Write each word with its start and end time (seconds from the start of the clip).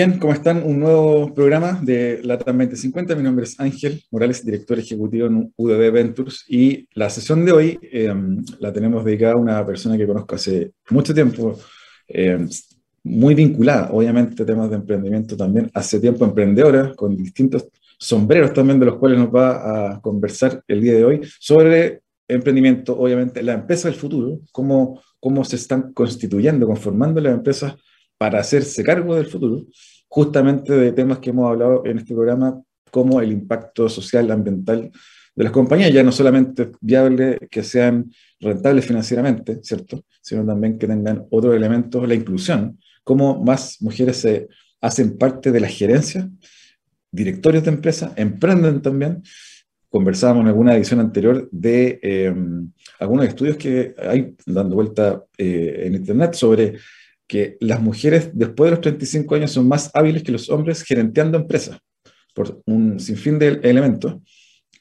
Bien, 0.00 0.18
¿cómo 0.18 0.32
están? 0.32 0.62
Un 0.62 0.80
nuevo 0.80 1.34
programa 1.34 1.78
de 1.82 2.20
LATAM 2.22 2.56
2050. 2.56 3.14
Mi 3.16 3.22
nombre 3.22 3.44
es 3.44 3.60
Ángel 3.60 4.02
Morales, 4.10 4.42
director 4.42 4.78
ejecutivo 4.78 5.26
en 5.26 5.52
UDB 5.54 5.92
Ventures. 5.92 6.42
Y 6.48 6.88
la 6.94 7.10
sesión 7.10 7.44
de 7.44 7.52
hoy 7.52 7.78
eh, 7.82 8.10
la 8.60 8.72
tenemos 8.72 9.04
dedicada 9.04 9.34
a 9.34 9.36
una 9.36 9.66
persona 9.66 9.98
que 9.98 10.06
conozco 10.06 10.36
hace 10.36 10.72
mucho 10.88 11.12
tiempo, 11.12 11.54
eh, 12.08 12.46
muy 13.02 13.34
vinculada, 13.34 13.90
obviamente, 13.92 14.42
a 14.42 14.46
temas 14.46 14.70
de 14.70 14.76
emprendimiento 14.76 15.36
también, 15.36 15.70
hace 15.74 16.00
tiempo 16.00 16.24
emprendedora, 16.24 16.94
con 16.94 17.14
distintos 17.14 17.68
sombreros 17.98 18.54
también, 18.54 18.80
de 18.80 18.86
los 18.86 18.96
cuales 18.96 19.18
nos 19.18 19.28
va 19.28 19.96
a 19.96 20.00
conversar 20.00 20.64
el 20.66 20.80
día 20.80 20.94
de 20.94 21.04
hoy, 21.04 21.20
sobre 21.38 22.00
emprendimiento, 22.26 22.98
obviamente, 22.98 23.42
la 23.42 23.52
empresa 23.52 23.88
del 23.88 23.98
futuro, 23.98 24.40
cómo, 24.50 25.02
cómo 25.20 25.44
se 25.44 25.56
están 25.56 25.92
constituyendo, 25.92 26.66
conformando 26.66 27.20
las 27.20 27.34
empresas 27.34 27.74
para 28.20 28.40
hacerse 28.40 28.84
cargo 28.84 29.14
del 29.14 29.24
futuro, 29.24 29.64
justamente 30.06 30.74
de 30.74 30.92
temas 30.92 31.20
que 31.20 31.30
hemos 31.30 31.48
hablado 31.48 31.86
en 31.86 31.96
este 31.96 32.12
programa, 32.12 32.62
como 32.90 33.18
el 33.22 33.32
impacto 33.32 33.88
social, 33.88 34.30
ambiental 34.30 34.90
de 35.34 35.44
las 35.44 35.50
compañías, 35.50 35.90
ya 35.90 36.02
no 36.02 36.12
solamente 36.12 36.70
viable 36.82 37.38
que 37.50 37.62
sean 37.62 38.12
rentables 38.38 38.84
financieramente, 38.84 39.60
¿cierto? 39.62 40.04
Sino 40.20 40.44
también 40.44 40.78
que 40.78 40.86
tengan 40.86 41.24
otros 41.30 41.56
elementos, 41.56 42.06
la 42.06 42.12
inclusión, 42.12 42.78
cómo 43.04 43.42
más 43.42 43.80
mujeres 43.80 44.18
se 44.18 44.48
hacen 44.82 45.16
parte 45.16 45.50
de 45.50 45.60
la 45.60 45.68
gerencia, 45.68 46.28
directorios 47.10 47.64
de 47.64 47.70
empresas, 47.70 48.12
emprenden 48.16 48.82
también. 48.82 49.22
Conversábamos 49.88 50.42
en 50.42 50.48
alguna 50.48 50.76
edición 50.76 51.00
anterior 51.00 51.48
de 51.50 51.98
eh, 52.02 52.34
algunos 52.98 53.26
estudios 53.26 53.56
que 53.56 53.94
hay 53.98 54.36
dando 54.44 54.74
vuelta 54.74 55.24
eh, 55.38 55.84
en 55.86 55.94
Internet 55.94 56.34
sobre 56.34 56.74
que 57.30 57.56
las 57.60 57.80
mujeres 57.80 58.32
después 58.34 58.66
de 58.66 58.70
los 58.72 58.80
35 58.80 59.36
años 59.36 59.52
son 59.52 59.68
más 59.68 59.88
hábiles 59.94 60.24
que 60.24 60.32
los 60.32 60.50
hombres 60.50 60.82
gerenteando 60.82 61.38
empresas, 61.38 61.78
por 62.34 62.60
un 62.66 62.98
sinfín 62.98 63.38
de 63.38 63.60
elementos, 63.62 64.16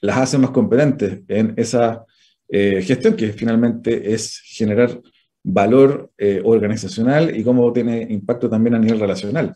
las 0.01 0.17
hacen 0.17 0.41
más 0.41 0.49
competentes 0.49 1.19
en 1.27 1.53
esa 1.57 2.03
eh, 2.47 2.81
gestión 2.81 3.15
que 3.15 3.33
finalmente 3.33 4.15
es 4.15 4.41
generar 4.43 4.99
valor 5.43 6.11
eh, 6.17 6.41
organizacional 6.43 7.37
y 7.37 7.43
cómo 7.43 7.71
tiene 7.71 8.07
impacto 8.09 8.49
también 8.49 8.73
a 8.73 8.79
nivel 8.79 8.99
relacional. 8.99 9.55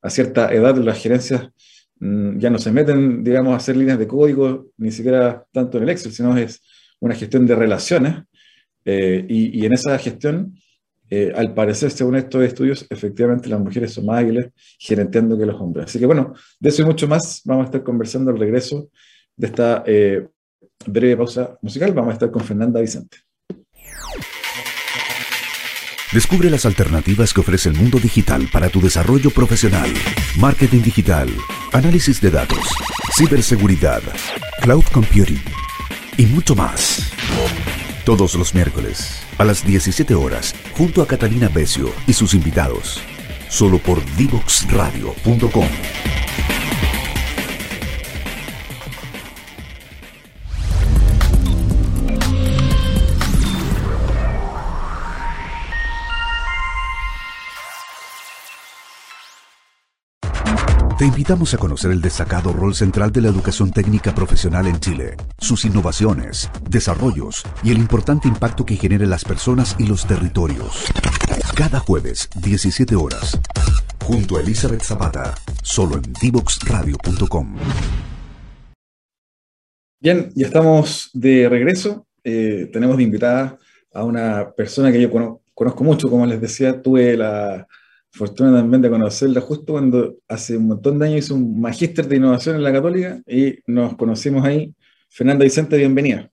A 0.00 0.10
cierta 0.10 0.52
edad 0.52 0.76
las 0.78 1.00
gerencias 1.00 1.48
mm, 2.00 2.38
ya 2.38 2.50
no 2.50 2.58
se 2.58 2.72
meten, 2.72 3.22
digamos, 3.22 3.52
a 3.52 3.58
hacer 3.58 3.76
líneas 3.76 4.00
de 4.00 4.08
código, 4.08 4.66
ni 4.78 4.90
siquiera 4.90 5.46
tanto 5.52 5.78
en 5.78 5.84
el 5.84 5.90
Excel, 5.90 6.10
sino 6.10 6.36
es 6.36 6.60
una 6.98 7.14
gestión 7.14 7.46
de 7.46 7.54
relaciones 7.54 8.16
eh, 8.84 9.24
y, 9.28 9.60
y 9.60 9.64
en 9.64 9.74
esa 9.74 9.96
gestión 9.96 10.56
eh, 11.10 11.32
al 11.34 11.52
parecer, 11.52 11.90
según 11.90 12.16
estos 12.16 12.42
estudios, 12.42 12.86
efectivamente 12.88 13.48
las 13.48 13.60
mujeres 13.60 13.92
son 13.92 14.06
más 14.06 14.22
ágiles 14.22 14.50
gerenteando 14.78 15.36
que 15.36 15.46
los 15.46 15.60
hombres. 15.60 15.86
Así 15.86 15.98
que 15.98 16.06
bueno, 16.06 16.34
de 16.58 16.68
eso 16.68 16.82
y 16.82 16.84
mucho 16.86 17.06
más 17.06 17.42
vamos 17.44 17.64
a 17.64 17.66
estar 17.66 17.82
conversando 17.82 18.30
al 18.30 18.38
regreso 18.38 18.88
de 19.36 19.46
esta 19.46 19.82
eh, 19.86 20.26
breve 20.86 21.16
pausa 21.16 21.58
musical. 21.60 21.92
Vamos 21.92 22.10
a 22.10 22.14
estar 22.14 22.30
con 22.30 22.42
Fernanda 22.42 22.80
Vicente. 22.80 23.18
Descubre 26.12 26.50
las 26.50 26.66
alternativas 26.66 27.32
que 27.32 27.40
ofrece 27.40 27.70
el 27.70 27.74
mundo 27.74 27.98
digital 27.98 28.46
para 28.52 28.68
tu 28.68 28.82
desarrollo 28.82 29.30
profesional. 29.30 29.90
Marketing 30.38 30.82
digital, 30.82 31.28
análisis 31.72 32.20
de 32.20 32.30
datos, 32.30 32.68
ciberseguridad, 33.16 34.02
cloud 34.60 34.84
computing 34.92 35.40
y 36.18 36.26
mucho 36.26 36.54
más. 36.54 37.12
Todos 38.04 38.34
los 38.34 38.52
miércoles 38.52 39.22
a 39.38 39.44
las 39.44 39.64
17 39.64 40.14
horas 40.14 40.56
junto 40.76 41.02
a 41.02 41.06
Catalina 41.06 41.48
Becio 41.48 41.88
y 42.08 42.14
sus 42.14 42.34
invitados. 42.34 43.00
Solo 43.48 43.78
por 43.78 44.04
divoxradio.com. 44.16 46.11
Te 61.02 61.06
invitamos 61.06 61.52
a 61.52 61.58
conocer 61.58 61.90
el 61.90 62.00
destacado 62.00 62.52
rol 62.52 62.76
central 62.76 63.10
de 63.10 63.22
la 63.22 63.26
educación 63.26 63.72
técnica 63.72 64.14
profesional 64.14 64.68
en 64.68 64.78
Chile, 64.78 65.16
sus 65.36 65.64
innovaciones, 65.64 66.48
desarrollos 66.70 67.42
y 67.64 67.72
el 67.72 67.78
importante 67.78 68.28
impacto 68.28 68.64
que 68.64 68.76
genera 68.76 69.02
en 69.02 69.10
las 69.10 69.24
personas 69.24 69.74
y 69.80 69.86
los 69.88 70.06
territorios. 70.06 70.84
Cada 71.56 71.80
jueves, 71.80 72.30
17 72.40 72.94
horas, 72.94 73.36
junto 74.04 74.36
a 74.36 74.42
Elizabeth 74.42 74.82
Zapata, 74.82 75.34
solo 75.64 75.96
en 75.96 76.04
divoxradio.com. 76.22 77.56
Bien, 79.98 80.30
ya 80.36 80.46
estamos 80.46 81.10
de 81.14 81.48
regreso. 81.48 82.06
Eh, 82.22 82.70
tenemos 82.72 82.96
de 82.96 83.02
invitada 83.02 83.58
a 83.92 84.04
una 84.04 84.52
persona 84.52 84.92
que 84.92 85.00
yo 85.00 85.10
conozco 85.10 85.82
mucho, 85.82 86.08
como 86.08 86.26
les 86.26 86.40
decía, 86.40 86.80
tuve 86.80 87.16
la 87.16 87.66
fortuna 88.12 88.54
también 88.58 88.82
de 88.82 88.90
conocerla 88.90 89.40
justo 89.40 89.72
cuando 89.72 90.16
hace 90.28 90.56
un 90.56 90.68
montón 90.68 90.98
de 90.98 91.06
años 91.06 91.24
hizo 91.24 91.34
un 91.34 91.60
magíster 91.60 92.06
de 92.06 92.16
innovación 92.16 92.56
en 92.56 92.62
la 92.62 92.72
Católica 92.72 93.20
y 93.26 93.58
nos 93.66 93.96
conocimos 93.96 94.44
ahí. 94.44 94.72
Fernanda 95.08 95.44
Vicente, 95.44 95.76
bienvenida. 95.76 96.30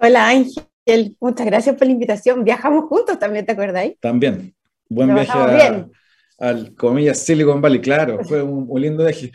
Hola 0.00 0.28
Ángel, 0.28 1.16
muchas 1.20 1.46
gracias 1.46 1.76
por 1.76 1.86
la 1.86 1.92
invitación. 1.92 2.42
Viajamos 2.44 2.84
juntos 2.84 3.18
también, 3.18 3.46
¿te 3.46 3.52
acordáis? 3.52 3.94
También. 4.00 4.54
Buen 4.88 5.14
viaje 5.14 5.30
a, 5.32 5.88
al, 6.38 6.74
comillas, 6.74 7.18
Silicon 7.20 7.60
Valley, 7.60 7.80
claro, 7.80 8.22
fue 8.24 8.42
un, 8.42 8.68
lindo 8.80 9.04
viaje. 9.04 9.30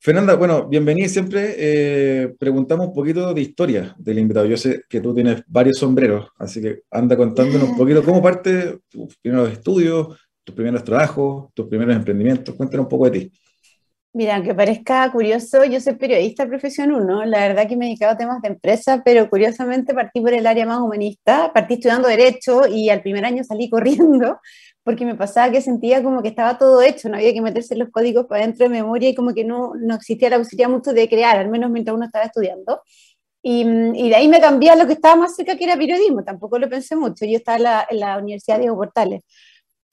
Fernanda, 0.00 0.34
bueno, 0.34 0.66
bienvenida 0.66 1.08
siempre. 1.08 1.54
Eh, 1.58 2.34
preguntamos 2.38 2.88
un 2.88 2.94
poquito 2.94 3.34
de 3.34 3.40
historia 3.40 3.94
del 3.98 4.18
invitado. 4.18 4.46
Yo 4.46 4.56
sé 4.56 4.82
que 4.88 5.00
tú 5.00 5.14
tienes 5.14 5.42
varios 5.46 5.78
sombreros, 5.78 6.28
así 6.38 6.62
que 6.62 6.82
anda 6.90 7.16
contándonos 7.16 7.70
un 7.70 7.76
poquito 7.76 8.02
cómo 8.02 8.22
parte 8.22 8.78
tus 8.88 9.16
primeros 9.18 9.50
estudios, 9.50 10.16
tus 10.48 10.54
primeros 10.54 10.82
trabajos, 10.82 11.52
tus 11.52 11.66
primeros 11.66 11.94
emprendimientos. 11.94 12.54
Cuéntanos 12.54 12.84
un 12.84 12.88
poco 12.88 13.10
de 13.10 13.20
ti. 13.20 13.32
Mira, 14.14 14.36
aunque 14.36 14.54
parezca 14.54 15.12
curioso, 15.12 15.62
yo 15.64 15.78
soy 15.78 15.96
periodista 15.96 16.44
de 16.44 16.48
profesión 16.48 16.90
1, 16.90 17.26
la 17.26 17.40
verdad 17.40 17.68
que 17.68 17.76
me 17.76 17.84
he 17.84 17.88
dedicado 17.88 18.14
a 18.14 18.16
temas 18.16 18.40
de 18.40 18.48
empresa, 18.48 19.02
pero 19.04 19.28
curiosamente 19.28 19.92
partí 19.92 20.22
por 20.22 20.32
el 20.32 20.46
área 20.46 20.64
más 20.64 20.80
humanista, 20.80 21.52
partí 21.52 21.74
estudiando 21.74 22.08
Derecho 22.08 22.66
y 22.66 22.88
al 22.88 23.02
primer 23.02 23.26
año 23.26 23.44
salí 23.44 23.68
corriendo 23.70 24.40
porque 24.82 25.04
me 25.04 25.14
pasaba 25.14 25.52
que 25.52 25.60
sentía 25.60 26.02
como 26.02 26.22
que 26.22 26.28
estaba 26.28 26.56
todo 26.56 26.80
hecho, 26.80 27.10
no 27.10 27.16
había 27.16 27.34
que 27.34 27.42
meterse 27.42 27.76
los 27.76 27.90
códigos 27.90 28.24
para 28.24 28.40
dentro 28.40 28.64
de 28.64 28.70
memoria 28.70 29.10
y 29.10 29.14
como 29.14 29.34
que 29.34 29.44
no, 29.44 29.72
no 29.78 29.96
existía 29.96 30.30
la 30.30 30.38
posibilidad 30.38 30.70
mucho 30.70 30.94
de 30.94 31.06
crear, 31.06 31.36
al 31.38 31.50
menos 31.50 31.70
mientras 31.70 31.94
uno 31.94 32.06
estaba 32.06 32.24
estudiando. 32.24 32.80
Y, 33.42 33.60
y, 33.94 34.08
de 34.08 34.16
ahí 34.16 34.28
me 34.28 34.40
cambié 34.40 34.70
a 34.70 34.76
lo 34.76 34.86
que 34.86 34.94
estaba 34.94 35.14
más 35.16 35.36
cerca, 35.36 35.56
que 35.56 35.64
era 35.64 35.76
periodismo, 35.76 36.24
tampoco 36.24 36.58
lo 36.58 36.68
pensé 36.68 36.96
mucho, 36.96 37.24
yo 37.26 37.36
estaba 37.36 37.56
en 37.58 37.62
la, 37.62 37.86
en 37.90 38.00
la 38.00 38.18
Universidad 38.18 38.58
Diego 38.58 38.76
Portales. 38.76 39.22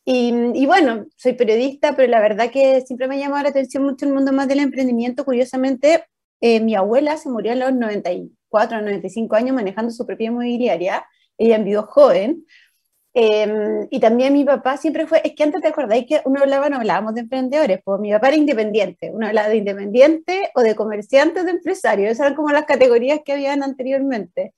Y, 0.08 0.66
bueno, 0.68 1.08
soy 1.16 1.34
periodista, 1.34 1.96
pero 1.96 2.10
la 2.10 2.22
verdad 2.22 2.52
que 2.52 2.82
siempre 2.82 3.08
me 3.08 3.16
ha 3.16 3.20
llamado 3.20 3.44
la 3.44 3.50
atención 3.50 3.84
mucho 3.84 4.06
el 4.06 4.14
mundo 4.14 4.32
más 4.32 4.48
del 4.48 4.60
emprendimiento. 4.60 5.26
Curiosamente, 5.26 6.06
eh, 6.42 6.60
mi 6.60 6.76
abuela 6.76 7.18
se 7.18 7.30
murió 7.30 7.54
a 7.54 7.56
los 7.56 7.74
94, 7.74 8.82
95 8.82 9.36
años 9.36 9.56
manejando 9.56 9.92
su 9.92 10.06
propia 10.06 10.28
inmobiliaria. 10.28 11.06
Ella 11.40 11.56
envió 11.56 11.84
joven. 11.84 12.46
Em, 13.18 13.88
y 13.92 14.00
también 14.02 14.34
mi 14.34 14.44
papá 14.44 14.76
siempre 14.78 15.08
fue, 15.08 15.22
es 15.24 15.34
que 15.36 15.44
antes 15.44 15.62
te 15.62 15.70
acordáis 15.70 16.06
que 16.06 16.22
uno 16.26 16.42
hablaba, 16.42 16.70
no 16.70 16.76
hablábamos 16.78 17.16
de 17.16 17.22
emprendedores, 17.22 17.80
pues 17.86 18.02
mi 18.02 18.12
papá 18.12 18.28
era 18.28 18.36
independiente, 18.36 19.10
uno 19.14 19.28
hablaba 19.28 19.48
de 19.48 19.56
independiente 19.56 20.52
o 20.54 20.62
de 20.62 20.76
comerciante 20.76 21.40
o 21.40 21.44
de 21.46 21.52
empresario, 21.52 22.10
esas 22.10 22.26
eran 22.26 22.36
como 22.36 22.50
las 22.52 22.66
categorías 22.66 23.22
que 23.24 23.32
habían 23.32 23.64
anteriormente. 23.64 24.54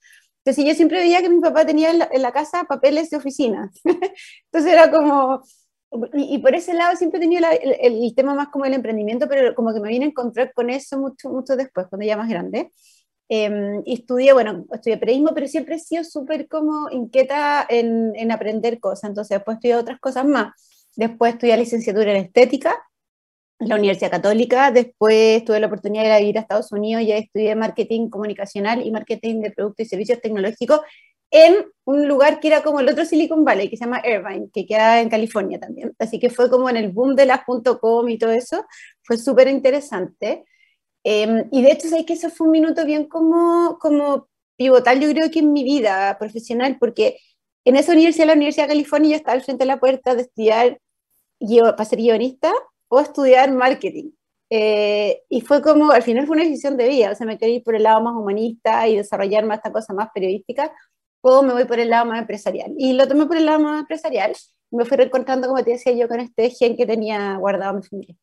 Entonces 0.48 0.64
yo 0.64 0.74
siempre 0.74 1.00
veía 1.00 1.20
que 1.20 1.28
mi 1.28 1.40
papá 1.40 1.66
tenía 1.66 1.90
en 1.90 2.22
la, 2.22 2.32
casa 2.32 2.64
papeles 2.64 3.10
de 3.10 3.18
oficina. 3.18 3.70
Entonces 3.84 4.72
era 4.72 4.90
como, 4.90 5.42
y, 6.14 6.38
por 6.38 6.54
ese 6.54 6.72
lado 6.72 6.96
siempre 6.96 7.18
he 7.18 7.20
tenido 7.20 7.46
el, 7.60 8.14
tema 8.14 8.34
más 8.34 8.48
como 8.48 8.64
el 8.64 8.72
emprendimiento, 8.72 9.28
pero 9.28 9.54
como 9.54 9.74
que 9.74 9.80
me 9.80 9.90
vine 9.90 10.06
a 10.06 10.08
encontrar 10.08 10.54
con 10.54 10.70
eso 10.70 10.98
mucho, 10.98 11.28
mucho 11.28 11.54
después, 11.54 11.86
cuando 11.90 12.06
ya 12.06 12.16
más 12.16 12.30
grande. 12.30 12.72
Eh, 13.28 13.82
y 13.84 13.92
estudié, 13.92 14.32
bueno, 14.32 14.64
estudié 14.72 14.96
periodismo, 14.96 15.32
pero 15.34 15.46
siempre 15.48 15.74
he 15.74 15.78
sido 15.78 16.02
súper 16.02 16.48
como 16.48 16.88
inquieta 16.90 17.66
en, 17.68 18.16
en, 18.16 18.32
aprender 18.32 18.80
cosas. 18.80 19.10
Entonces 19.10 19.36
después 19.36 19.56
estudié 19.56 19.76
otras 19.76 20.00
cosas 20.00 20.24
más. 20.24 20.54
Después 20.96 21.34
estudié 21.34 21.58
licenciatura 21.58 22.10
en 22.12 22.24
estética 22.24 22.74
la 23.58 23.76
Universidad 23.76 24.10
Católica, 24.10 24.70
después 24.70 25.44
tuve 25.44 25.60
la 25.60 25.66
oportunidad 25.66 26.16
de 26.16 26.22
ir 26.22 26.38
a 26.38 26.42
Estados 26.42 26.72
Unidos, 26.72 27.04
ya 27.06 27.16
estudié 27.16 27.56
marketing 27.56 28.08
comunicacional 28.08 28.86
y 28.86 28.90
marketing 28.90 29.40
de 29.40 29.50
productos 29.50 29.86
y 29.86 29.88
servicios 29.88 30.20
tecnológicos 30.20 30.80
en 31.30 31.66
un 31.84 32.08
lugar 32.08 32.40
que 32.40 32.48
era 32.48 32.62
como 32.62 32.80
el 32.80 32.88
otro 32.88 33.04
Silicon 33.04 33.44
Valley, 33.44 33.68
que 33.68 33.76
se 33.76 33.84
llama 33.84 34.02
Irvine, 34.04 34.48
que 34.52 34.66
queda 34.66 35.00
en 35.00 35.10
California 35.10 35.58
también. 35.58 35.94
Así 35.98 36.18
que 36.18 36.30
fue 36.30 36.48
como 36.48 36.70
en 36.70 36.76
el 36.76 36.90
boom 36.90 37.16
de 37.16 37.26
las 37.26 37.40
.com 37.80 38.08
y 38.08 38.18
todo 38.18 38.30
eso, 38.32 38.64
fue 39.02 39.18
súper 39.18 39.48
interesante. 39.48 40.44
Em, 41.04 41.48
y 41.52 41.62
de 41.62 41.72
hecho, 41.72 41.88
sé 41.88 42.04
que 42.04 42.14
eso 42.14 42.30
fue 42.30 42.46
un 42.46 42.52
minuto 42.52 42.84
bien 42.84 43.06
como, 43.08 43.78
como 43.80 44.28
pivotal, 44.56 45.00
yo 45.00 45.10
creo 45.10 45.30
que 45.30 45.40
en 45.40 45.52
mi 45.52 45.64
vida 45.64 46.16
profesional, 46.18 46.76
porque 46.80 47.18
en 47.64 47.76
esa 47.76 47.92
universidad, 47.92 48.26
la 48.26 48.32
Universidad 48.34 48.64
de 48.64 48.74
California, 48.74 49.10
yo 49.10 49.16
estaba 49.16 49.34
al 49.34 49.42
frente 49.42 49.64
de 49.64 49.68
la 49.68 49.80
puerta 49.80 50.14
de 50.14 50.22
estudiar 50.22 50.80
para 51.76 51.84
ser 51.84 51.98
guionista, 51.98 52.52
puedo 52.88 53.02
estudiar 53.04 53.52
marketing. 53.52 54.10
Eh, 54.50 55.22
y 55.28 55.42
fue 55.42 55.62
como, 55.62 55.92
al 55.92 56.02
final 56.02 56.26
fue 56.26 56.36
una 56.36 56.44
decisión 56.44 56.76
de 56.76 56.88
vida, 56.88 57.12
o 57.12 57.14
sea, 57.14 57.26
me 57.26 57.38
quería 57.38 57.56
ir 57.56 57.62
por 57.62 57.74
el 57.74 57.82
lado 57.82 58.00
más 58.00 58.14
humanista 58.14 58.88
y 58.88 58.96
desarrollar 58.96 59.44
más 59.44 59.58
esta 59.58 59.72
cosa 59.72 59.92
más 59.92 60.08
periodística, 60.14 60.72
o 61.20 61.42
me 61.42 61.52
voy 61.52 61.64
por 61.66 61.78
el 61.78 61.90
lado 61.90 62.06
más 62.06 62.20
empresarial. 62.20 62.72
Y 62.78 62.94
lo 62.94 63.06
tomé 63.08 63.26
por 63.26 63.36
el 63.36 63.46
lado 63.46 63.60
más 63.60 63.80
empresarial, 63.80 64.34
me 64.70 64.84
fui 64.84 64.96
reencontrando, 64.96 65.48
como 65.48 65.62
te 65.64 65.72
decía 65.72 65.92
yo, 65.92 66.08
con 66.08 66.20
este 66.20 66.50
gen 66.50 66.76
que 66.76 66.86
tenía 66.86 67.36
guardado 67.36 67.74
mi 67.74 67.82
familia. 67.82 68.16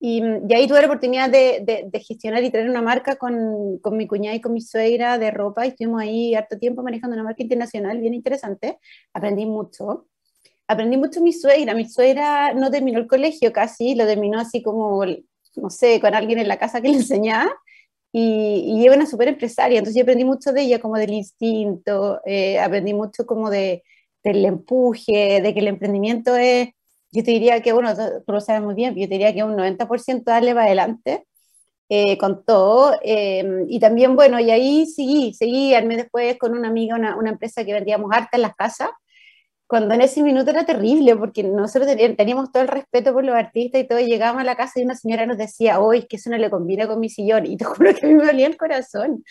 Y, 0.00 0.22
y, 0.48 0.54
ahí 0.54 0.66
tuve 0.66 0.80
la 0.80 0.86
oportunidad 0.86 1.30
de, 1.30 1.62
de, 1.92 2.00
gestionar 2.00 2.42
y 2.42 2.50
tener 2.50 2.70
una 2.70 2.82
marca 2.82 3.16
con, 3.16 3.78
con, 3.80 3.96
mi 3.98 4.06
cuñada 4.06 4.34
y 4.34 4.40
con 4.40 4.54
mi 4.54 4.62
suegra 4.62 5.18
de 5.18 5.30
ropa, 5.30 5.66
y 5.66 5.70
estuvimos 5.70 6.00
ahí 6.02 6.34
harto 6.34 6.58
tiempo 6.58 6.82
manejando 6.82 7.14
una 7.14 7.24
marca 7.24 7.42
internacional 7.42 8.00
bien 8.00 8.14
interesante. 8.14 8.78
Aprendí 9.12 9.46
mucho. 9.46 10.06
Aprendí 10.70 10.96
mucho 10.96 11.20
mi 11.20 11.32
suegra. 11.32 11.74
Mi 11.74 11.88
suegra 11.88 12.54
no 12.54 12.70
terminó 12.70 12.98
el 12.98 13.06
colegio 13.08 13.52
casi, 13.52 13.94
lo 13.94 14.06
terminó 14.06 14.38
así 14.40 14.62
como 14.62 15.04
no 15.56 15.70
sé, 15.70 16.00
con 16.00 16.14
alguien 16.14 16.38
en 16.38 16.48
la 16.48 16.58
casa 16.58 16.80
que 16.80 16.88
le 16.88 16.96
enseñaba, 16.98 17.50
y, 18.12 18.64
y 18.66 18.82
ella 18.82 18.96
una 18.96 19.06
súper 19.06 19.28
empresaria, 19.28 19.78
entonces 19.78 19.96
yo 19.96 20.02
aprendí 20.02 20.24
mucho 20.24 20.52
de 20.52 20.62
ella, 20.62 20.80
como 20.80 20.96
del 20.96 21.12
instinto, 21.12 22.20
eh, 22.26 22.58
aprendí 22.58 22.94
mucho 22.94 23.26
como 23.26 23.50
de, 23.50 23.84
del 24.24 24.44
empuje, 24.44 25.40
de 25.42 25.54
que 25.54 25.60
el 25.60 25.68
emprendimiento 25.68 26.34
es, 26.36 26.68
yo 27.12 27.24
te 27.24 27.30
diría 27.32 27.62
que, 27.62 27.72
bueno, 27.72 27.94
tú 27.96 28.32
lo 28.32 28.40
sabes 28.40 28.62
muy 28.62 28.74
bien, 28.74 28.94
yo 28.94 29.02
te 29.08 29.14
diría 29.14 29.34
que 29.34 29.44
un 29.44 29.56
90% 29.56 30.30
darle 30.32 30.54
para 30.54 30.66
adelante, 30.66 31.26
eh, 31.88 32.18
con 32.18 32.44
todo. 32.44 32.94
Eh, 33.02 33.64
y 33.68 33.80
también, 33.80 34.16
bueno, 34.16 34.40
y 34.40 34.50
ahí 34.50 34.86
seguí, 34.86 35.34
seguí 35.34 35.74
mes 35.86 35.98
después 35.98 36.38
con 36.38 36.52
una 36.56 36.68
amiga, 36.68 36.96
una, 36.96 37.16
una 37.16 37.30
empresa 37.30 37.64
que 37.64 37.72
vendíamos 37.74 38.10
arte 38.12 38.36
en 38.36 38.42
las 38.42 38.54
casas, 38.56 38.90
cuando 39.70 39.94
en 39.94 40.00
ese 40.00 40.20
minuto 40.24 40.50
era 40.50 40.66
terrible, 40.66 41.14
porque 41.14 41.44
nosotros 41.44 41.86
teníamos 42.16 42.50
todo 42.50 42.64
el 42.64 42.68
respeto 42.68 43.12
por 43.12 43.24
los 43.24 43.36
artistas 43.36 43.80
y 43.80 43.86
todo, 43.86 44.00
y 44.00 44.06
llegábamos 44.06 44.40
a 44.40 44.44
la 44.44 44.56
casa 44.56 44.80
y 44.80 44.82
una 44.82 44.96
señora 44.96 45.26
nos 45.26 45.38
decía, 45.38 45.78
hoy 45.78 46.08
que 46.08 46.16
eso 46.16 46.28
no 46.28 46.38
le 46.38 46.50
combina 46.50 46.88
con 46.88 46.98
mi 46.98 47.08
sillón, 47.08 47.46
y 47.46 47.56
te 47.56 47.64
juro 47.66 47.94
que 47.94 48.04
a 48.04 48.08
mí 48.08 48.16
me 48.16 48.26
dolía 48.26 48.48
el 48.48 48.56
corazón. 48.56 49.22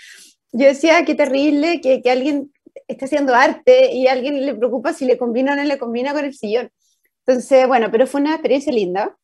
Yo 0.53 0.65
decía, 0.68 1.03
qué 1.03 1.13
terrible 1.13 1.81
que, 1.81 2.01
que 2.01 2.09
alguien 2.09 2.53
esté 2.88 3.03
haciendo 3.03 3.36
arte 3.36 3.91
y 3.94 4.07
a 4.07 4.13
alguien 4.13 4.45
le 4.45 4.56
preocupa 4.56 4.94
si 4.94 5.03
le 5.03 5.18
combina 5.18 5.51
o 5.51 5.56
no 5.57 5.63
le 5.65 5.77
combina 5.77 6.13
con 6.13 6.24
el 6.24 6.33
sillón. 6.33 6.69
Entonces, 7.25 7.68
bueno, 7.68 7.89
pero 7.92 8.07
fue 8.07 8.21
una 8.21 8.31
experiencia 8.31 8.71
linda. 8.71 9.18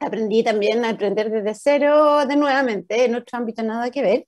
Aprendí 0.00 0.42
también 0.42 0.84
a 0.84 0.90
aprender 0.90 1.30
desde 1.30 1.54
cero, 1.54 2.26
de 2.26 2.36
nuevamente, 2.36 3.06
en 3.06 3.14
otro 3.14 3.38
ámbito 3.38 3.62
nada 3.62 3.90
que 3.90 4.02
ver. 4.02 4.26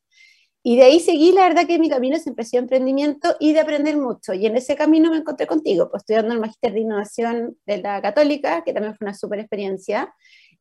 Y 0.67 0.79
de 0.79 0.85
ahí 0.85 0.99
seguí, 0.99 1.33
la 1.33 1.43
verdad 1.47 1.67
que 1.67 1.79
mi 1.79 1.91
camino 1.91 2.19
siempre 2.19 2.43
ha 2.43 2.47
sido 2.47 2.63
emprendimiento 2.63 3.37
y 3.39 3.53
de 3.53 3.61
aprender 3.61 3.99
mucho. 3.99 4.33
Y 4.33 4.47
en 4.47 4.57
ese 4.57 4.77
camino 4.77 5.11
me 5.11 5.19
encontré 5.19 5.47
contigo, 5.47 5.91
pues 5.91 6.01
estudiando 6.03 6.33
el 6.33 6.41
Magister 6.41 6.73
de 6.73 6.81
Innovación 6.81 7.59
de 7.67 7.83
la 7.83 8.01
Católica, 8.01 8.65
que 8.65 8.73
también 8.73 8.97
fue 8.97 9.05
una 9.05 9.15
súper 9.15 9.41
experiencia. 9.41 10.15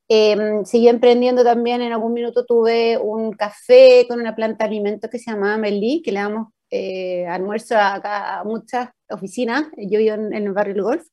Eh, 0.09 0.35
seguí 0.65 0.89
emprendiendo 0.89 1.45
también, 1.45 1.81
en 1.81 1.93
algún 1.93 2.11
minuto 2.11 2.45
tuve 2.45 2.97
un 2.97 3.31
café 3.31 4.05
con 4.05 4.19
una 4.19 4.35
planta 4.35 4.65
de 4.65 4.71
alimentos 4.71 5.09
que 5.09 5.19
se 5.19 5.31
llamaba 5.31 5.57
Melí, 5.57 6.01
que 6.03 6.11
le 6.11 6.19
damos 6.19 6.49
eh, 6.69 7.25
almuerzo 7.25 7.77
acá 7.77 8.41
a 8.41 8.43
muchas 8.43 8.89
oficinas, 9.09 9.67
yo 9.77 9.99
vivo 9.99 10.15
en, 10.15 10.33
en 10.33 10.43
el 10.47 10.51
barrio 10.51 10.73
del 10.73 10.83
Golf. 10.83 11.03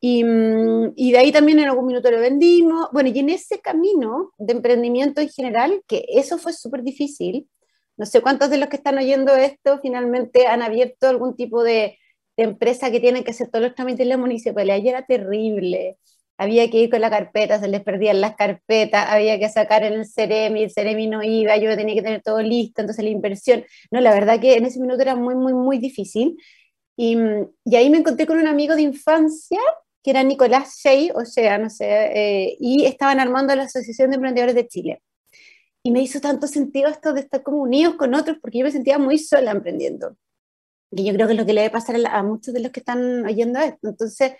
Y, 0.00 0.24
mm, 0.24 0.92
y, 0.96 1.12
de 1.12 1.18
ahí 1.18 1.30
también 1.30 1.58
en 1.58 1.68
algún 1.68 1.86
minuto 1.86 2.10
lo 2.10 2.20
vendimos. 2.20 2.88
Bueno, 2.92 3.10
y 3.10 3.18
en 3.18 3.28
ese 3.28 3.60
camino 3.60 4.32
de 4.38 4.54
emprendimiento 4.54 5.20
en 5.20 5.28
general, 5.28 5.82
que 5.86 6.06
eso 6.08 6.38
fue 6.38 6.52
súper 6.54 6.82
difícil, 6.82 7.48
no 7.96 8.06
sé 8.06 8.20
cuántos 8.20 8.50
de 8.50 8.58
los 8.58 8.68
que 8.68 8.76
están 8.76 8.98
oyendo 8.98 9.34
esto 9.36 9.78
finalmente 9.80 10.46
han 10.46 10.62
abierto 10.62 11.08
algún 11.08 11.36
tipo 11.36 11.62
de, 11.62 11.98
empresa 12.36 12.90
que 12.90 13.00
tienen 13.00 13.24
que 13.24 13.30
hacer 13.30 13.48
todos 13.48 13.64
los 13.64 13.74
trámites 13.74 14.00
en 14.00 14.08
la 14.08 14.16
municipalidad 14.16 14.78
y 14.78 14.88
era 14.88 15.02
terrible. 15.06 15.98
Había 16.36 16.68
que 16.68 16.78
ir 16.78 16.90
con 16.90 17.00
la 17.00 17.10
carpeta, 17.10 17.60
se 17.60 17.68
les 17.68 17.82
perdían 17.82 18.20
las 18.20 18.34
carpetas, 18.34 19.06
había 19.08 19.38
que 19.38 19.48
sacar 19.48 19.84
el 19.84 20.04
Ceremi, 20.06 20.64
el 20.64 20.70
Ceremi 20.72 21.06
no 21.06 21.22
iba, 21.22 21.56
yo 21.56 21.76
tenía 21.76 21.94
que 21.94 22.02
tener 22.02 22.22
todo 22.22 22.42
listo, 22.42 22.80
entonces 22.80 23.04
la 23.04 23.10
inversión. 23.10 23.64
No, 23.92 24.00
la 24.00 24.12
verdad 24.12 24.40
que 24.40 24.56
en 24.56 24.64
ese 24.66 24.80
minuto 24.80 25.02
era 25.02 25.14
muy, 25.14 25.36
muy, 25.36 25.54
muy 25.54 25.78
difícil. 25.78 26.36
Y, 26.96 27.16
y 27.64 27.76
ahí 27.76 27.90
me 27.90 27.98
encontré 27.98 28.26
con 28.26 28.38
un 28.38 28.48
amigo 28.48 28.74
de 28.74 28.82
infancia 28.82 29.60
que 30.02 30.10
era 30.10 30.22
Nicolás 30.22 30.80
Shea, 30.82 31.14
o 31.14 31.24
sea, 31.24 31.58
no 31.58 31.70
sé, 31.70 31.86
eh, 31.86 32.56
y 32.60 32.84
estaban 32.84 33.20
armando 33.20 33.54
la 33.54 33.64
Asociación 33.64 34.10
de 34.10 34.16
Emprendedores 34.16 34.54
de 34.54 34.68
Chile 34.68 35.02
y 35.86 35.92
me 35.92 36.00
hizo 36.00 36.20
tanto 36.20 36.46
sentido 36.48 36.88
esto 36.88 37.12
de 37.12 37.20
estar 37.20 37.42
como 37.42 37.58
unidos 37.58 37.96
con 37.96 38.14
otros, 38.14 38.38
porque 38.40 38.58
yo 38.58 38.64
me 38.64 38.72
sentía 38.72 38.98
muy 38.98 39.18
sola 39.18 39.50
emprendiendo. 39.50 40.16
Y 40.90 41.04
yo 41.04 41.12
creo 41.12 41.26
que 41.26 41.34
es 41.34 41.38
lo 41.38 41.44
que 41.44 41.52
le 41.52 41.60
debe 41.60 41.72
pasar 41.72 41.96
a, 42.06 42.22
muchos 42.22 42.54
de 42.54 42.60
los 42.60 42.72
que 42.72 42.80
están 42.80 43.26
oyendo 43.26 43.60
esto. 43.60 43.88
Entonces, 43.90 44.32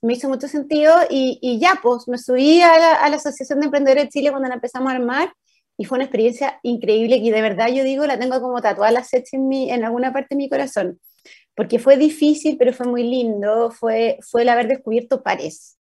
me 0.00 0.12
hizo 0.12 0.28
mucho 0.28 0.46
sentido 0.46 0.94
y, 1.10 1.38
y 1.42 1.58
ya, 1.58 1.80
pues 1.82 2.06
me 2.06 2.16
subí 2.16 2.60
a 2.62 2.78
la, 2.78 2.94
a 2.94 3.08
la, 3.08 3.16
Asociación 3.16 3.58
de 3.58 3.66
Emprendedores 3.66 4.04
de 4.04 4.10
Chile 4.10 4.30
cuando 4.30 4.48
la 4.48 4.54
empezamos 4.54 4.92
a 4.92 4.94
armar 4.94 5.32
y 5.76 5.84
fue 5.84 5.96
una 5.96 6.04
experiencia 6.04 6.60
increíble 6.62 7.20
que 7.20 7.32
de 7.32 7.42
verdad 7.42 7.68
yo 7.68 7.82
digo, 7.82 8.06
la 8.06 8.18
tengo 8.18 8.40
como 8.40 8.60
tatuada 8.62 8.92
la 8.92 9.02
sexy 9.02 9.36
en, 9.36 9.48
mi, 9.48 9.70
en 9.70 9.84
alguna 9.84 10.12
parte 10.12 10.28
de 10.30 10.36
mi 10.36 10.48
corazón, 10.48 11.00
porque 11.56 11.80
fue 11.80 11.96
difícil, 11.96 12.56
pero 12.56 12.72
fue 12.72 12.86
muy 12.86 13.02
lindo, 13.02 13.72
fue, 13.72 14.18
fue 14.22 14.42
el 14.42 14.50
haber 14.50 14.68
descubierto 14.68 15.22
pares. 15.24 15.76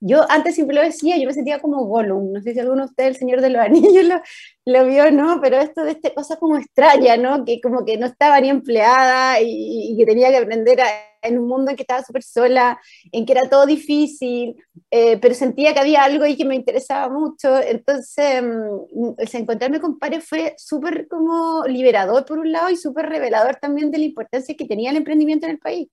Yo 0.00 0.24
antes 0.30 0.54
siempre 0.54 0.76
lo 0.76 0.82
decía, 0.82 1.16
yo 1.16 1.26
me 1.26 1.34
sentía 1.34 1.58
como 1.58 1.84
Gollum, 1.86 2.32
no 2.32 2.40
sé 2.40 2.52
si 2.52 2.60
alguno 2.60 2.82
de 2.84 2.90
ustedes, 2.90 3.10
el 3.10 3.16
Señor 3.16 3.40
de 3.40 3.50
los 3.50 3.62
Anillos, 3.62 4.20
lo, 4.64 4.86
vio, 4.86 5.10
¿no? 5.10 5.40
Pero 5.40 5.58
esto 5.58 5.84
de 5.84 5.92
esta 5.92 6.14
cosa 6.14 6.36
como 6.36 6.56
extraña, 6.56 7.16
¿no? 7.16 7.44
Que 7.44 7.60
como 7.60 7.84
que 7.84 7.98
no 7.98 8.06
estaba 8.06 8.40
ni 8.40 8.50
empleada 8.50 9.40
y, 9.40 9.92
y 9.92 9.96
que 9.96 10.06
tenía 10.06 10.30
que 10.30 10.36
aprender 10.36 10.80
a, 10.80 10.86
en 11.22 11.38
un 11.38 11.48
mundo 11.48 11.70
en 11.70 11.76
que 11.76 11.82
estaba 11.82 12.02
súper 12.02 12.22
sola, 12.22 12.80
en 13.12 13.26
que 13.26 13.32
era 13.32 13.48
todo 13.48 13.66
difícil, 13.66 14.56
eh, 14.90 15.18
pero 15.18 15.34
sentía 15.34 15.74
que 15.74 15.80
había 15.80 16.04
algo 16.04 16.24
ahí 16.24 16.36
que 16.36 16.44
me 16.44 16.54
interesaba 16.54 17.12
mucho. 17.12 17.60
Entonces, 17.60 18.42
um, 18.42 19.14
el 19.18 19.28
encontrarme 19.32 19.80
con 19.80 19.98
pares 19.98 20.24
fue 20.24 20.54
súper 20.56 21.08
como 21.08 21.64
liberador 21.66 22.24
por 22.24 22.38
un 22.38 22.52
lado 22.52 22.70
y 22.70 22.76
súper 22.76 23.06
revelador 23.06 23.56
también 23.56 23.90
de 23.90 23.98
la 23.98 24.04
importancia 24.04 24.56
que 24.56 24.66
tenía 24.66 24.90
el 24.90 24.96
emprendimiento 24.96 25.46
en 25.46 25.52
el 25.52 25.58
país. 25.58 25.88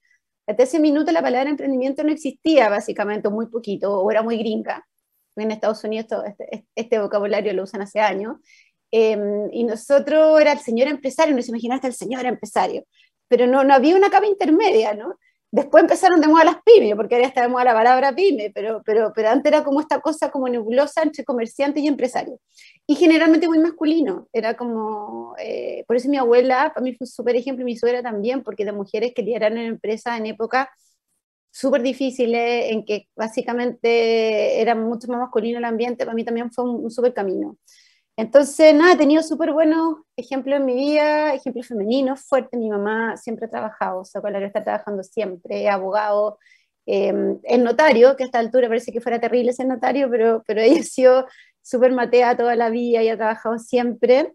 Hasta 0.47 0.63
ese 0.63 0.79
minuto 0.79 1.11
la 1.11 1.21
palabra 1.21 1.49
emprendimiento 1.49 2.03
no 2.03 2.11
existía, 2.11 2.69
básicamente, 2.69 3.29
muy 3.29 3.47
poquito, 3.47 3.99
o 3.99 4.11
era 4.11 4.21
muy 4.21 4.37
gringa. 4.37 4.87
En 5.35 5.51
Estados 5.51 5.83
Unidos 5.83 6.07
todo 6.07 6.25
este, 6.25 6.65
este, 6.75 6.99
vocabulario 6.99 7.53
lo 7.53 7.63
usan 7.63 7.81
hace 7.81 7.99
años. 7.99 8.37
Em, 8.91 9.49
y 9.51 9.63
nosotros 9.63 10.39
era 10.39 10.53
el 10.53 10.59
señor 10.59 10.87
empresario, 10.87 11.35
nos 11.35 11.49
imaginaste 11.49 11.87
el 11.87 11.93
señor 11.93 12.25
empresario, 12.25 12.85
pero 13.27 13.47
no, 13.47 13.63
no 13.63 13.73
había 13.73 13.95
una 13.95 14.09
capa 14.09 14.27
intermedia, 14.27 14.93
¿no? 14.93 15.17
Después 15.55 15.83
empezaron 15.83 16.19
de 16.19 16.27
moda 16.27 16.43
las 16.43 16.57
pymes, 16.65 16.95
porque 16.97 17.15
ahora 17.15 17.27
está 17.27 17.41
de 17.43 17.47
moda 17.47 17.63
la 17.63 17.73
palabra 17.73 18.13
pyme, 18.13 18.51
pero, 18.53 18.81
pero, 18.85 19.13
pero 19.15 19.29
antes 19.29 19.49
era 19.49 19.63
como 19.63 19.79
esta 19.79 20.01
cosa 20.01 20.29
como 20.29 20.49
nebulosa 20.49 21.01
entre 21.01 21.23
comerciante 21.23 21.79
y 21.79 21.87
empresario. 21.87 22.41
Y 22.85 22.95
generalmente 22.95 23.47
muy 23.47 23.59
masculino, 23.59 24.27
era 24.33 24.57
como, 24.57 25.33
eh, 25.39 25.85
por 25.87 25.95
eso 25.95 26.09
mi 26.09 26.17
abuela, 26.17 26.73
para 26.73 26.83
mí 26.83 26.93
fue 26.93 27.05
un 27.05 27.09
súper 27.09 27.37
ejemplo, 27.37 27.61
y 27.61 27.65
mi 27.65 27.77
suegra 27.77 28.03
también, 28.03 28.43
porque 28.43 28.65
de 28.65 28.73
mujeres 28.73 29.13
que 29.15 29.21
lideraron 29.21 29.59
empresas 29.59 30.19
en 30.19 30.25
época 30.25 30.69
súper 31.51 31.83
difíciles, 31.83 32.71
en 32.71 32.83
que 32.83 33.07
básicamente 33.15 34.59
era 34.61 34.75
mucho 34.75 35.07
más 35.07 35.21
masculino 35.21 35.59
el 35.59 35.65
ambiente, 35.65 36.03
para 36.05 36.15
mí 36.15 36.25
también 36.25 36.51
fue 36.51 36.65
un, 36.65 36.83
un 36.83 36.91
súper 36.91 37.13
camino. 37.13 37.57
Entonces, 38.17 38.73
nada, 38.73 38.93
he 38.93 38.97
tenido 38.97 39.21
súper 39.23 39.51
buenos 39.51 39.97
ejemplos 40.15 40.59
en 40.59 40.65
mi 40.65 40.73
vida, 40.73 41.33
ejemplos 41.33 41.67
femeninos 41.67 42.21
fuertes. 42.21 42.57
Mi 42.59 42.69
mamá 42.69 43.17
siempre 43.17 43.47
ha 43.47 43.49
trabajado, 43.49 44.01
o 44.01 44.05
sea, 44.05 44.21
con 44.21 44.31
la 44.31 44.39
que 44.39 44.45
está 44.45 44.63
trabajando 44.63 45.03
siempre, 45.03 45.67
abogado, 45.69 46.39
eh, 46.85 47.13
es 47.43 47.59
notario, 47.59 48.15
que 48.15 48.23
a 48.23 48.25
esta 48.27 48.39
altura 48.39 48.67
parece 48.69 48.91
que 48.93 49.01
fuera 49.01 49.19
terrible 49.19 49.51
ser 49.53 49.67
notario, 49.67 50.09
pero, 50.09 50.43
pero 50.47 50.61
ella 50.61 50.79
ha 50.81 50.83
sido 50.83 51.27
súper 51.61 51.91
matea 51.91 52.37
toda 52.37 52.55
la 52.55 52.69
vida 52.69 53.03
y 53.03 53.09
ha 53.09 53.17
trabajado 53.17 53.59
siempre. 53.59 54.33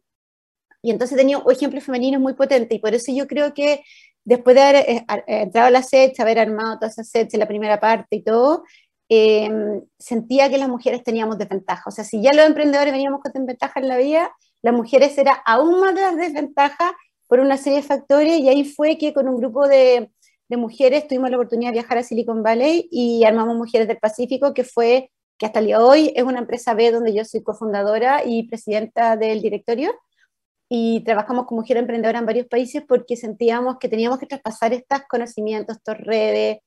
Y 0.82 0.90
entonces 0.90 1.16
he 1.16 1.20
tenido 1.20 1.48
ejemplos 1.50 1.84
femeninos 1.84 2.20
muy 2.20 2.34
potentes, 2.34 2.76
y 2.76 2.80
por 2.80 2.94
eso 2.94 3.12
yo 3.12 3.26
creo 3.26 3.54
que 3.54 3.82
después 4.24 4.56
de 4.56 4.62
haber 4.62 4.76
eh, 4.88 5.04
entrado 5.26 5.68
a 5.68 5.70
la 5.70 5.82
SET, 5.82 6.18
haber 6.20 6.38
armado 6.38 6.76
toda 6.78 6.88
esa 6.88 7.04
SET 7.04 7.34
en 7.34 7.40
la 7.40 7.48
primera 7.48 7.80
parte 7.80 8.16
y 8.16 8.22
todo, 8.22 8.64
Em, 9.12 9.82
sentía 9.98 10.48
que 10.48 10.56
las 10.56 10.68
mujeres 10.68 11.02
teníamos 11.02 11.36
desventaja. 11.36 11.82
O 11.88 11.90
sea, 11.90 12.04
si 12.04 12.22
ya 12.22 12.32
los 12.32 12.46
emprendedores 12.46 12.92
veníamos 12.92 13.20
con 13.20 13.32
desventaja 13.32 13.80
en 13.80 13.88
la 13.88 13.96
vida, 13.96 14.30
las 14.62 14.72
mujeres 14.72 15.18
era 15.18 15.32
aún 15.44 15.80
más 15.80 15.96
de 15.96 16.16
desventaja 16.16 16.96
por 17.26 17.40
una 17.40 17.56
serie 17.56 17.80
de 17.80 17.88
factores 17.88 18.38
y 18.38 18.48
ahí 18.48 18.64
fue 18.64 18.98
que 18.98 19.12
con 19.12 19.28
un 19.28 19.36
grupo 19.38 19.66
de, 19.66 20.12
de, 20.48 20.56
mujeres 20.56 21.08
tuvimos 21.08 21.28
la 21.30 21.38
oportunidad 21.38 21.70
de 21.70 21.80
viajar 21.80 21.98
a 21.98 22.04
Silicon 22.04 22.44
Valley 22.44 22.88
y 22.92 23.24
armamos 23.24 23.56
Mujeres 23.56 23.88
del 23.88 23.98
Pacífico, 23.98 24.54
que 24.54 24.62
fue, 24.62 25.10
que 25.38 25.46
hasta 25.46 25.58
el 25.58 25.66
día 25.66 25.78
de 25.78 25.84
hoy 25.84 26.12
es 26.14 26.22
una 26.22 26.38
empresa 26.38 26.74
B 26.74 26.92
donde 26.92 27.12
yo 27.12 27.24
soy 27.24 27.42
cofundadora 27.42 28.22
y 28.24 28.44
presidenta 28.44 29.16
del 29.16 29.42
directorio 29.42 29.92
y 30.68 31.02
trabajamos 31.02 31.46
con 31.46 31.58
mujeres 31.58 31.80
emprendedoras 31.80 32.20
en 32.20 32.26
varios 32.26 32.46
países 32.46 32.84
porque 32.86 33.16
sentíamos 33.16 33.78
que 33.80 33.88
teníamos 33.88 34.20
que 34.20 34.26
traspasar 34.26 34.72
estos 34.72 35.00
conocimientos, 35.08 35.78
estas 35.78 35.98
redes, 35.98 36.58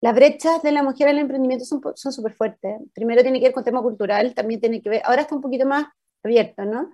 las 0.00 0.14
brechas 0.14 0.62
de 0.62 0.72
la 0.72 0.82
mujer 0.82 1.08
en 1.08 1.16
el 1.16 1.22
emprendimiento 1.22 1.64
son 1.64 2.12
súper 2.12 2.34
fuertes. 2.34 2.76
Primero 2.94 3.22
tiene 3.22 3.38
que 3.38 3.46
ver 3.46 3.54
con 3.54 3.64
tema 3.64 3.82
cultural, 3.82 4.34
también 4.34 4.60
tiene 4.60 4.82
que 4.82 4.90
ver, 4.90 5.02
ahora 5.04 5.22
está 5.22 5.34
un 5.34 5.40
poquito 5.40 5.66
más 5.66 5.86
abierto, 6.22 6.64
¿no? 6.64 6.90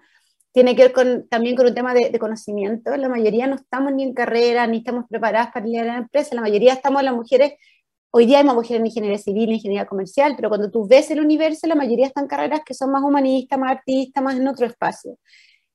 Tiene 0.52 0.74
que 0.74 0.82
ver 0.82 0.92
con, 0.92 1.28
también 1.28 1.56
con 1.56 1.66
un 1.66 1.74
tema 1.74 1.94
de, 1.94 2.16
conocimiento. 2.18 2.96
La 2.96 3.08
mayoría 3.08 3.46
no 3.46 3.56
estamos 3.56 3.92
ni 3.92 4.02
en 4.02 4.14
carrera, 4.14 4.66
ni 4.66 4.78
estamos 4.78 5.04
preparadas 5.08 5.52
para 5.52 5.66
liderar 5.66 5.86
la 5.86 5.98
empresa. 5.98 6.34
La 6.34 6.40
mayoría 6.40 6.72
estamos 6.72 7.02
las 7.02 7.14
mujeres 7.14 7.54
Hoy 8.12 8.26
día 8.26 8.38
hay 8.38 8.44
más 8.44 8.56
mujeres 8.56 8.80
en 8.80 8.86
ingeniería 8.86 9.18
civil, 9.18 9.50
en 9.50 9.54
ingeniería 9.54 9.86
comercial, 9.86 10.32
pero 10.34 10.48
cuando 10.48 10.68
tú 10.68 10.84
ves 10.88 11.12
el 11.12 11.20
universo, 11.20 11.68
la 11.68 11.76
mayoría 11.76 12.08
están 12.08 12.26
carreras 12.26 12.62
que 12.66 12.74
son 12.74 12.90
más 12.90 13.04
humanistas, 13.04 13.56
más 13.56 13.70
artistas, 13.70 14.24
más 14.24 14.34
en 14.36 14.48
otro 14.48 14.66
espacio. 14.66 15.16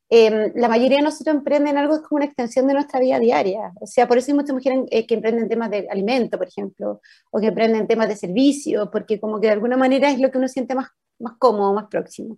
Em, 0.09 0.51
la 0.55 0.67
mayoría 0.69 0.97
de 0.97 1.03
nosotros 1.03 1.35
emprenden 1.35 1.77
algo 1.77 2.01
como 2.03 2.17
una 2.17 2.25
extensión 2.25 2.67
de 2.67 2.73
nuestra 2.73 2.99
vida 2.99 3.19
diaria. 3.19 3.71
O 3.81 3.87
sea, 3.87 4.07
por 4.07 4.17
eso 4.17 4.31
hay 4.31 4.35
muchas 4.35 4.53
mujeres 4.53 4.79
eh, 4.91 5.07
que 5.07 5.15
emprenden 5.15 5.49
temas 5.49 5.71
de 5.71 5.87
alimento, 5.89 6.37
por 6.37 6.47
ejemplo, 6.47 7.01
o 7.31 7.39
que 7.39 7.47
emprenden 7.47 7.87
temas 7.87 8.07
de 8.07 8.15
servicio, 8.15 8.91
porque 8.91 9.19
como 9.19 9.39
que 9.41 9.47
de 9.47 9.53
alguna 9.53 9.77
manera 9.77 10.11
es 10.11 10.19
lo 10.19 10.31
que 10.31 10.37
uno 10.37 10.47
siente 10.47 10.75
más, 10.75 10.89
más 11.19 11.33
cómodo, 11.39 11.73
más 11.73 11.87
próximo. 11.89 12.37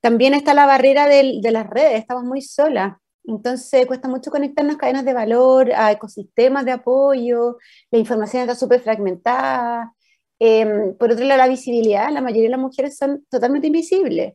También 0.00 0.34
está 0.34 0.54
la 0.54 0.66
barrera 0.66 1.06
de 1.08 1.50
las 1.50 1.68
redes, 1.68 2.00
estamos 2.00 2.24
muy 2.24 2.42
solas. 2.42 2.94
Entonces 3.24 3.86
cuesta 3.86 4.08
mucho 4.08 4.30
conectarnos 4.30 4.76
a 4.76 4.78
cadenas 4.78 5.04
de 5.04 5.12
valor, 5.14 5.72
a 5.72 5.92
ecosistemas 5.92 6.64
de 6.64 6.72
apoyo, 6.72 7.58
la 7.90 7.98
información 7.98 8.42
está 8.42 8.54
súper 8.54 8.80
fragmentada. 8.80 9.94
Em, 10.38 10.96
por 10.96 11.12
otro 11.12 11.24
lado, 11.26 11.38
la 11.38 11.48
visibilidad, 11.48 12.10
la 12.10 12.22
mayoría 12.22 12.44
de 12.44 12.50
las 12.50 12.60
mujeres 12.60 12.96
son 12.96 13.26
totalmente 13.30 13.66
invisibles. 13.68 14.34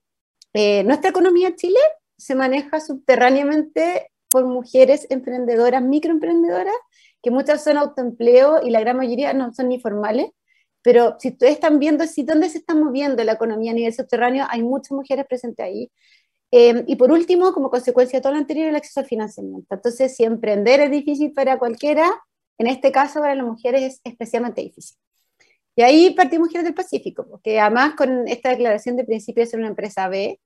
Eh, 0.53 0.84
nuestra 0.84 1.10
economía 1.10 1.50
en 1.50 1.55
Chile 1.55 1.79
se 2.17 2.36
maneja 2.36 2.79
subterráneamente 2.79 4.12
por 4.29 4.45
mujeres 4.45 5.07
emprendedoras, 5.10 5.81
microemprendedoras, 5.81 6.75
que 7.22 7.31
muchas 7.31 7.63
son 7.63 7.77
autoempleo 7.77 8.62
y 8.63 8.69
la 8.69 8.79
gran 8.81 8.98
mayoría 8.98 9.34
no 9.34 9.53
son 9.53 9.69
ni 9.69 9.79
formales. 9.79 10.27
Pero 10.81 11.15
si 11.19 11.29
ustedes 11.29 11.53
están 11.53 11.79
viendo 11.79 12.05
si 12.05 12.24
dónde 12.24 12.50
se 12.50 12.60
está 12.60 12.75
moviendo 12.75 13.24
la 13.24 13.34
economía 13.34 13.72
a 13.72 13.74
nivel 13.74 13.93
subterráneo, 13.93 14.45
hay 14.50 14.62
muchas 14.62 14.91
mujeres 14.91 15.25
presentes 15.27 15.65
ahí. 15.65 15.91
Em, 16.51 16.84
y 16.88 16.95
por 16.95 17.12
último, 17.12 17.53
como 17.53 17.69
consecuencia 17.69 18.19
de 18.19 18.24
todo 18.24 18.34
lo 18.34 18.39
anterior, 18.39 18.67
el 18.67 18.75
acceso 18.75 19.00
al 19.00 19.07
financiamiento. 19.07 19.74
Entonces, 19.75 20.15
si 20.15 20.24
emprender 20.24 20.79
es 20.81 20.91
difícil 20.91 21.34
para 21.34 21.57
cualquiera, 21.57 22.10
en 22.57 22.67
este 22.67 22.91
caso 22.91 23.19
para 23.19 23.36
las 23.36 23.45
mujeres 23.45 23.81
es 23.84 24.01
especialmente 24.03 24.62
difícil. 24.62 24.98
Y 25.75 25.81
ahí 25.81 26.12
partimos 26.12 26.48
Mujeres 26.48 26.63
del 26.65 26.74
Pacífico, 26.74 27.27
porque 27.27 27.60
además 27.60 27.95
con 27.95 28.27
esta 28.27 28.50
declaración 28.50 28.95
de 28.95 29.03
principio 29.03 29.43
de 29.43 29.48
ser 29.48 29.60
una 29.60 29.69
empresa 29.69 30.07
B, 30.07 30.39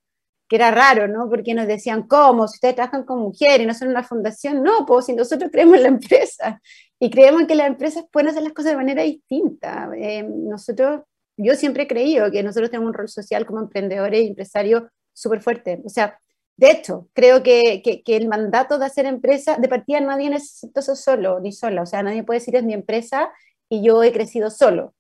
que 0.50 0.56
era 0.56 0.72
raro, 0.72 1.08
¿no? 1.08 1.29
Porque 1.29 1.53
nos 1.53 1.68
decían, 1.68 2.08
¿cómo? 2.08 2.48
Si 2.48 2.58
ustedes 2.58 2.75
trabajan 2.75 3.03
con 3.03 3.20
mujeres 3.20 3.68
no 3.68 3.74
son 3.75 3.89
una 3.89 4.03
fundación, 4.03 4.63
no, 4.63 4.86
pues 4.86 5.06
si 5.06 5.13
nosotros 5.13 5.51
creemos 5.51 5.77
en 5.77 5.84
la 5.84 5.89
empresa 5.89 6.60
y 7.00 7.10
creemos 7.12 7.44
que 7.48 7.56
las 7.56 7.68
empresas 7.68 8.06
pueden 8.12 8.29
hacer 8.29 8.41
las 8.41 8.53
cosas 8.53 8.72
de 8.72 8.77
manera 8.77 9.03
distinta. 9.03 9.89
Eh, 9.96 10.24
nosotros, 10.24 11.01
yo 11.38 11.53
siempre 11.56 11.84
he 11.84 11.88
creído 11.88 12.32
que 12.32 12.41
nosotros 12.41 12.72
tenemos 12.72 12.89
un 12.89 12.96
rol 12.96 13.10
social 13.10 13.46
como 13.46 13.60
emprendedores 13.60 14.24
y 14.24 14.27
empresarios 14.27 14.84
súper 15.13 15.41
fuerte. 15.41 15.82
O 15.86 15.89
sea, 15.89 16.20
de 16.58 16.72
hecho, 16.72 17.08
creo 17.13 17.44
que, 17.44 17.82
que, 17.84 18.18
el 18.18 18.27
mandato 18.27 18.79
de 18.79 18.86
hacer 18.86 19.06
empresa, 19.06 19.58
de 19.58 19.70
partida 19.70 20.01
nadie 20.01 20.32
necesita 20.32 20.79
eso 20.79 20.96
solo, 20.96 21.39
ni 21.39 21.51
sola. 21.51 21.84
O 21.84 21.86
sea, 21.86 22.01
nadie 22.03 22.24
puede 22.24 22.39
decir 22.39 22.56
es 22.56 22.63
mi 22.63 22.74
empresa 22.74 23.29
y 23.70 23.84
yo 23.84 24.03
he 24.03 24.12
crecido 24.12 24.50
solo. 24.50 24.96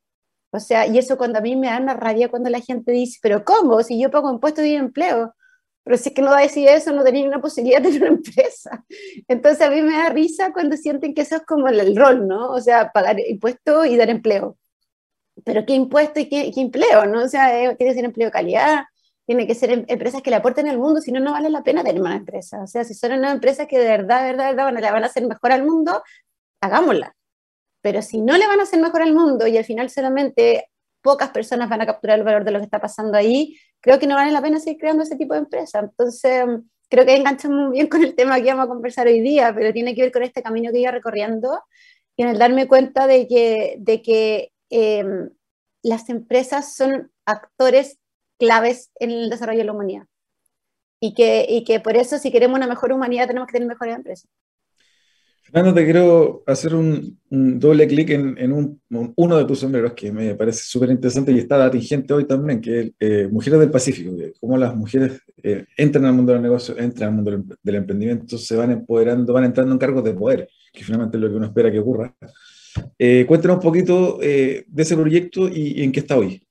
O 0.51 0.59
sea, 0.59 0.87
y 0.87 0.97
eso 0.99 1.17
cuando 1.17 1.39
a 1.39 1.41
mí 1.41 1.55
me 1.55 1.67
da 1.67 1.79
una 1.79 1.95
rabia 1.95 2.29
cuando 2.29 2.49
la 2.49 2.61
gente 2.61 2.91
dice, 2.91 3.19
pero 3.21 3.43
¿cómo? 3.43 3.81
Si 3.83 3.99
yo 3.99 4.11
pago 4.11 4.31
impuestos 4.31 4.65
y 4.65 4.75
empleo. 4.75 5.33
Pero 5.83 5.97
si 5.97 6.09
es 6.09 6.15
que 6.15 6.21
no 6.21 6.35
decir 6.35 6.67
eso, 6.67 6.91
no 6.93 7.03
tenía 7.03 7.27
una 7.27 7.41
posibilidad 7.41 7.81
de 7.81 7.89
tener 7.89 8.03
una 8.03 8.17
empresa. 8.17 8.85
Entonces 9.27 9.65
a 9.65 9.71
mí 9.71 9.81
me 9.81 9.93
da 9.93 10.09
risa 10.09 10.51
cuando 10.53 10.77
sienten 10.77 11.13
que 11.13 11.21
eso 11.21 11.37
es 11.37 11.43
como 11.43 11.67
el, 11.67 11.95
rol, 11.95 12.27
¿no? 12.27 12.51
O 12.51 12.61
sea, 12.61 12.91
pagar 12.91 13.19
impuestos 13.19 13.87
y 13.87 13.97
dar 13.97 14.09
empleo. 14.09 14.57
Pero 15.45 15.65
¿qué 15.65 15.73
impuesto 15.73 16.19
y 16.19 16.27
qué, 16.27 16.51
qué 16.53 16.61
empleo, 16.61 17.05
no? 17.05 17.23
O 17.23 17.27
sea, 17.27 17.49
tiene 17.75 17.77
que 17.77 17.93
ser 17.93 18.05
empleo 18.05 18.27
de 18.27 18.31
calidad, 18.31 18.83
tiene 19.29 19.45
que 19.45 19.53
ser 19.53 19.71
em, 19.71 19.85
empresas 19.87 20.23
que 20.23 20.31
le 20.31 20.37
aporten 20.37 20.67
al 20.67 20.79
mundo, 20.79 21.01
si 21.01 21.11
no, 21.11 21.19
no 21.19 21.33
vale 21.33 21.51
la 21.51 21.61
pena 21.63 21.83
tener 21.83 22.01
una 22.01 22.15
empresa. 22.15 22.63
O 22.63 22.67
sea, 22.67 22.83
si 22.83 22.95
son 22.95 23.11
una 23.13 23.31
empresa 23.31 23.67
que 23.67 23.77
de 23.77 23.85
verdad, 23.85 24.21
de 24.23 24.31
verdad, 24.31 24.45
de 24.45 24.51
verdad 24.51 24.65
van 24.65 24.77
a, 24.77 24.81
le 24.81 24.91
van 24.91 25.03
a 25.03 25.05
hacer 25.05 25.27
mejor 25.27 25.51
al 25.51 25.63
mundo, 25.63 26.01
hagámosla. 26.61 27.15
Pero 27.81 28.01
si 28.01 28.21
no 28.21 28.37
le 28.37 28.47
van 28.47 28.59
a 28.59 28.63
hacer 28.63 28.81
mejor 28.81 29.03
al 29.03 29.13
mundo 29.13 29.45
y 29.45 29.55
al 29.57 29.65
final 29.65 29.91
solamente 29.91 30.69
pocas 31.03 31.29
personas 31.29 31.69
van 31.69 31.81
a 31.81 31.85
capturar 31.85 32.17
el 32.17 32.25
valor 32.25 32.43
de 32.43 32.49
lo 32.49 32.57
que 32.59 32.65
está 32.65 32.81
pasando 32.81 33.19
ahí, 33.19 33.55
creo 33.81 33.99
que 33.99 34.07
no 34.07 34.15
vale 34.15 34.31
la 34.31 34.41
pena 34.41 34.59
seguir 34.59 34.79
creando 34.79 35.03
ese 35.03 35.15
tipo 35.15 35.33
de 35.33 35.41
empresas. 35.41 35.83
Entonces, 35.83 36.45
creo 36.89 37.05
que 37.05 37.15
engancha 37.15 37.49
muy 37.49 37.71
bien 37.73 37.87
con 37.89 38.03
el 38.03 38.15
tema 38.15 38.41
que 38.41 38.49
vamos 38.49 38.65
a 38.65 38.69
conversar 38.69 39.07
hoy 39.07 39.21
día, 39.21 39.53
pero 39.53 39.73
tiene 39.73 39.95
que 39.95 40.01
ver 40.01 40.11
con 40.11 40.23
este 40.23 40.43
camino 40.43 40.71
que 40.71 40.79
iba 40.79 40.91
recorriendo 40.91 41.61
y 42.15 42.23
en 42.23 42.29
el 42.29 42.37
darme 42.37 42.67
cuenta 42.67 43.07
de 43.07 43.27
que, 43.27 43.77
de 43.79 44.01
que 44.01 44.51
em, 44.69 45.29
las 45.81 46.09
empresas 46.09 46.75
son 46.75 47.11
actores 47.25 47.97
claves 48.37 48.91
en 48.95 49.11
el 49.11 49.29
desarrollo 49.29 49.59
de 49.59 49.65
la 49.65 49.73
humanidad. 49.73 50.05
Y 51.01 51.13
que, 51.13 51.45
y 51.47 51.63
que 51.63 51.79
por 51.79 51.95
eso, 51.95 52.17
si 52.17 52.29
queremos 52.29 52.57
una 52.57 52.67
mejor 52.67 52.91
humanidad, 52.91 53.27
tenemos 53.27 53.47
que 53.47 53.53
tener 53.53 53.69
mejores 53.69 53.95
empresas. 53.95 54.29
Fernando, 55.51 55.73
te 55.73 55.83
quiero 55.83 56.43
hacer 56.45 56.75
un, 56.75 57.17
doble 57.29 57.87
clic 57.87 58.11
en, 58.11 58.37
en 58.37 58.51
un, 58.51 58.81
uno 59.15 59.37
de 59.37 59.45
tus 59.45 59.59
sombreros 59.59 59.93
que 59.93 60.11
me 60.11 60.35
parece 60.35 60.63
súper 60.63 60.91
interesante 60.91 61.31
y 61.31 61.39
está 61.39 61.65
atingente 61.65 62.13
hoy 62.13 62.25
también, 62.25 62.61
que 62.61 62.79
es 62.79 62.91
eh, 62.99 63.27
Mujeres 63.31 63.59
del 63.59 63.71
Pacífico, 63.71 64.15
que 64.15 64.33
cómo 64.39 64.57
las 64.57 64.75
mujeres 64.75 65.21
eh, 65.41 65.65
entran 65.75 66.05
al 66.05 66.13
mundo 66.13 66.33
del 66.33 66.43
negocio, 66.43 66.77
entran 66.77 67.09
al 67.09 67.15
mundo 67.15 67.57
del, 67.63 67.75
emprendimiento, 67.75 68.37
se 68.37 68.55
van 68.55 68.71
empoderando, 68.71 69.33
van 69.33 69.45
entrando 69.45 69.73
en 69.73 69.79
cargos 69.79 70.03
de 70.03 70.13
poder, 70.13 70.49
que 70.71 70.83
finalmente 70.83 71.17
es 71.17 71.21
lo 71.21 71.29
que 71.29 71.35
uno 71.35 71.47
espera 71.47 71.71
que 71.71 71.79
ocurra. 71.79 72.15
Eh, 72.99 73.25
cuéntanos 73.27 73.57
un 73.57 73.63
poquito 73.63 74.19
de 74.19 74.65
ese 74.77 74.95
proyecto 74.95 75.49
y 75.49 75.83
en 75.83 75.91
qué 75.91 76.01
está 76.01 76.15
hoy. 76.15 76.41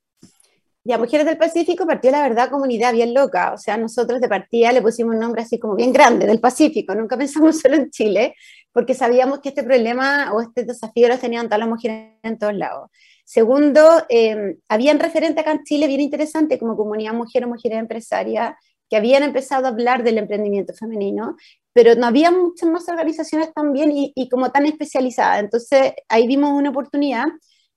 Ya, 0.88 0.96
Mujeres 0.96 1.26
del 1.26 1.36
Pacífico 1.36 1.86
partió, 1.86 2.10
la 2.10 2.22
verdad, 2.22 2.48
comunidad 2.48 2.94
bien 2.94 3.12
loca. 3.12 3.52
O 3.52 3.58
sea, 3.58 3.76
nosotros 3.76 4.22
de 4.22 4.28
partida 4.28 4.72
le 4.72 4.80
pusimos 4.80 5.14
un 5.14 5.20
nombre 5.20 5.42
así 5.42 5.58
como 5.58 5.74
bien 5.74 5.92
grande, 5.92 6.26
del 6.26 6.40
Pacífico. 6.40 6.94
Nunca 6.94 7.18
pensamos 7.18 7.60
solo 7.60 7.74
en 7.74 7.90
Chile, 7.90 8.34
porque 8.72 8.94
sabíamos 8.94 9.40
que 9.40 9.50
este 9.50 9.62
problema 9.62 10.32
o 10.32 10.40
este 10.40 10.64
desafío 10.64 11.08
lo 11.08 11.18
tenían 11.18 11.46
todas 11.46 11.60
las 11.60 11.68
mujeres 11.68 12.12
en 12.22 12.38
todos 12.38 12.54
lados. 12.54 12.90
Segundo, 13.24 14.04
eh, 14.08 14.56
habían 14.68 14.98
referente 14.98 15.40
acá 15.40 15.52
en 15.52 15.64
Chile 15.64 15.86
bien 15.86 16.00
interesante 16.00 16.58
como 16.58 16.76
comunidad 16.76 17.12
mujer 17.12 17.44
o 17.44 17.48
mujeres 17.48 17.78
empresarias 17.78 18.54
que 18.88 18.96
habían 18.96 19.22
empezado 19.22 19.66
a 19.66 19.70
hablar 19.70 20.02
del 20.02 20.18
emprendimiento 20.18 20.72
femenino, 20.72 21.36
pero 21.72 21.94
no 21.94 22.06
había 22.06 22.30
muchas 22.30 22.70
más 22.70 22.88
organizaciones 22.88 23.52
también 23.52 23.92
y, 23.92 24.12
y 24.14 24.28
como 24.28 24.50
tan 24.50 24.64
especializadas. 24.66 25.40
Entonces 25.40 25.92
ahí 26.08 26.26
vimos 26.26 26.52
una 26.52 26.70
oportunidad 26.70 27.26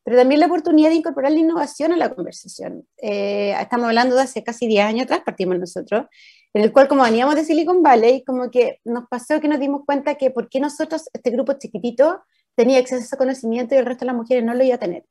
pero 0.04 0.18
también 0.18 0.40
la 0.40 0.48
oportunidad 0.48 0.90
de 0.90 0.96
incorporar 0.96 1.32
la 1.32 1.40
innovación 1.40 1.94
a 1.94 1.98
la 1.98 2.14
conversación. 2.14 2.88
Eh, 2.98 3.56
estamos 3.60 3.88
hablando 3.88 4.16
de 4.16 4.24
hace 4.24 4.44
casi 4.44 4.68
10 4.68 4.86
años 4.86 5.04
atrás, 5.04 5.22
partimos 5.26 5.60
nosotros, 5.60 6.06
en 6.54 6.64
el 6.64 6.72
cual 6.72 6.88
como 6.88 7.04
veníamos 7.04 7.36
de 7.36 7.46
Silicon 7.46 7.82
Valley, 7.82 8.24
como 8.24 8.52
que 8.52 8.80
nos 8.84 9.08
pasó 9.08 9.40
que 9.40 9.48
nos 9.48 9.60
dimos 9.60 9.84
cuenta 9.86 10.16
que 10.16 10.32
por 10.32 10.50
qué 10.50 10.60
nosotros, 10.60 11.10
este 11.14 11.30
grupo 11.32 11.54
chiquitito, 11.54 12.22
tenía 12.56 12.80
acceso 12.80 13.16
a 13.16 13.18
conocimiento 13.18 13.76
y 13.76 13.78
el 13.78 13.86
resto 13.86 14.02
de 14.02 14.08
las 14.08 14.16
mujeres 14.16 14.44
no 14.44 14.54
lo 14.54 14.64
iba 14.64 14.76
a 14.76 14.80
tener. 14.80 15.06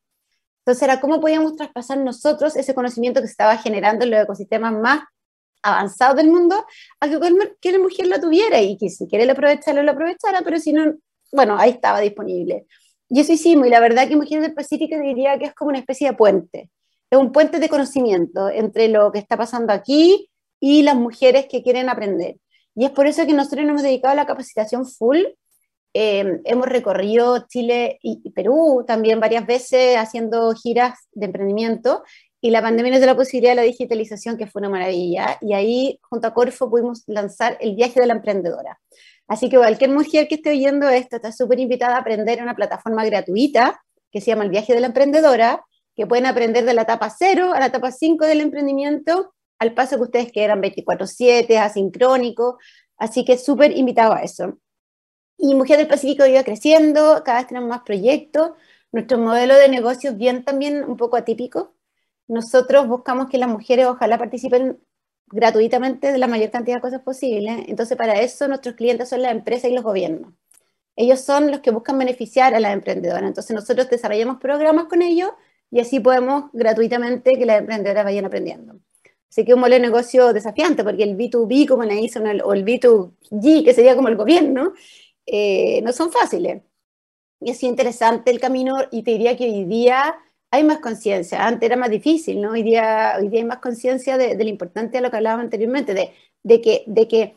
Entonces 0.60 0.82
era 0.82 1.00
cómo 1.00 1.20
podíamos 1.20 1.56
traspasar 1.56 1.98
nosotros 1.98 2.56
ese 2.56 2.74
conocimiento 2.74 3.20
que 3.20 3.26
se 3.26 3.32
estaba 3.32 3.56
generando 3.56 4.04
en 4.04 4.10
los 4.10 4.22
ecosistemas 4.22 4.72
más 4.74 5.00
avanzados 5.62 6.16
del 6.16 6.28
mundo 6.28 6.64
a 7.00 7.08
que 7.08 7.18
cualquier 7.18 7.80
mujer 7.80 8.06
lo 8.06 8.20
tuviera 8.20 8.60
y 8.60 8.76
que 8.76 8.90
si 8.90 9.06
quiere 9.06 9.26
lo 9.26 9.32
aprovechara, 9.32 9.82
lo 9.82 9.92
aprovechara, 9.92 10.42
pero 10.42 10.58
si 10.58 10.72
no, 10.72 10.94
bueno, 11.32 11.56
ahí 11.58 11.70
estaba 11.70 12.00
disponible. 12.00 12.66
Y 13.08 13.20
eso 13.20 13.32
hicimos, 13.32 13.66
y 13.66 13.70
la 13.70 13.80
verdad 13.80 14.06
que 14.06 14.16
Mujeres 14.16 14.42
del 14.42 14.54
Pacífico 14.54 14.96
diría 15.00 15.38
que 15.38 15.46
es 15.46 15.54
como 15.54 15.70
una 15.70 15.78
especie 15.78 16.08
de 16.08 16.16
puente. 16.16 16.70
Es 17.10 17.18
un 17.18 17.32
puente 17.32 17.58
de 17.58 17.68
conocimiento 17.68 18.48
entre 18.48 18.88
lo 18.88 19.10
que 19.10 19.18
está 19.18 19.36
pasando 19.36 19.72
aquí 19.72 20.29
y 20.60 20.82
las 20.82 20.94
mujeres 20.94 21.46
que 21.50 21.62
quieren 21.62 21.88
aprender. 21.88 22.36
Y 22.76 22.84
es 22.84 22.90
por 22.90 23.06
eso 23.06 23.26
que 23.26 23.32
nosotros 23.32 23.62
nos 23.62 23.70
hemos 23.70 23.82
dedicado 23.82 24.12
a 24.12 24.16
la 24.16 24.26
capacitación 24.26 24.86
full. 24.86 25.18
Eh, 25.92 26.40
hemos 26.44 26.68
recorrido 26.68 27.46
Chile 27.48 27.98
y 28.02 28.30
Perú 28.30 28.84
también 28.86 29.18
varias 29.18 29.44
veces 29.44 29.96
haciendo 29.96 30.54
giras 30.54 31.08
de 31.12 31.26
emprendimiento 31.26 32.04
y 32.40 32.50
la 32.50 32.62
pandemia 32.62 32.92
nos 32.92 33.00
dio 33.00 33.06
la 33.06 33.16
posibilidad 33.16 33.52
de 33.52 33.56
la 33.56 33.62
digitalización, 33.62 34.38
que 34.38 34.46
fue 34.46 34.60
una 34.60 34.70
maravilla. 34.70 35.36
Y 35.42 35.52
ahí, 35.52 36.00
junto 36.02 36.26
a 36.26 36.34
Corfo, 36.34 36.70
pudimos 36.70 37.04
lanzar 37.06 37.58
el 37.60 37.74
viaje 37.74 38.00
de 38.00 38.06
la 38.06 38.14
emprendedora. 38.14 38.80
Así 39.28 39.48
que 39.50 39.58
cualquier 39.58 39.90
mujer 39.90 40.26
que 40.26 40.36
esté 40.36 40.50
oyendo 40.50 40.88
esto 40.88 41.16
está 41.16 41.32
súper 41.32 41.60
invitada 41.60 41.96
a 41.96 42.00
aprender 42.00 42.38
en 42.38 42.44
una 42.44 42.56
plataforma 42.56 43.04
gratuita 43.04 43.80
que 44.10 44.20
se 44.20 44.28
llama 44.28 44.44
El 44.44 44.50
Viaje 44.50 44.74
de 44.74 44.80
la 44.80 44.88
Emprendedora, 44.88 45.64
que 45.94 46.06
pueden 46.06 46.26
aprender 46.26 46.64
de 46.64 46.74
la 46.74 46.82
etapa 46.82 47.10
0 47.10 47.52
a 47.54 47.60
la 47.60 47.66
etapa 47.66 47.92
5 47.92 48.24
del 48.26 48.40
emprendimiento, 48.40 49.34
al 49.60 49.74
paso 49.74 49.96
que 49.96 50.02
ustedes 50.02 50.32
quieran, 50.32 50.60
24/7, 50.60 51.58
asincrónico, 51.58 52.58
así 52.96 53.24
que 53.24 53.38
súper 53.38 53.76
invitado 53.76 54.14
a 54.14 54.22
eso. 54.22 54.58
Y 55.38 55.54
Mujer 55.54 55.78
del 55.78 55.88
Pacífico 55.88 56.26
iba 56.26 56.44
creciendo, 56.44 57.22
cada 57.24 57.40
vez 57.40 57.48
tenemos 57.48 57.68
más 57.70 57.82
proyectos, 57.82 58.52
nuestro 58.92 59.18
modelo 59.18 59.56
de 59.56 59.68
negocio 59.68 60.14
bien 60.14 60.44
también 60.44 60.84
un 60.84 60.96
poco 60.96 61.16
atípico. 61.16 61.74
Nosotros 62.28 62.88
buscamos 62.88 63.28
que 63.30 63.38
las 63.38 63.48
mujeres 63.48 63.86
ojalá 63.86 64.18
participen 64.18 64.80
gratuitamente 65.26 66.12
de 66.12 66.18
la 66.18 66.26
mayor 66.28 66.50
cantidad 66.50 66.76
de 66.76 66.82
cosas 66.82 67.02
posibles. 67.02 67.64
Entonces, 67.68 67.96
para 67.96 68.20
eso 68.20 68.48
nuestros 68.48 68.74
clientes 68.76 69.08
son 69.08 69.22
las 69.22 69.32
empresas 69.32 69.70
y 69.70 69.74
los 69.74 69.84
gobiernos. 69.84 70.34
Ellos 70.96 71.20
son 71.20 71.50
los 71.50 71.60
que 71.60 71.70
buscan 71.72 71.98
beneficiar 71.98 72.54
a 72.54 72.60
las 72.60 72.72
emprendedoras. 72.74 73.24
Entonces, 73.24 73.54
nosotros 73.54 73.90
desarrollamos 73.90 74.38
programas 74.40 74.86
con 74.86 75.02
ellos 75.02 75.30
y 75.70 75.80
así 75.80 76.00
podemos 76.00 76.50
gratuitamente 76.52 77.32
que 77.38 77.46
las 77.46 77.60
emprendedoras 77.60 78.04
vayan 78.04 78.26
aprendiendo. 78.26 78.80
Así 79.30 79.44
que 79.44 79.54
un 79.54 79.60
modelo 79.60 79.76
de 79.76 79.82
negocio 79.82 80.32
desafiante, 80.32 80.82
porque 80.84 81.04
el 81.04 81.16
B2B, 81.16 81.68
como 81.68 81.84
le 81.84 81.94
dicen, 81.94 82.26
o 82.42 82.52
el 82.52 82.64
B2G, 82.64 83.64
que 83.64 83.74
sería 83.74 83.94
como 83.96 84.08
el 84.08 84.16
gobierno, 84.16 84.72
eh, 85.26 85.80
no 85.82 85.92
son 85.92 86.10
fáciles. 86.12 86.62
y 87.40 87.50
ha 87.50 87.54
sido 87.54 87.70
interesante 87.70 88.30
el 88.30 88.40
camino 88.40 88.76
y 88.90 89.02
te 89.02 89.12
diría 89.12 89.36
que 89.36 89.44
hoy 89.44 89.64
día 89.64 90.16
hay 90.50 90.64
más 90.64 90.80
conciencia. 90.80 91.46
Antes 91.46 91.66
era 91.68 91.76
más 91.76 91.90
difícil, 91.90 92.40
¿no? 92.42 92.52
Hoy 92.52 92.62
día, 92.62 93.16
hoy 93.18 93.28
día 93.28 93.40
hay 93.40 93.46
más 93.46 93.58
conciencia 93.60 94.18
de, 94.18 94.36
de, 94.36 94.44
lo 94.44 94.50
importante 94.50 94.98
de 94.98 95.02
lo 95.02 95.10
que 95.10 95.16
hablábamos 95.18 95.44
anteriormente, 95.44 95.94
de, 95.94 96.12
de, 96.42 96.60
que, 96.60 96.84
de 96.86 97.08
que 97.08 97.36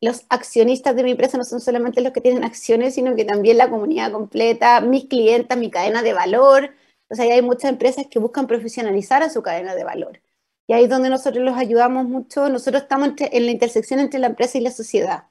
los 0.00 0.26
accionistas 0.30 0.96
de 0.96 1.04
mi 1.04 1.12
empresa 1.12 1.38
no 1.38 1.44
son 1.44 1.60
solamente 1.60 2.00
los 2.02 2.12
que 2.12 2.20
tienen 2.20 2.44
acciones, 2.44 2.94
sino 2.94 3.16
que 3.16 3.24
también 3.24 3.58
la 3.58 3.70
comunidad 3.70 4.12
completa, 4.12 4.80
mis 4.80 5.06
clientes, 5.06 5.56
mi 5.58 5.70
cadena 5.70 6.02
de 6.02 6.12
valor. 6.14 6.74
O 7.10 7.14
sea, 7.14 7.24
hay 7.32 7.42
muchas 7.42 7.70
empresas 7.72 8.06
que 8.10 8.18
buscan 8.18 8.46
profesionalizar 8.46 9.22
a 9.22 9.30
su 9.30 9.42
cadena 9.42 9.74
de 9.74 9.84
valor. 9.84 10.20
Y 10.68 10.74
ahí 10.74 10.84
es 10.84 10.90
donde 10.90 11.08
nosotros 11.08 11.42
los 11.42 11.56
ayudamos 11.56 12.06
mucho. 12.06 12.48
Nosotros 12.50 12.82
estamos 12.82 13.12
en 13.18 13.46
la 13.46 13.50
intersección 13.50 14.00
entre 14.00 14.20
la 14.20 14.26
empresa 14.26 14.58
y 14.58 14.60
la 14.60 14.70
sociedad, 14.70 15.24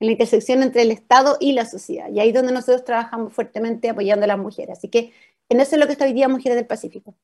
en 0.00 0.06
la 0.06 0.12
intersección 0.12 0.62
entre 0.62 0.82
el 0.82 0.90
Estado 0.90 1.36
y 1.38 1.52
la 1.52 1.66
sociedad. 1.66 2.08
Y 2.10 2.18
ahí 2.18 2.28
es 2.30 2.34
donde 2.34 2.52
nosotros 2.52 2.82
trabajamos 2.84 3.34
fuertemente 3.34 3.90
apoyando 3.90 4.24
a 4.24 4.26
las 4.26 4.38
mujeres. 4.38 4.78
Así 4.78 4.88
que 4.88 5.12
en 5.50 5.60
eso 5.60 5.76
es 5.76 5.80
lo 5.80 5.86
que 5.86 5.92
está 5.92 6.06
hoy 6.06 6.14
día 6.14 6.30
Mujeres 6.30 6.56
del 6.56 6.66
Pacífico. 6.66 7.14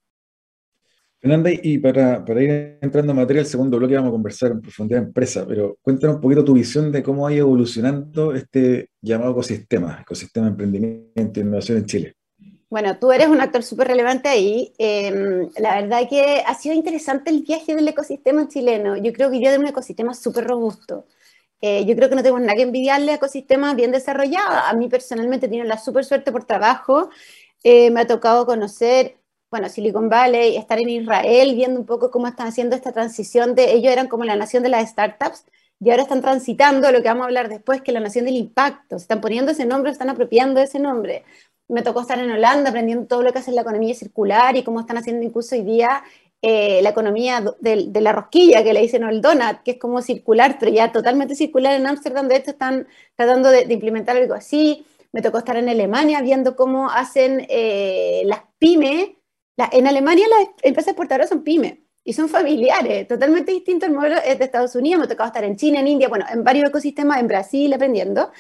Fernanda, 1.18 1.50
y 1.50 1.78
para, 1.78 2.22
para, 2.22 2.42
ir 2.42 2.78
entrando 2.82 3.12
en 3.12 3.16
materia, 3.16 3.40
el 3.40 3.46
segundo 3.46 3.78
bloque 3.78 3.94
vamos 3.94 4.10
a 4.10 4.12
conversar 4.12 4.52
en 4.52 4.60
profundidad 4.60 5.00
de 5.00 5.06
empresa, 5.06 5.46
pero 5.48 5.78
cuéntanos 5.80 6.16
un 6.16 6.20
poquito 6.22 6.44
tu 6.44 6.52
visión 6.52 6.92
de 6.92 7.02
cómo 7.02 7.26
ha 7.26 7.32
evolucionando 7.32 8.34
este 8.34 8.90
llamado 9.00 9.32
ecosistema, 9.32 10.00
ecosistema 10.02 10.46
de 10.46 10.50
emprendimiento 10.50 11.40
e 11.40 11.42
innovación 11.42 11.78
en 11.78 11.86
Chile. 11.86 12.16
Bueno, 12.68 12.98
tú 12.98 13.12
eres 13.12 13.28
un 13.28 13.40
actor 13.40 13.62
súper 13.62 13.86
relevante 13.88 14.28
ahí. 14.28 14.72
Eh, 14.78 15.48
la 15.58 15.80
verdad 15.80 16.08
que 16.08 16.42
ha 16.44 16.54
sido 16.54 16.74
interesante 16.74 17.30
el 17.30 17.42
viaje 17.42 17.76
del 17.76 17.86
ecosistema 17.86 18.48
chileno. 18.48 18.96
Yo 18.96 19.12
creo 19.12 19.30
que 19.30 19.36
iría 19.36 19.52
de 19.52 19.58
un 19.58 19.68
ecosistema 19.68 20.14
súper 20.14 20.46
robusto. 20.46 21.06
Eh, 21.60 21.84
yo 21.86 21.94
creo 21.96 22.08
que 22.08 22.16
no 22.16 22.22
tenemos 22.22 22.40
nada 22.40 22.54
que 22.56 22.62
envidiarle 22.62 23.12
a 23.12 23.14
ecosistemas 23.16 23.76
bien 23.76 23.92
desarrollados. 23.92 24.62
A 24.64 24.72
mí 24.74 24.88
personalmente 24.88 25.48
tiene 25.48 25.64
la 25.66 25.78
súper 25.78 26.04
suerte 26.04 26.32
por 26.32 26.44
trabajo. 26.44 27.10
Eh, 27.62 27.90
me 27.90 28.00
ha 28.00 28.06
tocado 28.06 28.46
conocer, 28.46 29.18
bueno, 29.50 29.68
Silicon 29.68 30.08
Valley, 30.08 30.56
estar 30.56 30.78
en 30.80 30.88
Israel, 30.88 31.54
viendo 31.54 31.80
un 31.80 31.86
poco 31.86 32.10
cómo 32.10 32.26
están 32.28 32.48
haciendo 32.48 32.76
esta 32.76 32.92
transición 32.92 33.54
de, 33.54 33.72
ellos 33.74 33.92
eran 33.92 34.08
como 34.08 34.24
la 34.24 34.36
nación 34.36 34.62
de 34.62 34.68
las 34.70 34.90
startups, 34.90 35.44
y 35.80 35.90
ahora 35.90 36.02
están 36.02 36.22
transitando 36.22 36.90
lo 36.90 37.02
que 37.02 37.08
vamos 37.08 37.22
a 37.24 37.26
hablar 37.26 37.48
después, 37.48 37.82
que 37.82 37.90
es 37.90 37.94
la 37.94 38.00
nación 38.00 38.24
del 38.24 38.36
impacto. 38.36 38.98
Se 38.98 39.04
están 39.04 39.20
poniendo 39.20 39.52
ese 39.52 39.66
nombre, 39.66 39.92
están 39.92 40.10
apropiando 40.10 40.60
ese 40.60 40.78
nombre 40.78 41.24
me 41.68 41.82
tocó 41.82 42.00
estar 42.02 42.18
en 42.18 42.30
Holanda 42.30 42.70
aprendiendo 42.70 43.06
todo 43.06 43.22
lo 43.22 43.32
que 43.32 43.40
hace 43.40 43.52
la 43.52 43.62
economía 43.62 43.94
circular 43.94 44.56
y 44.56 44.62
cómo 44.62 44.80
están 44.80 44.98
haciendo 44.98 45.24
incluso 45.24 45.54
hoy 45.54 45.62
día 45.62 46.02
eh, 46.42 46.80
la 46.82 46.90
economía 46.90 47.42
de, 47.60 47.86
de, 47.88 48.00
la 48.00 48.12
rosquilla, 48.12 48.62
que 48.62 48.72
le 48.72 48.80
dicen 48.82 49.02
el 49.02 49.20
donut, 49.20 49.62
que 49.64 49.72
es 49.72 49.78
como 49.78 50.02
circular, 50.02 50.58
pero 50.60 50.70
ya 50.70 50.92
totalmente 50.92 51.34
circular 51.34 51.74
en 51.74 51.86
Ámsterdam, 51.86 52.28
de 52.28 52.36
hecho 52.36 52.50
están 52.50 52.86
tratando 53.16 53.50
de, 53.50 53.64
de, 53.64 53.74
implementar 53.74 54.16
algo 54.16 54.34
así. 54.34 54.86
Me 55.12 55.22
tocó 55.22 55.38
estar 55.38 55.56
en 55.56 55.68
Alemania 55.68 56.20
viendo 56.20 56.54
cómo 56.54 56.90
hacen 56.90 57.46
eh, 57.48 58.22
las 58.26 58.42
pymes. 58.58 59.08
La, 59.56 59.68
en 59.72 59.86
Alemania 59.86 60.26
las 60.28 60.48
empresas 60.62 60.92
exportadoras 60.92 61.30
son 61.30 61.42
pymes 61.42 61.78
y 62.04 62.12
son 62.12 62.28
familiares, 62.28 63.08
totalmente 63.08 63.50
distinto 63.50 63.86
al 63.86 63.92
modelo 63.92 64.16
de 64.16 64.32
Estados 64.44 64.76
Unidos. 64.76 65.00
Me 65.00 65.08
tocó 65.08 65.24
estar 65.24 65.42
en 65.42 65.56
China, 65.56 65.80
en 65.80 65.88
India, 65.88 66.08
bueno, 66.08 66.26
en 66.30 66.44
varios 66.44 66.68
ecosistemas, 66.68 67.18
en 67.18 67.26
Brasil 67.28 67.72
aprendiendo. 67.72 68.30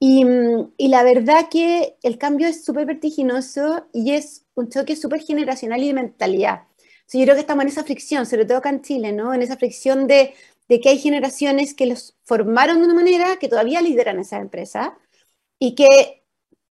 Mm, 0.00 0.72
y, 0.76 0.88
la 0.88 1.02
verdad 1.02 1.48
que 1.50 1.96
el 2.02 2.18
cambio 2.18 2.48
es 2.48 2.64
súper 2.64 2.84
vertiginoso 2.86 3.88
y 3.92 4.12
es 4.12 4.44
un 4.54 4.68
choque 4.68 4.94
súper 4.94 5.20
generacional 5.22 5.82
y 5.82 5.88
de 5.88 5.94
mentalidad. 5.94 6.64
yo 7.12 7.22
creo 7.22 7.34
que 7.34 7.40
estamos 7.40 7.62
en 7.64 7.68
esa 7.68 7.84
fricción, 7.84 8.26
sobre 8.26 8.44
todo 8.44 8.58
acá 8.58 8.68
en 8.70 8.82
Chile, 8.82 9.12
¿no? 9.12 9.32
En 9.34 9.42
esa 9.42 9.56
fricción 9.56 10.06
de, 10.06 10.34
de 10.68 10.80
que 10.80 10.90
hay 10.90 10.98
generaciones 10.98 11.74
que 11.74 11.86
los 11.86 12.16
formaron 12.24 12.78
de 12.78 12.84
una 12.84 12.94
manera 12.94 13.36
que 13.38 13.48
todavía 13.48 13.80
lideran 13.80 14.18
esa 14.18 14.38
empresa 14.38 14.98
y 15.58 15.74
que 15.74 16.24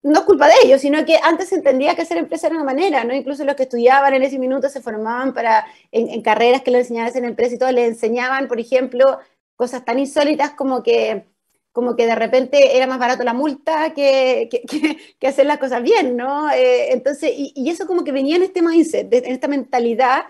no 0.03 0.21
es 0.21 0.27
culpa 0.27 0.49
de 0.49 0.55
ellos, 0.65 0.81
sino 0.83 1.05
que 1.05 1.19
antes 1.23 1.51
se 1.51 1.57
entendía 1.57 1.95
que 1.97 2.07
ser 2.07 2.19
empresa 2.19 2.47
era 2.47 2.57
una 2.57 2.65
manera, 2.65 3.05
¿no? 3.05 3.15
Incluso 3.15 3.45
los 3.45 3.57
que 3.57 3.65
estudiaban 3.65 4.15
en 4.15 4.23
ese 4.23 4.39
minuto 4.39 4.69
se 4.71 4.81
formaban 4.83 5.35
para, 5.35 5.67
en, 5.93 6.09
en 6.11 6.23
carreras 6.23 6.63
que 6.63 6.71
les 6.71 6.83
enseñaban 6.83 7.17
en 7.17 7.25
empresa 7.27 7.55
y 7.55 7.59
todo, 7.59 7.73
les 7.73 7.89
enseñaban, 7.89 8.49
por 8.49 8.61
ejemplo, 8.61 9.19
cosas 9.57 9.85
tan 9.85 9.99
insólitas 9.99 10.53
como 10.53 10.83
que 10.83 11.27
como 11.73 11.97
que 11.97 12.07
de 12.07 12.15
repente 12.15 12.77
era 12.77 12.87
más 12.87 12.99
barato 12.99 13.23
la 13.25 13.35
multa 13.35 13.95
que, 13.95 14.49
que, 15.19 15.27
hacer 15.27 15.47
las 15.47 15.59
cosas 15.59 15.83
bien, 15.83 16.17
¿no? 16.17 16.51
Eh, 16.51 16.93
entonces, 16.93 17.33
y, 17.35 17.71
eso 17.71 17.87
como 17.87 18.05
que 18.05 18.13
venía 18.13 18.37
en 18.37 18.43
este 18.43 18.63
mindset, 18.63 19.13
en 19.13 19.33
esta 19.33 19.49
mentalidad, 19.49 20.25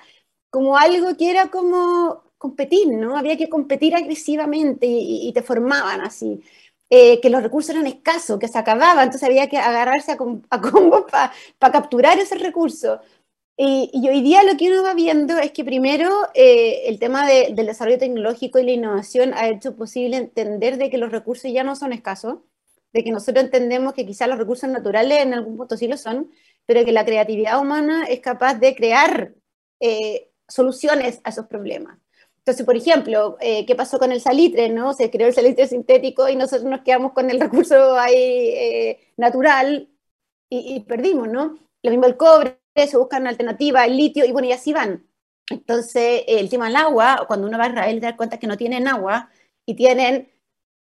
como 0.50 0.76
algo 0.76 1.16
que 1.16 1.30
era 1.30 1.48
como 1.50 2.24
competir, 2.38 2.88
¿no? 2.88 3.16
Había 3.16 3.36
que 3.36 3.48
competir 3.48 3.94
agresivamente 3.94 4.86
y, 4.88 5.32
te 5.32 5.42
formaban 5.42 6.00
así. 6.02 6.40
Eh, 6.92 7.20
que 7.20 7.30
los 7.30 7.42
recursos 7.42 7.70
eran 7.70 7.86
escasos, 7.86 8.38
que 8.40 8.48
se 8.48 8.58
acababan, 8.58 9.04
entonces 9.04 9.28
había 9.28 9.48
que 9.48 9.58
agarrarse 9.58 10.10
a, 10.12 10.16
a 10.50 10.60
combos 10.60 11.04
para 11.58 11.72
capturar 11.72 12.18
esos 12.18 12.40
recursos. 12.40 12.98
Y, 13.62 14.08
hoy 14.08 14.22
día 14.22 14.42
lo 14.42 14.56
que 14.56 14.70
uno 14.70 14.82
va 14.82 14.94
viendo 14.94 15.36
es 15.36 15.52
que 15.52 15.66
primero 15.66 16.08
eh, 16.32 16.84
el 16.86 16.98
tema 16.98 17.28
del 17.28 17.54
desarrollo 17.54 17.98
tecnológico 17.98 18.58
y 18.58 18.64
la 18.64 18.70
innovación 18.70 19.34
ha 19.34 19.48
hecho 19.50 19.76
posible 19.76 20.16
entender 20.16 20.78
de 20.78 20.88
que 20.88 20.96
los 20.96 21.12
recursos 21.12 21.52
ya 21.52 21.62
no 21.62 21.76
son 21.76 21.92
escasos, 21.92 22.38
de 22.94 23.04
que 23.04 23.10
nosotros 23.10 23.44
entendemos 23.44 23.92
que 23.92 24.06
quizás 24.06 24.28
los 24.30 24.38
recursos 24.38 24.70
naturales 24.70 25.18
en 25.20 25.34
algún 25.34 25.58
punto 25.58 25.76
sí 25.76 25.88
lo 25.88 25.98
son, 25.98 26.30
pero 26.64 26.86
que 26.86 26.92
la 26.92 27.04
creatividad 27.04 27.60
humana 27.60 28.04
es 28.04 28.20
capaz 28.20 28.54
de 28.54 28.74
crear 28.74 29.34
eh, 29.80 30.30
soluciones 30.48 31.20
a 31.24 31.28
esos 31.28 31.44
problemas. 31.46 31.98
Entonces, 32.38 32.64
por 32.64 32.78
ejemplo, 32.78 33.36
eh, 33.40 33.66
¿qué 33.66 33.74
pasó 33.74 33.98
con 33.98 34.10
el 34.10 34.22
salitre? 34.22 34.70
¿no? 34.70 34.94
Se 34.94 35.10
creó 35.10 35.28
el 35.28 35.34
salitre 35.34 35.68
sintético 35.68 36.30
y 36.30 36.34
nosotros 36.36 36.64
nos 36.64 36.80
quedamos 36.80 37.12
con 37.12 37.28
el 37.28 37.38
recurso 37.38 37.94
ahí 37.98 38.96
natural 39.18 39.90
y, 40.48 40.76
y 40.76 40.80
perdimos, 40.80 41.28
¿no? 41.28 41.58
Lo 41.82 41.90
mismo 41.90 42.06
el 42.06 42.16
cobre, 42.16 42.59
se 42.74 42.96
buscan 42.96 43.26
alternativas, 43.26 43.86
el 43.86 43.96
litio, 43.96 44.24
y 44.24 44.32
bueno, 44.32 44.48
y 44.48 44.52
así 44.52 44.72
van. 44.72 45.06
Entonces, 45.50 46.22
el 46.26 46.48
tema 46.48 46.66
del 46.66 46.76
agua, 46.76 47.24
cuando 47.26 47.46
uno 47.46 47.58
va 47.58 47.64
a 47.64 47.68
Israel, 47.68 48.00
te 48.00 48.06
das 48.06 48.16
cuenta 48.16 48.38
que 48.38 48.46
no 48.46 48.56
tienen 48.56 48.88
agua 48.88 49.30
y 49.66 49.74
tienen 49.74 50.30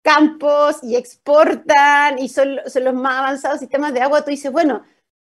campos 0.02 0.78
y 0.84 0.96
exportan 0.96 2.20
y 2.20 2.30
son, 2.30 2.60
son 2.68 2.84
los 2.84 2.94
más 2.94 3.20
avanzados 3.20 3.60
sistemas 3.60 3.94
de 3.94 4.02
agua, 4.02 4.24
tú 4.24 4.30
dices, 4.32 4.52
bueno, 4.52 4.84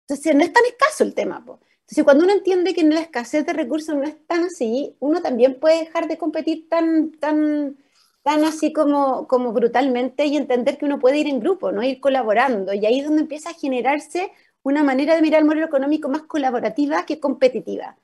entonces 0.08 0.36
no 0.36 0.44
es 0.44 0.52
tan 0.52 0.66
escaso 0.66 1.04
el 1.04 1.14
tema. 1.14 1.38
Entonces, 1.38 2.04
cuando 2.04 2.24
uno 2.24 2.34
entiende 2.34 2.74
que 2.74 2.84
la 2.84 3.02
escasez 3.02 3.46
de 3.46 3.54
recursos 3.54 3.96
no 3.96 4.04
es 4.04 4.16
tan 4.26 4.44
así, 4.46 4.96
uno 5.00 5.22
también 5.22 5.60
puede 5.60 5.86
dejar 5.86 6.08
de 6.08 6.18
competir 6.18 6.68
tan, 6.70 7.12
tan, 7.20 7.78
tan 8.24 8.44
así 8.46 8.74
como, 8.74 9.28
como 9.28 9.52
brutalmente 9.54 10.26
y 10.26 10.38
entender 10.38 10.78
que 10.78 10.86
uno 10.86 11.00
puede 11.00 11.20
ir 11.20 11.28
en 11.28 11.40
grupo, 11.40 11.72
no 11.72 11.84
ir 11.84 12.00
colaborando. 12.00 12.74
Y 12.74 12.86
ahí 12.86 13.00
es 13.00 13.06
donde 13.06 13.22
empieza 13.22 13.52
a 13.52 13.54
generarse 13.54 14.32
una 14.64 14.84
manera 14.84 15.16
de 15.16 15.22
mirar 15.22 15.42
el 15.42 15.46
modelo 15.46 15.66
económico 15.66 16.10
más 16.10 16.24
colaborativa 16.24 17.06
que 17.06 17.20
competitiva. 17.20 17.98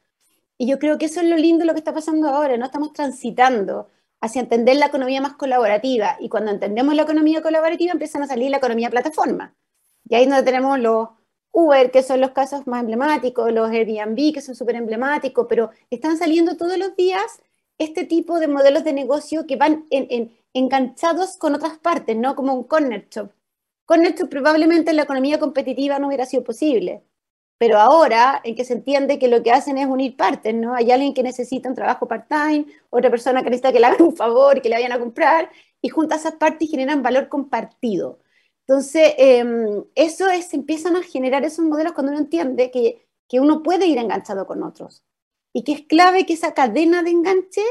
Y 0.58 0.68
yo 0.68 0.78
creo 0.78 0.98
que 0.98 1.06
eso 1.06 1.22
es 1.22 1.28
lo 1.28 1.38
lindo 1.38 1.60
de 1.60 1.66
lo 1.66 1.74
que 1.74 1.80
está 1.80 1.94
pasando 1.94 2.28
ahora, 2.28 2.58
¿no? 2.58 2.66
Estamos 2.66 2.94
transitando 2.94 3.90
hacia 4.22 4.42
entender 4.42 4.76
la 4.76 4.88
economía 4.88 5.22
más 5.22 5.34
colaborativa. 5.34 6.18
Y 6.20 6.28
cuando 6.28 6.52
entendemos 6.52 6.94
la 6.96 7.04
economía 7.04 7.42
colaborativa, 7.42 7.94
empiezan 7.94 8.24
a 8.24 8.28
salir 8.28 8.52
la 8.52 8.58
economía 8.58 8.90
plataforma. 8.90 9.56
Y 10.10 10.16
ahí 10.16 10.24
es 10.24 10.30
donde 10.30 10.44
tenemos 10.44 10.78
los 10.80 11.10
Uber, 11.52 11.92
que 11.92 12.04
son 12.04 12.22
los 12.22 12.32
casos 12.32 12.68
más 12.68 12.82
emblemáticos, 12.82 13.52
los 13.52 13.70
Airbnb, 13.72 14.34
que 14.34 14.42
son 14.42 14.56
súper 14.56 14.76
emblemáticos, 14.76 15.48
pero 15.50 15.72
están 15.90 16.18
saliendo 16.18 16.58
todos 16.58 16.78
los 16.78 16.96
días 16.96 17.42
este 17.78 18.04
tipo 18.06 18.40
de 18.40 18.48
modelos 18.48 18.84
de 18.84 18.94
negocio 18.94 19.48
que 19.48 19.56
van 19.56 19.88
enganchados 20.54 21.38
con 21.38 21.56
otras 21.56 21.78
partes, 21.78 22.18
¿no? 22.18 22.36
Como 22.36 22.54
un 22.54 22.64
corner 22.66 23.08
shop. 23.10 23.32
Con 23.90 24.06
esto 24.06 24.30
probablemente 24.30 24.94
la 24.94 25.02
economía 25.02 25.40
competitiva 25.40 25.98
no 25.98 26.06
hubiera 26.10 26.28
sido 26.28 26.44
posible. 26.44 27.04
Pero 27.58 27.80
ahora, 27.80 28.40
en 28.44 28.54
que 28.56 28.64
se 28.64 28.74
entiende 28.74 29.18
que 29.18 29.28
lo 29.28 29.42
que 29.42 29.52
hacen 29.52 29.80
es 29.80 29.88
unir 29.88 30.16
partes, 30.16 30.54
¿no? 30.54 30.76
Hay 30.76 30.92
alguien 30.92 31.16
que 31.16 31.24
necesita 31.24 31.70
un 31.70 31.74
trabajo 31.74 32.08
part-time, 32.08 32.68
otra 32.92 33.10
persona 33.10 33.42
que 33.42 33.50
necesita 33.50 33.74
que 33.74 33.80
le 33.80 33.88
hagan 33.88 34.04
un 34.04 34.16
favor 34.16 34.56
y 34.58 34.62
que 34.62 34.70
le 34.70 34.76
vayan 34.76 34.92
a 34.92 35.00
comprar, 35.00 35.50
y 35.82 35.90
juntas 35.90 36.20
esas 36.20 36.36
partes 36.36 36.70
generan 36.70 37.02
valor 37.02 37.30
compartido. 37.30 38.20
Entonces, 38.68 39.16
em, 39.18 39.84
eso 39.96 40.30
es, 40.30 40.54
empiezan 40.54 40.96
a 40.96 41.02
generar 41.02 41.44
esos 41.44 41.66
modelos 41.66 41.94
cuando 41.94 42.12
uno 42.12 42.22
entiende 42.22 42.70
que, 42.70 43.08
que 43.28 43.40
uno 43.40 43.64
puede 43.64 43.88
ir 43.88 43.98
enganchado 43.98 44.46
con 44.46 44.62
otros. 44.62 45.04
Y 45.52 45.64
que 45.64 45.72
es 45.74 45.82
clave 45.88 46.28
que 46.28 46.34
esa 46.34 46.54
cadena 46.54 47.02
de 47.02 47.10
enganche 47.10 47.64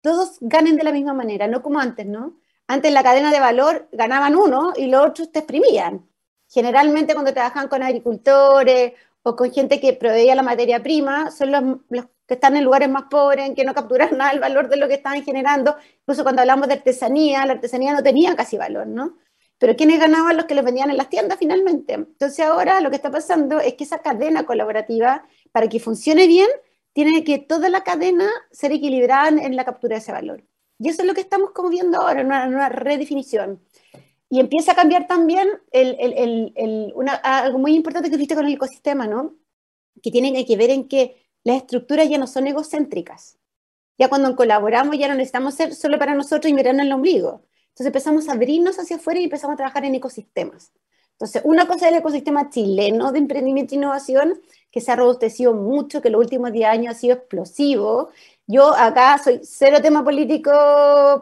todos 0.00 0.38
ganen 0.40 0.76
de 0.76 0.84
la 0.84 0.92
misma 0.92 1.12
manera, 1.12 1.48
no 1.48 1.60
como 1.62 1.80
antes, 1.80 2.06
¿no? 2.06 2.38
Antes 2.68 2.92
la 2.92 3.02
cadena 3.02 3.30
de 3.30 3.40
valor 3.40 3.88
ganaban 3.92 4.34
uno 4.34 4.72
y 4.76 4.86
los 4.86 5.06
otros 5.06 5.30
te 5.30 5.40
exprimían. 5.40 6.08
Generalmente 6.48 7.14
cuando 7.14 7.32
trabajan 7.32 7.68
con 7.68 7.82
agricultores 7.82 8.92
o 9.22 9.36
con 9.36 9.52
gente 9.52 9.80
que 9.80 9.92
proveía 9.92 10.34
la 10.34 10.42
materia 10.42 10.82
prima, 10.82 11.30
son 11.30 11.52
los, 11.52 12.06
que 12.26 12.34
están 12.34 12.56
en 12.56 12.64
lugares 12.64 12.88
más 12.88 13.04
pobres, 13.10 13.46
en 13.46 13.54
que 13.54 13.64
no 13.64 13.74
capturan 13.74 14.10
nada 14.18 14.30
el 14.32 14.40
valor 14.40 14.68
de 14.68 14.76
lo 14.76 14.88
que 14.88 14.94
estaban 14.94 15.22
generando. 15.24 15.76
Incluso 16.00 16.22
cuando 16.22 16.42
hablamos 16.42 16.68
de 16.68 16.74
artesanía, 16.74 17.46
la 17.46 17.54
artesanía 17.54 17.92
no 17.92 18.02
tenía 18.02 18.34
casi 18.36 18.56
valor, 18.56 18.86
¿no? 18.86 19.16
Pero 19.58 19.74
¿quiénes 19.74 19.98
ganaban? 19.98 20.36
Los 20.36 20.46
que 20.46 20.54
les 20.54 20.64
vendían 20.64 20.90
en 20.90 20.96
las 20.96 21.08
tiendas 21.08 21.38
finalmente. 21.38 21.94
Entonces 21.94 22.40
ahora 22.44 22.80
lo 22.80 22.90
que 22.90 22.96
está 22.96 23.10
pasando 23.10 23.58
es 23.58 23.74
que 23.74 23.84
esa 23.84 24.00
cadena 24.00 24.44
colaborativa, 24.44 25.24
para 25.52 25.68
que 25.68 25.80
funcione 25.80 26.26
bien, 26.26 26.48
tiene 26.92 27.24
que 27.24 27.38
toda 27.38 27.68
la 27.68 27.82
cadena 27.82 28.28
ser 28.50 28.72
equilibrada 28.72 29.28
en 29.28 29.56
la 29.56 29.64
captura 29.64 29.96
de 29.96 30.00
ese 30.00 30.12
valor. 30.12 30.44
Y 30.78 30.88
eso 30.88 31.02
es 31.02 31.08
lo 31.08 31.14
que 31.14 31.22
estamos 31.22 31.50
como 31.52 31.70
viendo 31.70 32.00
ahora, 32.00 32.22
una, 32.22 32.46
una 32.46 32.68
redefinición. 32.68 33.60
y 34.28 34.40
empieza 34.40 34.72
a 34.72 34.74
cambiar 34.74 35.06
también 35.06 35.48
el, 35.70 35.96
el, 36.00 36.52
el, 36.56 36.92
una, 36.96 37.14
algo 37.14 37.58
muy 37.58 37.74
importante 37.74 38.10
que 38.10 38.16
viste 38.16 38.34
con 38.34 38.46
el 38.46 38.54
ecosistema, 38.54 39.06
¿no? 39.06 39.36
Que 40.02 40.10
tiene 40.10 40.44
que 40.44 40.56
ver 40.56 40.70
en 40.70 40.88
que 40.88 41.16
las 41.44 41.58
estructuras 41.58 42.08
ya 42.08 42.18
no 42.18 42.26
son 42.26 42.46
egocéntricas. 42.46 43.38
Ya 43.98 44.08
cuando 44.08 44.34
colaboramos 44.36 44.98
ya 44.98 45.08
no 45.08 45.14
necesitamos 45.14 45.54
ser 45.54 45.74
solo 45.74 45.98
para 45.98 46.14
nosotros 46.14 46.50
y 46.50 46.54
mirarnos 46.54 46.86
el 46.86 46.92
ombligo. 46.92 47.44
Entonces 47.68 47.86
empezamos 47.86 48.28
a 48.28 48.32
abrirnos 48.32 48.78
hacia 48.78 48.96
afuera 48.96 49.20
y 49.20 49.24
empezamos 49.24 49.54
a 49.54 49.56
trabajar 49.58 49.84
en 49.84 49.94
ecosistemas. 49.94 50.72
Entonces, 51.12 51.42
una 51.44 51.66
cosa 51.66 51.86
es 51.86 51.92
el 51.92 51.98
ecosistema 52.00 52.50
chileno 52.50 53.10
de 53.10 53.18
emprendimiento 53.20 53.74
e 53.74 53.78
innovación, 53.78 54.38
que 54.70 54.82
se 54.82 54.92
ha 54.92 54.96
robustecido 54.96 55.54
mucho, 55.54 56.02
que 56.02 56.10
los 56.10 56.20
últimos 56.20 56.52
10 56.52 56.68
años 56.68 56.94
ha 56.94 56.98
sido 56.98 57.14
explosivo. 57.16 58.10
Yo 58.46 58.74
acá 58.76 59.18
soy 59.18 59.40
cero 59.42 59.78
tema 59.82 60.04
político 60.04 60.50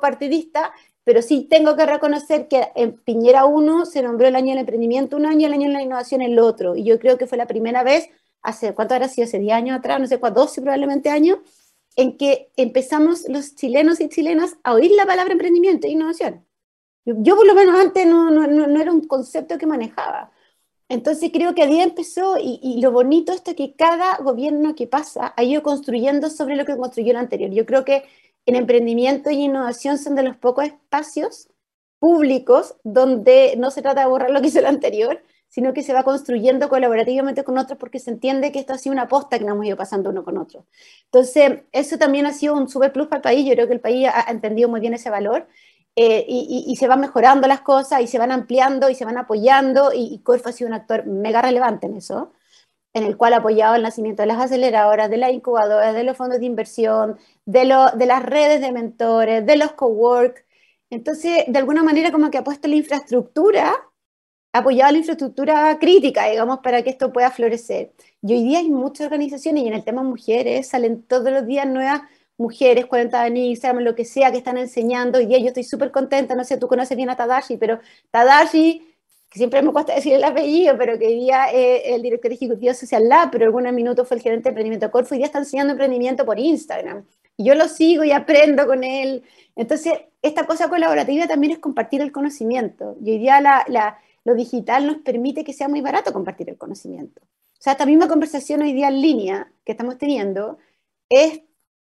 partidista, 0.01 0.73
pero 1.05 1.23
sí 1.23 1.47
tengo 1.49 1.77
que 1.77 1.87
reconocer 1.87 2.49
que 2.49 2.69
en 2.75 2.99
Piñera 2.99 3.47
1 3.47 3.87
se 3.87 4.03
nombró 4.03 4.27
el 4.29 4.37
año 4.37 4.51
del 4.51 4.59
emprendimiento 4.59 5.17
un 5.17 5.27
año 5.27 5.41
y 5.41 5.45
el 5.47 5.53
año 5.55 5.69
de 5.69 5.75
la 5.75 5.83
innovación 5.83 6.23
el 6.23 6.39
otro. 6.39 6.77
Y 6.77 6.85
yo 6.85 6.99
creo 6.99 7.17
que 7.17 7.27
fue 7.27 7.39
la 7.39 7.47
primera 7.47 7.83
vez, 7.83 8.09
hace, 8.43 8.75
¿cuánto 8.75 8.95
habrá 8.95 9.09
sido? 9.09 9.27
Hace 9.27 9.39
10 9.39 9.55
años 9.55 9.79
atrás, 9.79 10.01
no 10.01 10.07
sé 10.07 10.19
cuánto, 10.21 10.41
12 10.41 10.61
probablemente 10.61 11.09
años, 11.11 11.39
en 11.97 12.17
que 12.17 12.51
empezamos 12.57 13.29
los 13.29 13.55
chilenos 13.55 14.01
y 14.01 14.09
chilenas 14.09 14.57
a 14.63 14.75
oír 14.75 14.91
la 14.93 15.07
palabra 15.07 15.33
emprendimiento 15.33 15.87
e 15.87 15.91
innovación. 15.91 16.45
Yo, 17.07 17.37
por 17.37 17.47
lo 17.47 17.55
menos 17.55 17.79
antes 17.79 18.07
no, 18.07 18.31
no, 18.31 18.47
no, 18.47 18.81
era 18.81 18.91
un 18.93 19.07
concepto 19.07 19.59
que 19.59 19.67
manejaba. 19.67 20.31
Entonces 20.88 21.31
creo 21.33 21.55
que 21.55 21.62
a 21.62 21.66
día 21.66 21.83
empezó 21.83 22.37
y, 22.38 22.81
lo 22.81 22.92
bonito 22.92 23.33
es 23.33 23.40
que 23.40 23.75
cada 23.75 24.16
gobierno 24.18 24.75
que 24.75 24.87
pasa 24.87 25.33
ha 25.37 25.42
ido 25.42 25.62
construyendo 25.62 26.31
sobre 26.31 26.57
lo 26.57 26.64
que 26.64 26.77
construyó 26.77 27.12
el 27.12 27.16
anterior. 27.16 27.51
Yo 27.51 27.64
creo 27.66 27.85
que 27.85 28.05
en 28.47 28.57
emprendimiento 28.57 29.31
y 29.31 29.44
innovación 29.44 29.99
son 29.99 30.14
de 30.14 30.23
los 30.23 30.37
pocos 30.37 30.66
espacios 30.66 31.49
públicos 31.99 32.77
donde 32.85 33.55
no 33.57 33.70
se 33.70 33.81
trata 33.81 34.03
de 34.03 34.09
borrar 34.09 34.31
lo 34.31 34.42
que 34.42 34.49
hizo 34.49 34.59
el 34.59 34.66
anterior, 34.66 35.23
sino 35.49 35.73
que 35.73 35.83
se 35.83 35.94
va 35.94 36.03
construyendo 36.03 36.68
colaborativamente 36.68 37.44
con 37.44 37.57
otros 37.57 37.79
porque 37.79 37.99
se 37.99 38.11
entiende 38.11 38.53
que 38.53 38.59
esto 38.59 38.75
ha 38.75 38.79
sido 38.79 38.92
una 38.92 39.03
aposta 39.03 39.38
que 39.38 39.44
nos 39.44 39.55
hemos 39.55 39.66
ido 39.66 39.77
pasando 39.77 40.11
uno 40.11 40.25
con 40.25 40.37
otro. 40.37 40.66
Entonces, 41.07 41.62
eso 41.73 41.97
también 41.97 42.27
ha 42.27 42.33
sido 42.33 42.55
un 42.55 42.68
super 42.68 42.92
plus 42.92 43.07
para 43.07 43.18
el 43.18 43.23
país. 43.23 43.47
Yo 43.47 43.55
creo 43.55 43.68
que 43.68 43.75
el 43.75 43.81
país 43.81 44.09
ha 44.12 44.31
entendido 44.31 44.68
muy 44.68 44.81
bien 44.81 44.94
ese 44.94 45.11
valor 45.11 45.47
eh, 45.96 46.24
y, 46.28 46.74
se 46.76 46.88
van 46.88 47.00
mejorando 47.00 47.46
las 47.46 47.61
cosas 47.61 48.00
y 48.00 48.09
se 48.09 48.18
van 48.18 48.33
ampliando 48.33 48.90
y 48.90 48.96
se 48.96 49.04
van 49.04 49.16
apoyando 49.16 49.92
y, 49.92 50.12
y 50.12 50.18
Corfo 50.20 50.48
ha 50.48 50.52
sido 50.52 50.68
un 50.68 50.74
actor 50.74 51.07
mega 51.07 51.40
relevante 51.40 51.87
en 51.87 51.96
eso, 51.96 52.33
en 52.94 53.04
el 53.04 53.16
cual 53.16 53.35
ha 53.35 53.38
apoyado 53.38 53.76
el 53.76 53.83
nacimiento 53.83 54.22
de 54.22 54.28
las 54.28 54.38
aceleradoras, 54.40 55.11
de 55.11 55.18
las 55.18 55.33
incubadoras, 55.33 55.94
de 55.94 56.04
los 56.04 56.16
fondos 56.16 56.40
de 56.40 56.46
inversión, 56.46 57.18
de, 57.44 57.64
las 57.64 58.22
redes 58.24 58.61
de 58.61 58.72
mentores, 58.72 59.46
de 59.46 59.57
los 59.57 59.72
cowork. 59.72 60.44
Entonces, 60.90 61.44
de 61.48 61.59
alguna 61.59 61.83
manera 61.83 62.12
como 62.12 62.30
que 62.30 62.38
ha 62.38 62.44
puesto 62.44 62.68
la 62.68 62.76
infraestructura, 62.76 63.74
ha 64.52 64.59
apoyado 64.59 64.92
la 64.92 64.98
infraestructura 64.98 65.78
crítica, 65.80 66.26
digamos, 66.26 66.61
para 66.61 66.83
que 66.83 66.90
esto 66.90 67.12
pueda 67.12 67.30
florecer. 67.30 67.92
Y 68.22 68.35
hoy 68.35 68.42
día 68.44 68.59
hay 68.61 68.70
muchas 68.70 69.07
organizaciones 69.07 69.64
y 69.64 69.68
en 69.68 69.74
el 69.74 69.85
tema 69.85 70.02
mujeres 70.02 70.68
salen 70.68 71.02
todos 71.02 71.30
los 71.33 71.46
días 71.46 71.66
nuevas 71.66 72.02
mujeres, 72.37 72.87
40 72.87 73.27
en 73.27 73.37
Instagram, 73.37 73.85
lo 73.85 73.94
que 73.94 74.05
sea, 74.05 74.31
que 74.31 74.38
están 74.38 74.59
enseñando. 74.59 75.20
Y 75.20 75.29
yo 75.29 75.49
estoy 75.49 75.64
súper 75.64 75.90
contenta, 75.90 76.35
no 76.35 76.44
sé, 76.44 76.57
tú 76.57 76.68
conoces 76.68 76.97
bien 76.97 77.11
a 77.11 77.16
Tadashi, 77.16 77.57
pero 77.57 77.81
Tadashi, 78.11 78.94
que 79.31 79.38
siempre 79.38 79.62
me 79.62 79.73
cuesta 79.73 79.94
decir 79.97 80.14
el 80.14 80.25
apellido, 80.25 80.77
pero 80.79 80.99
que 80.99 81.09
día 81.09 81.47
es 81.47 81.83
el 81.94 82.03
director 82.03 82.33
ejecutivo 82.33 82.70
de 82.73 82.75
Social 82.75 83.09
Lab, 83.09 83.31
pero 83.31 83.44
algunos 83.44 83.73
minutos 83.73 84.07
fue 84.09 84.16
el 84.16 84.23
gerente 84.23 84.44
de 84.44 84.51
emprendimiento 84.51 84.90
Corfo, 84.90 85.14
y 85.14 85.18
día 85.18 85.27
está 85.27 85.38
enseñando 85.38 85.73
emprendimiento 85.73 86.25
por 86.25 86.38
Instagram. 86.38 87.05
Y 87.37 87.44
yo 87.44 87.55
lo 87.55 87.68
sigo 87.68 88.05
y 88.05 88.12
aprendo 88.12 88.66
con 88.66 88.85
él. 88.85 89.25
Entonces, 89.57 89.92
esta 90.23 90.47
cosa 90.47 90.68
colaborativa 90.68 91.27
también 91.27 91.53
es 91.53 91.59
compartir 91.59 92.01
el 92.01 92.12
conocimiento. 92.12 92.97
Y 93.05 93.12
hoy 93.12 93.18
día 93.18 93.40
la, 93.40 93.64
la, 93.68 93.99
lo 94.25 94.35
digital 94.35 94.87
nos 94.87 94.99
permite 94.99 95.44
que 95.44 95.53
sea 95.53 95.68
muy 95.68 95.81
barato 95.81 96.12
compartir 96.12 96.49
el 96.49 96.57
conocimiento. 96.57 97.23
O 97.23 97.62
sea, 97.64 97.73
esta 97.73 97.87
misma 97.87 98.09
conversación 98.09 98.62
hoy 98.62 98.73
día 98.73 98.88
en 98.88 99.01
línea 99.01 99.53
que 99.64 99.73
estamos 99.73 99.99
teniendo 99.99 100.59
es 101.09 101.40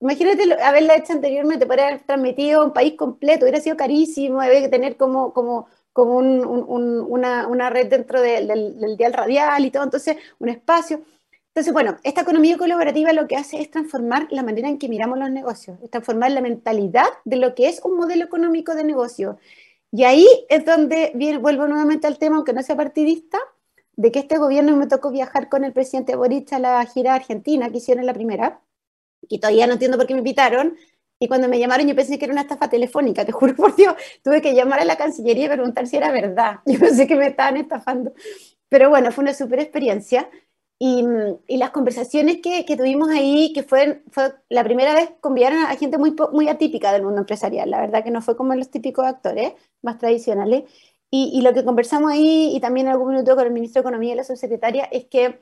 Imagínate 0.05 0.63
haberla 0.63 0.97
hecho 0.97 1.15
anteriormente, 1.15 1.65
para 1.65 1.89
haber 1.89 2.03
transmitido 2.03 2.63
un 2.63 2.75
país 2.75 2.93
completo, 2.95 3.47
hubiera 3.47 3.59
sido 3.59 3.75
carísimo, 3.75 4.39
había 4.39 4.61
que 4.61 4.69
tener 4.69 4.99
como, 4.99 5.33
como, 5.33 5.67
como 5.95 6.19
un, 6.19 6.45
un, 6.45 7.01
una, 7.09 7.47
una, 7.47 7.71
red 7.71 7.87
dentro 7.89 8.21
del, 8.21 8.47
del, 8.47 8.99
dial 8.99 9.15
radial 9.15 9.65
y 9.65 9.71
todo, 9.71 9.83
entonces 9.83 10.19
un 10.39 10.51
espacio. 10.51 11.01
Entonces, 11.49 11.73
bueno, 11.73 11.97
esta 12.03 12.21
economía 12.21 12.59
colaborativa 12.59 13.15
lo 13.15 13.27
que 13.27 13.37
hace 13.37 13.63
es 13.63 13.71
transformar 13.71 14.27
la 14.31 14.43
manera 14.43 14.69
en 14.69 14.77
que 14.77 14.91
miramos 14.91 15.19
los 15.19 15.31
negocios, 15.31 15.79
es 15.83 15.89
transformar 15.89 16.33
la 16.33 16.43
mentalidad 16.43 17.07
de 17.25 17.37
lo 17.37 17.55
que 17.55 17.69
es 17.69 17.81
un 17.83 17.97
modelo 17.97 18.27
económico 18.27 18.75
de 18.75 18.85
negocio. 18.85 19.39
Y 19.91 20.05
ahí 20.05 20.29
es 20.51 20.67
donde 20.67 21.13
vuelvo 21.41 21.67
nuevamente 21.67 22.07
al 22.07 22.19
tema, 22.19 22.37
aunque 22.37 22.53
no 22.53 22.63
sea 22.63 22.77
partidista, 22.77 23.39
de 23.97 24.13
que 24.13 24.19
este 24.19 24.37
gobierno 24.37 24.77
me 24.77 24.87
tocó 24.87 25.11
viajar 25.11 25.49
con 25.49 25.65
el 25.65 25.73
presidente 25.73 26.15
Boric 26.15 26.53
a 26.53 26.59
la 26.59 26.85
gira 26.85 27.15
argentina 27.15 27.71
que 27.71 27.79
hicieron 27.79 28.05
la 28.05 28.13
primera, 28.13 28.61
y 29.29 29.39
todavía 29.39 29.67
no 29.67 29.75
entiendo 29.75 29.97
por 29.97 30.07
qué 30.07 30.15
me 30.15 30.21
invitaron. 30.21 30.77
Y 31.19 31.29
cuando 31.29 31.49
me 31.49 31.59
llamaron 31.59 31.87
yo 31.87 31.95
pensé 31.95 32.19
que 32.19 32.25
era 32.25 32.33
una 32.33 32.43
estafa 32.43 32.69
telefónica, 32.69 33.25
te 33.25 33.33
juro 33.33 33.55
por 33.55 33.75
Dios, 33.77 33.95
tuve 34.23 34.43
que 34.43 34.55
llamar 34.55 34.81
a 34.81 34.85
la 34.85 34.97
Cancillería 34.97 35.47
y 35.47 35.49
preguntar 35.49 35.87
si 35.87 35.97
era 35.97 36.11
verdad. 36.11 36.61
Yo 36.67 36.79
pensé 36.79 37.07
que 37.07 37.17
me 37.17 37.29
estaban 37.29 37.57
estafando. 37.57 38.13
Pero 38.69 38.91
bueno, 38.91 39.13
fue 39.13 39.23
una 39.23 39.35
super 39.35 39.61
experiencia. 39.61 40.29
Y, 40.79 41.05
y 41.47 41.57
las 41.57 41.71
conversaciones 41.71 42.41
que, 42.43 42.65
que, 42.67 42.77
tuvimos 42.77 43.09
ahí, 43.09 43.53
que 43.55 43.63
fue, 43.63 44.03
fue 44.11 44.35
la 44.49 44.65
primera 44.65 44.93
vez, 44.93 45.11
convidaron 45.21 45.61
a 45.61 45.77
gente 45.77 45.99
muy, 45.99 46.15
muy 46.33 46.49
atípica 46.49 46.93
del 46.93 47.05
mundo 47.05 47.21
empresarial, 47.21 47.71
la 47.71 47.81
verdad 47.81 48.03
que 48.03 48.11
no 48.11 48.21
fue 48.21 48.37
como 48.37 48.55
los 48.55 48.71
típicos 48.71 49.07
actores 49.07 49.53
más 49.83 49.99
tradicionales. 49.99 50.65
Y, 51.11 51.31
y 51.33 51.43
lo 51.43 51.55
que 51.55 51.65
conversamos 51.65 52.11
ahí, 52.11 52.51
y 52.55 52.61
también 52.61 52.89
en 52.89 52.93
algún 52.93 53.11
minuto 53.11 53.37
con 53.37 53.47
el 53.47 53.53
ministro 53.53 53.81
de 53.81 53.89
Economía 53.89 54.15
y 54.15 54.17
la 54.17 54.25
subsecretaria, 54.25 54.85
es 54.85 55.07
que 55.07 55.41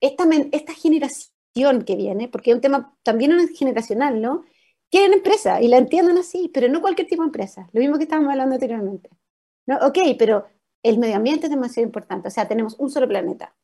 esta, 0.00 0.24
esta 0.52 0.74
generación 0.74 1.35
que 1.84 1.96
viene, 1.96 2.28
porque 2.28 2.50
es 2.50 2.54
un 2.54 2.60
tema 2.60 2.94
también 3.02 3.32
generacional, 3.48 4.20
¿no? 4.20 4.44
Quieren 4.90 5.14
empresa 5.14 5.60
y 5.62 5.68
la 5.68 5.78
entienden 5.78 6.18
así, 6.18 6.50
pero 6.52 6.68
no 6.68 6.80
cualquier 6.80 7.08
tipo 7.08 7.22
de 7.22 7.28
empresa, 7.28 7.68
lo 7.72 7.80
mismo 7.80 7.96
que 7.96 8.04
estábamos 8.04 8.30
hablando 8.30 8.54
anteriormente. 8.54 9.10
¿no? 9.66 9.78
Ok, 9.78 9.98
pero 10.18 10.46
el 10.82 10.98
medio 10.98 11.16
ambiente 11.16 11.46
es 11.46 11.50
demasiado 11.50 11.86
importante, 11.86 12.28
o 12.28 12.30
sea, 12.30 12.46
tenemos 12.46 12.76
un 12.78 12.90
solo 12.90 13.08
planeta 13.08 13.54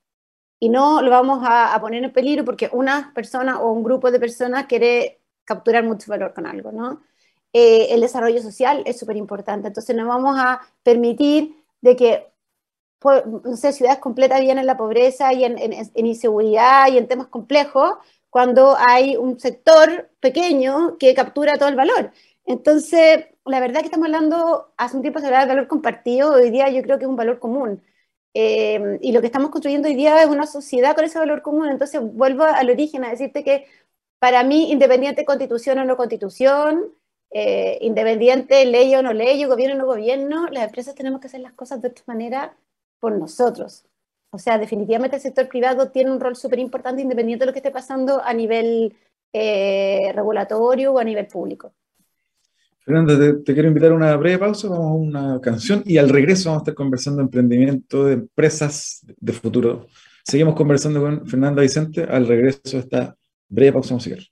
y 0.59 0.69
no 0.69 1.03
lo 1.03 1.11
vamos 1.11 1.45
a, 1.47 1.79
poner 1.81 2.03
en 2.03 2.13
peligro 2.13 2.45
porque 2.45 2.71
una 2.73 3.13
persona 3.15 3.61
o 3.61 3.73
un 3.73 3.83
grupo 3.83 4.11
de 4.11 4.19
personas 4.19 4.67
quiere 4.67 5.21
capturar 5.45 5.85
mucho 5.85 6.11
valor 6.11 6.35
con 6.35 6.47
algo, 6.47 6.73
¿no? 6.73 7.03
Eh, 7.53 7.89
el 7.91 8.01
desarrollo 8.01 8.41
social 8.41 8.83
es 8.87 8.99
súper 8.99 9.17
importante, 9.17 9.69
entonces 9.69 9.95
no 9.95 10.07
vamos 10.09 10.37
a 10.39 10.61
permitir 10.83 11.55
de 11.83 11.97
que 11.97 12.32
no 13.05 13.57
sé, 13.57 13.73
ciudades 13.73 13.99
completas 13.99 14.41
viven 14.41 14.59
en 14.59 14.67
la 14.67 14.77
pobreza 14.77 15.33
y 15.33 15.45
en, 15.45 15.59
en, 15.59 16.07
inseguridad 16.07 16.89
y 16.93 16.99
en 16.99 17.09
temas 17.09 17.29
complejos, 17.29 17.95
cuando 18.31 18.77
hay 18.79 19.17
un 19.17 19.39
sector 19.39 20.11
pequeño 20.21 20.97
que 20.99 21.15
captura 21.15 21.59
todo 21.59 21.69
el 21.69 21.77
valor. 21.77 22.13
Entonces, 22.47 23.27
la 23.45 23.61
verdad 23.61 23.81
que 23.81 23.87
estamos 23.87 24.07
hablando, 24.07 24.73
hace 24.77 24.97
un 24.97 25.03
tiempo 25.03 25.21
se 25.21 25.27
hablaba 25.27 25.45
de 25.45 25.55
valor 25.55 25.69
compartido, 25.69 26.33
hoy 26.33 26.51
día 26.51 26.71
yo 26.71 26.83
creo 26.83 26.99
que 26.99 27.05
es 27.05 27.11
un 27.11 27.17
valor 27.17 27.39
común. 27.39 27.83
Eh, 28.35 28.99
y 29.03 29.13
lo 29.13 29.21
que 29.21 29.27
estamos 29.27 29.51
construyendo 29.51 29.89
hoy 29.89 29.95
día 29.95 30.23
es 30.23 30.29
una 30.29 30.47
sociedad 30.47 30.95
con 30.95 31.05
ese 31.05 31.19
valor 31.19 31.43
común. 31.43 31.69
Entonces, 31.69 32.01
vuelvo 32.03 32.45
al 32.45 32.71
origen 32.71 33.05
a 33.05 33.11
decirte 33.11 33.45
que 33.45 33.67
para 34.19 34.45
mí, 34.45 34.71
independiente 34.71 35.25
constitución 35.25 35.79
o 35.79 35.85
no 35.85 35.97
constitución, 35.97 36.95
eh, 37.31 37.79
independiente 37.81 38.65
ley 38.67 38.95
o 38.95 39.03
no 39.03 39.13
ley, 39.13 39.45
gobierno 39.45 39.77
o 39.77 39.79
no 39.79 39.87
gobierno, 39.87 40.49
las 40.49 40.65
empresas 40.65 40.95
tenemos 40.95 41.21
que 41.21 41.27
hacer 41.29 41.41
las 41.41 41.55
cosas 41.55 41.83
de 41.83 41.89
otra 41.89 42.05
manera 42.07 42.57
por 43.03 43.19
nosotros. 43.19 43.85
O 44.31 44.39
sea, 44.39 44.59
definitivamente 44.59 45.17
el 45.17 45.23
sector 45.23 45.49
privado 45.49 45.91
tiene 45.91 46.13
un 46.13 46.21
rol 46.21 46.37
súper 46.37 46.61
importante 46.61 47.03
independiente 47.03 47.43
de 47.43 47.47
lo 47.47 47.53
que 47.53 47.59
esté 47.59 47.73
pasando 47.73 48.23
a 48.23 48.33
nivel 48.33 48.95
eh, 49.33 50.13
regulatorio 50.15 50.93
o 50.93 50.99
a 51.01 51.05
nivel 51.05 51.27
público. 51.27 51.75
Fernanda, 52.85 53.19
te, 53.45 53.55
quiero 53.55 53.69
invitar 53.69 53.91
a 53.91 53.95
una 53.95 54.17
breve 54.17 54.39
pausa, 54.39 54.69
vamos 54.69 54.87
a 54.87 54.95
una 54.95 55.41
canción 55.41 55.83
y 55.85 55.99
al 55.99 56.11
regreso 56.11 56.49
vamos 56.49 56.61
a 56.61 56.63
estar 56.63 56.75
conversando 56.75 57.19
de 57.19 57.25
emprendimiento 57.25 58.05
de 58.07 58.15
empresas 58.15 59.05
de 59.19 59.33
futuro. 59.33 59.89
Seguimos 60.25 60.55
conversando 60.55 61.01
con 61.01 61.27
Fernanda 61.27 61.61
Vicente 61.61 62.05
al 62.05 62.29
regreso 62.29 62.61
de 62.65 62.79
esta 62.79 63.17
breve 63.49 63.73
pausa 63.73 63.95
musical. 63.95 64.32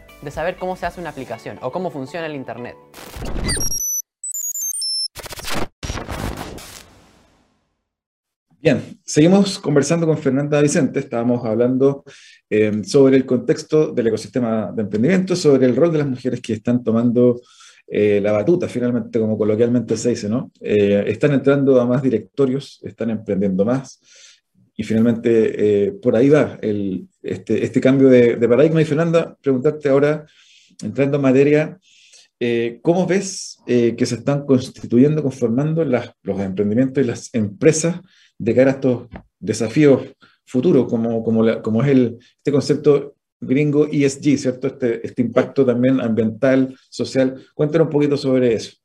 de 0.21 0.31
saber 0.31 0.57
cómo 0.57 0.75
se 0.75 0.85
hace 0.85 1.01
una 1.01 1.09
aplicación 1.09 1.57
o 1.61 1.71
cómo 1.71 1.91
funciona 1.91 2.25
el 2.25 2.35
Internet. 2.35 2.75
Bien, 8.59 8.99
seguimos 9.03 9.57
conversando 9.57 10.05
con 10.05 10.19
Fernanda 10.19 10.61
Vicente. 10.61 10.99
Estábamos 10.99 11.43
hablando 11.43 12.03
eh, 12.47 12.83
sobre 12.83 13.17
el 13.17 13.25
contexto 13.25 13.91
del 13.91 14.07
ecosistema 14.07 14.71
de 14.71 14.83
emprendimiento, 14.83 15.35
sobre 15.35 15.65
el 15.65 15.75
rol 15.75 15.91
de 15.91 15.97
las 15.97 16.07
mujeres 16.07 16.41
que 16.41 16.53
están 16.53 16.83
tomando 16.83 17.41
eh, 17.87 18.21
la 18.21 18.31
batuta, 18.31 18.69
finalmente, 18.69 19.19
como 19.19 19.35
coloquialmente 19.35 19.97
se 19.97 20.09
dice, 20.09 20.29
¿no? 20.29 20.51
Eh, 20.61 21.03
están 21.07 21.33
entrando 21.33 21.81
a 21.81 21.87
más 21.87 22.03
directorios, 22.03 22.79
están 22.83 23.09
emprendiendo 23.09 23.65
más, 23.65 23.99
y 24.75 24.83
finalmente 24.83 25.87
eh, 25.87 25.91
por 25.91 26.15
ahí 26.15 26.29
va 26.29 26.57
el, 26.61 27.07
este, 27.21 27.63
este, 27.63 27.81
cambio 27.81 28.09
de, 28.09 28.37
paradigma. 28.47 28.81
Y 28.81 28.85
Fernanda, 28.85 29.37
preguntarte 29.41 29.89
ahora, 29.89 30.25
entrando 30.81 31.17
en 31.17 31.23
materia, 31.23 31.79
¿cómo 32.81 33.05
ves 33.05 33.59
que 33.67 34.05
se 34.05 34.15
están 34.15 34.45
constituyendo, 34.45 35.21
conformando 35.21 35.85
las, 35.85 36.11
los 36.23 36.39
emprendimientos 36.39 37.03
y 37.03 37.07
las 37.07 37.29
empresas 37.33 37.99
de 38.39 38.55
cara 38.55 38.71
a 38.71 38.73
estos 38.73 39.07
desafíos 39.39 40.01
futuros, 40.45 40.87
como, 40.89 41.23
como, 41.23 41.61
como 41.61 41.83
es 41.83 41.89
el, 41.89 42.17
este 42.37 42.51
concepto 42.51 43.15
gringo 43.41 43.87
ESG, 43.91 44.37
¿cierto? 44.37 44.67
Este, 44.67 45.05
este 45.05 45.21
impacto 45.21 45.65
también 45.65 45.99
ambiental, 45.99 46.75
social. 46.89 47.43
Cuéntanos 47.53 47.87
un 47.87 47.91
poquito 47.91 48.17
sobre 48.17 48.53
eso. 48.53 48.80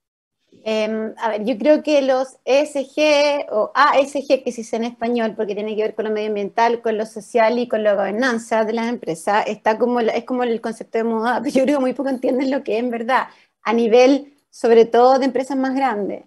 Em, 0.68 1.14
a 1.18 1.28
ver, 1.28 1.44
yo 1.44 1.56
creo 1.58 1.80
que 1.84 2.02
los 2.02 2.38
ESG 2.44 3.46
o 3.52 3.70
ASG, 3.72 4.42
que 4.42 4.50
se 4.50 4.62
dice 4.62 4.74
en 4.74 4.82
español, 4.82 5.34
porque 5.36 5.54
tiene 5.54 5.76
que 5.76 5.82
ver 5.82 5.94
con 5.94 6.06
lo 6.06 6.10
medioambiental, 6.10 6.82
con 6.82 6.98
lo 6.98 7.06
social 7.06 7.56
y 7.60 7.68
con 7.68 7.84
la 7.84 7.94
gobernanza 7.94 8.64
de 8.64 8.72
las 8.72 8.88
empresas, 8.88 9.44
está 9.46 9.78
como, 9.78 10.00
es 10.00 10.24
como 10.24 10.42
el 10.42 10.60
concepto 10.60 10.98
de 10.98 11.04
moda, 11.04 11.40
pero 11.44 11.54
yo 11.54 11.62
creo 11.62 11.78
que 11.78 11.82
muy 11.82 11.92
poco 11.94 12.08
entienden 12.08 12.50
lo 12.50 12.64
que 12.64 12.74
es 12.74 12.80
en 12.80 12.90
verdad, 12.90 13.28
a 13.62 13.72
nivel 13.72 14.34
sobre 14.50 14.86
todo 14.86 15.20
de 15.20 15.26
empresas 15.26 15.56
más 15.56 15.72
grandes. 15.74 16.24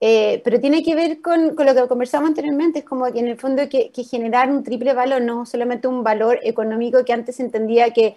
Eh, 0.00 0.40
pero 0.42 0.58
tiene 0.58 0.82
que 0.82 0.94
ver 0.94 1.20
con, 1.20 1.54
con, 1.54 1.66
lo 1.66 1.74
que 1.74 1.86
conversamos 1.86 2.28
anteriormente, 2.30 2.80
es 2.80 2.84
como 2.86 3.12
que 3.12 3.20
en 3.20 3.28
el 3.28 3.38
fondo 3.38 3.68
que, 3.68 3.92
que, 3.92 4.04
generar 4.04 4.50
un 4.50 4.64
triple 4.64 4.94
valor, 4.94 5.20
no 5.22 5.44
solamente 5.46 5.86
un 5.86 6.02
valor 6.02 6.40
económico 6.42 7.04
que 7.04 7.12
antes 7.12 7.38
entendía 7.40 7.92
que 7.92 8.16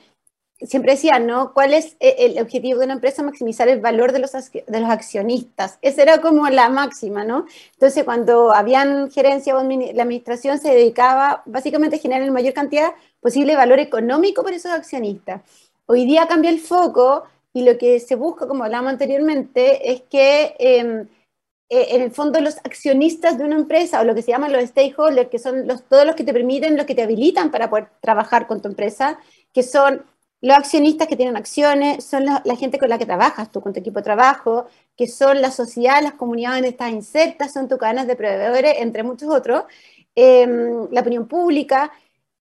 siempre 0.61 0.93
decía, 0.93 1.19
¿no? 1.19 1.53
¿Cuál 1.53 1.73
es 1.73 1.97
e, 1.99 2.15
el 2.19 2.41
objetivo 2.41 2.79
de 2.79 2.85
una 2.85 2.93
empresa? 2.95 3.23
Maximizar 3.23 3.67
el 3.67 3.79
valor 3.81 4.11
de 4.11 4.19
los, 4.19 4.31
de 4.31 4.79
los 4.79 4.89
accionistas. 4.89 5.77
Esa 5.81 6.01
era 6.01 6.21
como 6.21 6.47
la 6.49 6.69
máxima, 6.69 7.23
¿no? 7.23 7.45
Entonces, 7.73 8.03
cuando 8.03 8.53
habían 8.53 9.11
gerencia 9.11 9.55
o 9.55 9.63
la 9.63 10.03
administración 10.03 10.59
se 10.59 10.69
dedicaba 10.69 11.43
básicamente 11.45 11.97
a 11.97 11.99
generar 11.99 12.25
la 12.25 12.31
mayor 12.31 12.53
cantidad 12.53 12.93
posible 13.19 13.53
de 13.53 13.57
valor 13.57 13.79
económico 13.79 14.43
para 14.43 14.55
esos 14.55 14.71
accionistas. 14.71 15.41
Hoy 15.87 16.05
día 16.05 16.27
cambia 16.27 16.49
el 16.49 16.59
foco 16.59 17.23
y 17.53 17.63
lo 17.63 17.77
que 17.77 17.99
se 17.99 18.15
busca, 18.15 18.47
como 18.47 18.63
hablábamos 18.63 18.93
anteriormente, 18.93 19.91
es 19.91 20.01
que... 20.09 20.55
Eh, 20.59 21.07
eh, 21.67 21.95
en 21.95 22.01
el 22.03 22.11
fondo 22.11 22.39
los 22.41 22.57
accionistas 22.57 23.39
de 23.39 23.43
una 23.43 23.55
empresa 23.55 23.99
o 23.99 24.03
lo 24.03 24.13
que 24.13 24.21
se 24.21 24.29
llaman 24.29 24.53
los 24.53 24.63
stakeholders, 24.65 25.29
que 25.29 25.39
son 25.39 25.67
los, 25.67 25.83
todos 25.85 26.05
los 26.05 26.15
que 26.15 26.23
te 26.23 26.31
permiten, 26.31 26.77
los 26.77 26.85
que 26.85 26.93
te 26.93 27.01
habilitan 27.01 27.49
para 27.49 27.71
poder 27.71 27.87
trabajar 28.01 28.45
con 28.45 28.61
tu 28.61 28.67
empresa, 28.67 29.17
que 29.51 29.63
son 29.63 30.03
los 30.45 30.57
accionistas 30.57 31.07
que 31.07 31.15
tienen 31.15 31.37
acciones, 31.37 32.05
son 32.05 32.25
la, 32.25 32.55
gente 32.55 32.77
con 32.77 32.87
la 32.87 32.99
que 32.99 33.05
trabajas 33.07 33.51
tú, 33.51 33.61
con 33.61 33.73
tu 33.73 33.79
equipo 33.79 33.99
de 33.99 34.03
trabajo, 34.03 34.67
que 34.95 35.07
son 35.07 35.41
la 35.41 35.49
sociedad, 35.49 36.03
las 36.03 36.13
comunidades 36.13 36.57
donde 36.57 36.69
estás 36.69 36.91
insertas, 36.91 37.51
son 37.51 37.67
tus 37.67 37.79
cadenas 37.79 38.05
de 38.05 38.15
proveedores, 38.15 38.75
entre 38.77 39.01
muchos 39.01 39.27
otros, 39.33 39.63
em, 40.13 40.87
la 40.91 41.01
opinión 41.01 41.27
pública, 41.27 41.91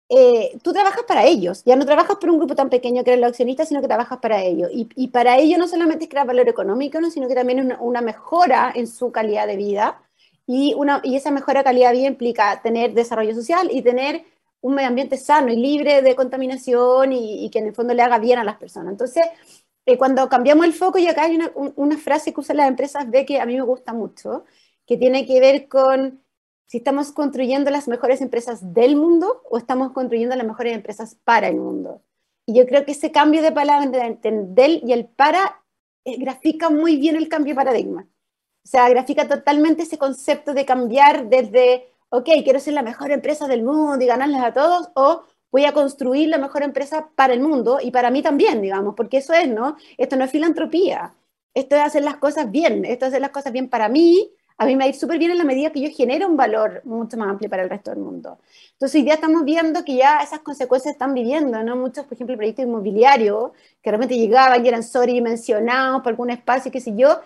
eh, 0.09 0.59
tú 0.65 0.73
trabajas 0.73 1.05
para 1.07 1.25
ellos, 1.27 1.63
ya 1.65 1.77
no 1.77 1.87
trabajas 1.87 2.17
por 2.17 2.29
un 2.31 2.39
grupo 2.39 2.57
tan 2.57 2.71
pequeño 2.71 3.05
que 3.05 3.11
eres 3.11 3.21
los 3.21 3.31
accionistas, 3.31 3.69
sino 3.69 3.81
que 3.81 3.87
trabajas 3.87 4.19
para 4.19 4.43
ellos. 4.43 4.69
Y, 4.73 5.09
para 5.09 5.39
ello 5.39 5.57
no 5.59 5.69
solamente 5.69 6.05
es 6.05 6.11
crear 6.11 6.27
valor 6.27 6.49
económico, 6.49 6.99
sino 7.11 7.29
que 7.29 7.37
también 7.37 7.71
es 7.71 7.77
una, 7.81 8.01
mejora 8.01 8.73
en 8.75 8.89
su 8.89 9.13
calidad 9.13 9.47
de 9.47 9.57
vida. 9.57 10.03
Y, 10.47 10.75
una, 10.75 11.01
y 11.05 11.15
esa 11.17 11.31
mejora 11.31 11.61
de 11.61 11.65
calidad 11.65 11.91
de 11.93 11.99
vida 11.99 12.09
implica 12.09 12.61
tener 12.63 12.95
desarrollo 12.95 13.35
social 13.35 13.69
y 13.73 13.83
tener 13.83 14.25
un 14.63 14.75
medio 14.75 14.89
ambiente 14.89 15.19
sano 15.19 15.53
y 15.53 15.57
libre 15.57 16.03
de 16.03 16.17
contaminación 16.17 17.13
y, 17.13 17.51
que 17.51 17.59
en 17.59 17.67
el 17.67 17.75
fondo 17.75 17.93
le 17.95 18.03
haga 18.03 18.19
bien 18.19 18.39
a 18.39 18.45
las 18.45 18.57
personas. 18.57 18.93
Entonces, 18.93 19.25
eh, 19.87 19.99
cuando 19.99 20.29
cambiamos 20.29 20.65
el 20.65 20.73
foco, 20.73 20.99
y 20.99 21.07
acá 21.07 21.25
hay 21.25 21.37
una, 21.37 21.53
una 21.55 21.99
frase 21.99 22.33
que 22.33 22.41
usan 22.41 22.57
las 22.57 22.69
empresas 22.69 23.11
de 23.11 23.27
que 23.27 23.41
a 23.41 23.47
mí 23.47 23.57
me 23.57 23.63
gusta 23.63 23.93
mucho, 23.93 24.45
que 24.87 24.97
tiene 24.97 25.27
que 25.27 25.41
ver 25.41 25.69
con 25.69 26.23
si 26.67 26.79
estamos 26.79 27.13
construyendo 27.13 27.71
las 27.71 27.87
mejores 27.87 28.23
empresas 28.23 28.73
del 28.73 28.97
mundo 28.97 29.43
o 29.51 29.59
estamos 29.59 29.93
construyendo 29.93 30.35
las 30.37 30.47
mejores 30.47 30.75
empresas 30.75 31.17
para 31.25 31.49
el 31.49 31.57
mundo. 31.57 32.03
Y 32.47 32.55
yo 32.55 32.67
creo 32.67 32.87
que 32.87 32.93
ese 32.93 33.13
cambio 33.13 33.43
de 33.43 33.53
palabra 33.53 34.07
entre 34.07 34.31
el 34.31 34.55
del 34.55 34.81
y 34.85 34.93
el 34.93 35.07
para 35.07 35.63
eh, 36.05 36.17
grafica 36.19 36.71
muy 36.71 36.97
bien 36.97 37.17
el 37.17 37.29
cambio 37.29 37.53
de 37.53 37.57
paradigma. 37.57 38.09
O 38.65 38.69
sea, 38.69 38.89
grafica 38.89 39.29
totalmente 39.29 39.83
ese 39.83 39.99
concepto 39.99 40.55
de 40.55 40.65
cambiar 40.65 41.29
desde, 41.29 41.92
ok, 42.13 42.29
quiero 42.45 42.61
ser 42.61 42.75
la 42.75 42.83
mejor 42.83 43.11
empresa 43.11 43.49
del 43.49 43.63
mundo 43.63 44.05
y 44.05 44.07
ganarles 44.07 44.43
a 44.43 44.53
todos, 44.53 44.91
o 44.95 45.23
voy 45.51 45.65
a 45.65 45.73
construir 45.73 46.29
la 46.29 46.37
mejor 46.37 46.63
empresa 46.63 47.09
para 47.17 47.33
el 47.33 47.41
mundo 47.41 47.79
y 47.83 47.91
para 47.91 48.11
mí 48.11 48.23
también, 48.23 48.61
digamos, 48.61 48.95
porque 48.95 49.17
eso 49.19 49.33
es, 49.33 49.49
¿no? 49.49 49.77
Esto 49.97 50.17
no 50.17 50.25
es 50.25 50.31
filantropía, 50.31 51.15
esto 51.55 51.75
es 51.75 51.83
hacer 51.83 52.03
las 52.05 52.17
cosas 52.17 52.51
bien, 52.51 52.85
esto 52.85 53.07
es 53.07 53.13
hacer 53.13 53.23
las 53.23 53.31
cosas 53.31 53.53
bien 53.53 53.69
para 53.71 53.89
mí, 53.89 54.31
a 54.59 54.67
mí 54.67 54.73
me 54.77 54.81
va 54.81 54.85
a 54.85 54.89
ir 54.89 54.95
súper 54.95 55.19
bien 55.19 55.31
en 55.31 55.39
la 55.39 55.45
medida 55.45 55.71
que 55.71 55.81
yo 55.81 55.89
genero 55.91 56.29
un 56.29 56.37
valor 56.37 56.83
mucho 56.85 57.17
más 57.17 57.31
amplio 57.31 57.49
para 57.49 57.63
el 57.63 57.71
resto 57.71 57.91
del 57.91 58.01
mundo. 58.01 58.39
Entonces, 58.73 59.03
día 59.03 59.15
estamos 59.15 59.45
viendo 59.45 59.83
que 59.83 59.97
ya 59.97 60.21
esas 60.21 60.41
consecuencias 60.41 60.93
están 60.93 61.15
viviendo, 61.15 61.63
¿no? 61.65 61.77
Muchos, 61.77 62.05
por 62.05 62.13
ejemplo, 62.13 62.37
proyectos 62.37 62.67
inmobiliarios 62.67 63.53
que 63.83 63.91
realmente 63.91 64.19
llegaban 64.19 64.65
y 64.65 64.69
eran 64.69 64.83
sobredimensionados 64.83 66.03
por 66.03 66.11
algún 66.11 66.29
espacio, 66.29 66.71
qué 66.71 66.81
sé 66.81 66.93
yo, 66.95 67.21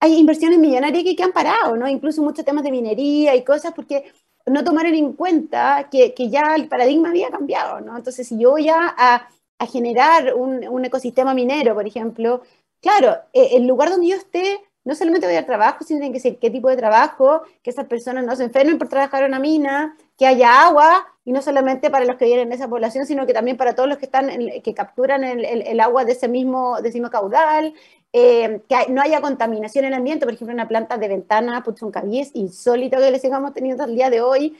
hay 0.00 0.18
inversiones 0.18 0.58
millonarias 0.58 1.04
que, 1.04 1.22
han 1.22 1.32
parado, 1.32 1.76
¿no? 1.76 1.86
Incluso 1.86 2.22
muchos 2.22 2.44
temas 2.44 2.64
de 2.64 2.70
minería 2.70 3.34
y 3.36 3.44
cosas 3.44 3.72
porque 3.74 4.12
no 4.46 4.64
tomaron 4.64 4.94
en 4.94 5.12
cuenta 5.12 5.88
que, 5.90 6.14
que 6.14 6.30
ya 6.30 6.54
el 6.56 6.68
paradigma 6.68 7.10
había 7.10 7.30
cambiado, 7.30 7.80
¿no? 7.80 7.96
Entonces, 7.96 8.26
si 8.26 8.38
yo 8.38 8.52
voy 8.52 8.68
a, 8.70 8.94
a 8.96 9.66
generar 9.66 10.34
un, 10.34 10.66
un, 10.66 10.84
ecosistema 10.86 11.34
minero, 11.34 11.74
por 11.74 11.86
ejemplo, 11.86 12.42
claro, 12.80 13.18
eh, 13.34 13.50
el 13.52 13.66
lugar 13.66 13.90
donde 13.90 14.08
yo 14.08 14.16
esté 14.16 14.60
no 14.84 14.94
solamente 14.94 15.26
voy 15.26 15.36
al 15.36 15.46
trabajo, 15.46 15.84
sino 15.84 16.10
que 16.10 16.20
ser 16.20 16.38
qué 16.38 16.50
tipo 16.50 16.68
de 16.68 16.76
trabajo, 16.76 17.42
que 17.62 17.70
esas 17.70 17.86
personas 17.86 18.24
no 18.24 18.34
se 18.34 18.44
enfermen 18.44 18.78
por 18.78 18.88
trabajar 18.88 19.22
en 19.22 19.28
una 19.28 19.38
mina, 19.38 19.96
que 20.16 20.26
haya 20.26 20.62
agua, 20.62 21.06
y 21.24 21.32
no 21.32 21.42
solamente 21.42 21.90
para 21.90 22.06
los 22.06 22.16
que 22.16 22.24
vienen 22.24 22.48
en 22.48 22.52
esa 22.54 22.68
población, 22.68 23.06
sino 23.06 23.26
que 23.26 23.34
también 23.34 23.56
para 23.56 23.74
todos 23.74 23.88
los 23.88 23.98
que 23.98 24.06
están 24.06 24.30
que 24.64 24.74
capturan 24.74 25.22
el, 25.22 25.80
agua 25.80 26.04
de 26.04 26.12
ese 26.12 26.28
mismo, 26.28 26.80
de 26.80 27.10
caudal, 27.10 27.74
eh, 28.12 28.62
que 28.68 28.92
no 28.92 29.00
haya 29.00 29.20
contaminación 29.20 29.84
en 29.84 29.92
el 29.92 29.98
ambiente, 29.98 30.26
por 30.26 30.34
ejemplo, 30.34 30.54
una 30.54 30.68
planta 30.68 30.98
de 30.98 31.08
ventana, 31.08 31.64
un 31.80 31.90
cabiz 31.90 32.30
insólito 32.34 32.98
que 32.98 33.10
les 33.10 33.22
sigamos 33.22 33.52
teniendo 33.54 33.84
el 33.84 33.94
día 33.94 34.10
de 34.10 34.20
hoy. 34.20 34.56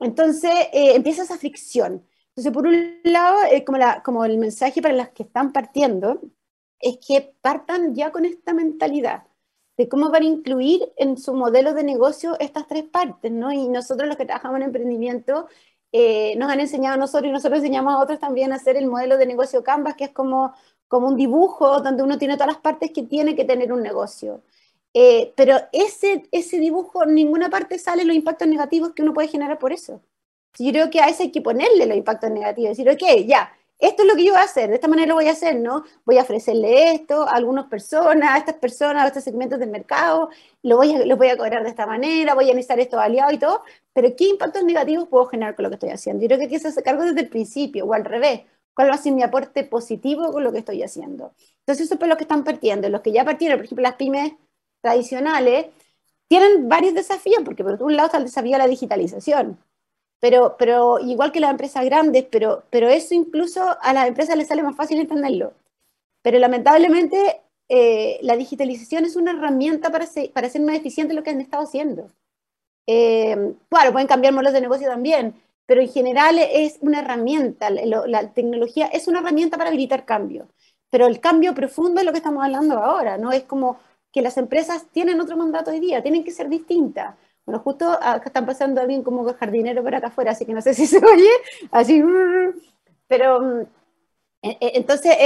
Entonces 0.00 0.52
eh, 0.72 0.94
empieza 0.94 1.22
esa 1.22 1.38
fricción. 1.38 2.04
Entonces, 2.28 2.52
por 2.52 2.66
un 2.66 3.00
lado, 3.04 3.36
como, 3.66 3.78
la, 3.78 4.02
como 4.02 4.24
el 4.24 4.38
mensaje 4.38 4.80
para 4.80 4.94
las 4.94 5.10
que 5.10 5.24
están 5.24 5.52
partiendo, 5.52 6.20
es 6.80 6.98
que 6.98 7.34
partan 7.40 7.94
ya 7.94 8.10
con 8.10 8.24
esta 8.24 8.52
mentalidad 8.54 9.24
de 9.76 9.88
cómo 9.88 10.10
van 10.10 10.22
a 10.22 10.26
incluir 10.26 10.92
en 10.96 11.16
su 11.16 11.34
modelo 11.34 11.72
de 11.74 11.84
negocio 11.84 12.36
estas 12.40 12.66
tres 12.66 12.84
partes, 12.84 13.32
¿no? 13.32 13.52
Y 13.52 13.68
nosotros 13.68 14.08
los 14.08 14.16
que 14.16 14.26
trabajamos 14.26 14.58
en 14.58 14.64
emprendimiento 14.64 15.48
eh, 15.92 16.36
nos 16.36 16.50
han 16.50 16.60
enseñado 16.60 16.94
a 16.94 16.98
nosotros 16.98 17.28
y 17.28 17.32
nosotros 17.32 17.58
enseñamos 17.58 17.94
a 17.94 17.98
otros 17.98 18.18
también 18.18 18.52
a 18.52 18.56
hacer 18.56 18.76
el 18.76 18.86
modelo 18.86 19.18
de 19.18 19.26
negocio 19.26 19.62
Canvas, 19.62 19.94
que 19.94 20.04
es 20.04 20.10
como, 20.10 20.54
como 20.92 21.08
un 21.08 21.16
dibujo 21.16 21.80
donde 21.80 22.02
uno 22.02 22.18
tiene 22.18 22.34
todas 22.34 22.52
las 22.52 22.60
partes 22.60 22.90
que 22.92 23.02
tiene 23.02 23.34
que 23.34 23.46
tener 23.46 23.72
un 23.72 23.80
negocio. 23.82 24.42
Eh, 24.92 25.32
pero 25.36 25.56
ese, 25.72 26.28
ese 26.32 26.58
dibujo, 26.58 27.04
en 27.04 27.14
ninguna 27.14 27.48
parte 27.48 27.78
sale 27.78 28.04
los 28.04 28.14
impactos 28.14 28.46
negativos 28.46 28.92
que 28.92 29.00
uno 29.00 29.14
puede 29.14 29.28
generar 29.28 29.58
por 29.58 29.72
eso. 29.72 30.02
Yo 30.58 30.70
creo 30.70 30.90
que 30.90 31.00
a 31.00 31.08
ese 31.08 31.22
hay 31.22 31.32
que 31.32 31.40
ponerle 31.40 31.86
los 31.86 31.96
impactos 31.96 32.30
negativos, 32.30 32.76
decir, 32.76 32.90
ok, 32.90 33.24
ya, 33.26 33.50
esto 33.78 34.02
es 34.02 34.08
lo 34.08 34.16
que 34.16 34.24
yo 34.26 34.32
voy 34.32 34.42
a 34.42 34.44
hacer, 34.44 34.68
de 34.68 34.74
esta 34.74 34.86
manera 34.86 35.08
lo 35.08 35.14
voy 35.14 35.28
a 35.28 35.32
hacer, 35.32 35.56
¿no? 35.56 35.84
Voy 36.04 36.18
a 36.18 36.22
ofrecerle 36.22 36.92
esto 36.92 37.22
a 37.26 37.36
algunas 37.36 37.68
personas, 37.68 38.28
a 38.30 38.36
estas 38.36 38.56
personas, 38.56 39.04
a 39.04 39.06
estos 39.06 39.24
segmentos 39.24 39.58
del 39.58 39.70
mercado, 39.70 40.28
lo 40.62 40.76
voy 40.76 40.94
a, 40.94 41.06
lo 41.06 41.16
voy 41.16 41.28
a 41.28 41.38
cobrar 41.38 41.62
de 41.62 41.70
esta 41.70 41.86
manera, 41.86 42.34
voy 42.34 42.50
a 42.50 42.54
necesitar 42.54 42.78
esto 42.80 43.00
aliado 43.00 43.32
y 43.32 43.38
todo, 43.38 43.62
pero 43.94 44.14
¿qué 44.14 44.26
impactos 44.28 44.62
negativos 44.62 45.08
puedo 45.08 45.24
generar 45.24 45.56
con 45.56 45.62
lo 45.62 45.70
que 45.70 45.76
estoy 45.76 45.88
haciendo? 45.90 46.20
Yo 46.20 46.28
creo 46.28 46.38
que 46.38 46.44
hay 46.44 46.50
que 46.50 46.56
hacerse 46.56 46.82
cargo 46.82 47.02
desde 47.02 47.20
el 47.22 47.28
principio, 47.30 47.86
o 47.86 47.94
al 47.94 48.04
revés, 48.04 48.42
¿Cuál 48.74 48.90
va 48.90 48.94
a 48.94 48.98
ser 48.98 49.12
mi 49.12 49.22
aporte 49.22 49.64
positivo 49.64 50.32
con 50.32 50.44
lo 50.44 50.52
que 50.52 50.58
estoy 50.58 50.82
haciendo? 50.82 51.32
Entonces, 51.60 51.86
eso 51.86 51.94
es 51.94 52.08
lo 52.08 52.16
que 52.16 52.24
están 52.24 52.44
partiendo. 52.44 52.88
Los 52.88 53.02
que 53.02 53.12
ya 53.12 53.24
partieron, 53.24 53.58
por 53.58 53.66
ejemplo, 53.66 53.82
las 53.82 53.96
pymes 53.96 54.32
tradicionales, 54.80 55.66
tienen 56.28 56.68
varios 56.68 56.94
desafíos, 56.94 57.42
porque 57.44 57.62
por 57.62 57.82
un 57.82 57.94
lado 57.94 58.06
está 58.06 58.18
el 58.18 58.24
desafío 58.24 58.52
de 58.52 58.58
la 58.58 58.66
digitalización, 58.66 59.58
pero, 60.18 60.56
pero 60.58 60.98
igual 60.98 61.30
que 61.30 61.40
las 61.40 61.50
empresas 61.50 61.84
grandes, 61.84 62.24
pero, 62.30 62.62
pero 62.70 62.88
eso 62.88 63.12
incluso 63.14 63.76
a 63.80 63.92
las 63.92 64.08
empresas 64.08 64.36
les 64.36 64.48
sale 64.48 64.62
más 64.62 64.76
fácil 64.76 64.98
entenderlo. 64.98 65.52
Pero 66.22 66.38
lamentablemente 66.38 67.42
eh, 67.68 68.18
la 68.22 68.36
digitalización 68.36 69.04
es 69.04 69.16
una 69.16 69.32
herramienta 69.32 69.90
para 69.90 70.06
ser, 70.06 70.30
para 70.32 70.48
ser 70.48 70.62
más 70.62 70.76
eficiente 70.76 71.12
lo 71.12 71.22
que 71.22 71.30
han 71.30 71.40
estado 71.40 71.64
haciendo. 71.64 72.08
Eh, 72.86 73.54
claro, 73.68 73.92
pueden 73.92 74.08
cambiar 74.08 74.32
modelos 74.32 74.52
de 74.52 74.60
negocio 74.60 74.88
también, 74.88 75.34
pero 75.72 75.80
en 75.80 75.88
general 75.88 76.38
es 76.38 76.76
una 76.82 77.00
herramienta, 77.00 77.70
la 77.70 78.34
tecnología 78.34 78.88
es 78.88 79.08
una 79.08 79.20
herramienta 79.20 79.56
para 79.56 79.70
habilitar 79.70 80.04
cambio, 80.04 80.48
pero 80.90 81.06
el 81.06 81.18
cambio 81.18 81.54
profundo 81.54 81.98
es 81.98 82.04
lo 82.04 82.12
que 82.12 82.18
estamos 82.18 82.44
hablando 82.44 82.76
ahora, 82.76 83.16
¿no? 83.16 83.32
Es 83.32 83.44
como 83.44 83.78
que 84.12 84.20
las 84.20 84.36
empresas 84.36 84.84
tienen 84.92 85.18
otro 85.18 85.34
mandato 85.34 85.70
hoy 85.70 85.80
día, 85.80 86.02
tienen 86.02 86.24
que 86.24 86.30
ser 86.30 86.50
distintas. 86.50 87.16
Bueno, 87.46 87.60
justo 87.60 87.90
acá 87.90 88.24
están 88.26 88.44
pasando 88.44 88.82
alguien 88.82 89.02
como 89.02 89.24
jardinero 89.32 89.82
por 89.82 89.94
acá 89.94 90.08
afuera, 90.08 90.32
así 90.32 90.44
que 90.44 90.52
no 90.52 90.60
sé 90.60 90.74
si 90.74 90.86
se 90.86 90.98
oye, 90.98 91.30
así, 91.70 92.02
pero 93.08 93.40
mm, 93.40 93.60
e, 94.42 94.50
e, 94.60 94.72
entonces 94.74 95.16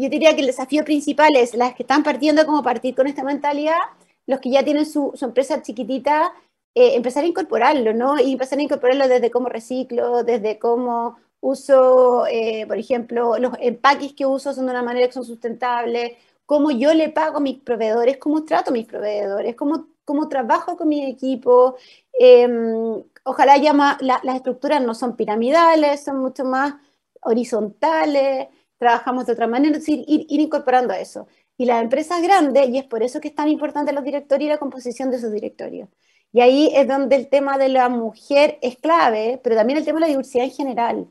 yo 0.00 0.08
diría 0.08 0.32
que 0.36 0.42
el 0.42 0.46
desafío 0.46 0.84
principal 0.84 1.34
es 1.34 1.54
las 1.54 1.74
que 1.74 1.82
están 1.82 2.04
partiendo 2.04 2.46
como 2.46 2.62
partir 2.62 2.94
con 2.94 3.08
esta 3.08 3.24
mentalidad, 3.24 3.80
los 4.28 4.38
que 4.38 4.50
ya 4.50 4.62
tienen 4.62 4.86
su, 4.86 5.10
su 5.16 5.24
empresa 5.24 5.60
chiquitita, 5.60 6.32
eh, 6.74 6.94
empezar 6.94 7.24
a 7.24 7.26
incorporarlo, 7.26 7.92
¿no? 7.94 8.18
Y 8.20 8.32
empezar 8.32 8.58
a 8.58 8.62
incorporarlo 8.62 9.08
desde 9.08 9.30
cómo 9.30 9.48
reciclo, 9.48 10.22
desde 10.24 10.58
cómo 10.58 11.18
uso, 11.40 12.26
eh, 12.26 12.66
por 12.66 12.78
ejemplo, 12.78 13.38
los 13.38 13.52
empaques 13.60 14.12
que 14.14 14.26
uso 14.26 14.52
son 14.54 14.66
de 14.66 14.72
una 14.72 14.82
manera 14.82 15.06
que 15.06 15.12
son 15.12 15.24
sustentables, 15.24 16.16
cómo 16.46 16.70
yo 16.70 16.94
le 16.94 17.10
pago 17.10 17.38
a 17.38 17.40
mis 17.40 17.60
proveedores, 17.60 18.18
cómo 18.18 18.44
trato 18.44 18.70
a 18.70 18.72
mis 18.72 18.86
proveedores, 18.86 19.54
cómo, 19.56 19.88
cómo 20.04 20.28
trabajo 20.28 20.76
con 20.76 20.88
mi 20.88 21.04
equipo. 21.06 21.76
Em, 22.12 23.02
ojalá 23.24 23.56
ya 23.58 23.72
las 24.00 24.36
estructuras 24.36 24.82
no 24.82 24.94
son 24.94 25.16
piramidales, 25.16 26.04
son 26.04 26.18
mucho 26.18 26.44
más 26.44 26.74
horizontales, 27.22 28.48
trabajamos 28.78 29.26
de 29.26 29.32
otra 29.32 29.46
manera, 29.46 29.76
es 29.76 29.80
decir, 29.84 30.04
ir, 30.08 30.26
ir 30.28 30.40
incorporando 30.40 30.94
eso. 30.94 31.26
Y 31.56 31.66
las 31.66 31.82
empresas 31.82 32.22
grandes, 32.22 32.68
y 32.68 32.78
es 32.78 32.84
por 32.84 33.02
eso 33.02 33.20
que 33.20 33.28
es 33.28 33.34
tan 33.34 33.48
importante 33.48 33.92
los 33.92 34.04
directorios 34.04 34.46
y 34.48 34.50
la 34.50 34.58
composición 34.58 35.10
de 35.10 35.18
sus 35.20 35.32
directorios. 35.32 35.88
Y 36.32 36.40
ahí 36.40 36.70
es 36.74 36.86
donde 36.86 37.16
el 37.16 37.28
tema 37.28 37.58
de 37.58 37.68
la 37.68 37.88
mujer 37.88 38.58
es 38.60 38.76
clave, 38.76 39.40
pero 39.42 39.56
también 39.56 39.78
el 39.78 39.84
tema 39.84 39.98
de 39.98 40.02
la 40.02 40.08
diversidad 40.08 40.44
en 40.44 40.50
general. 40.50 41.08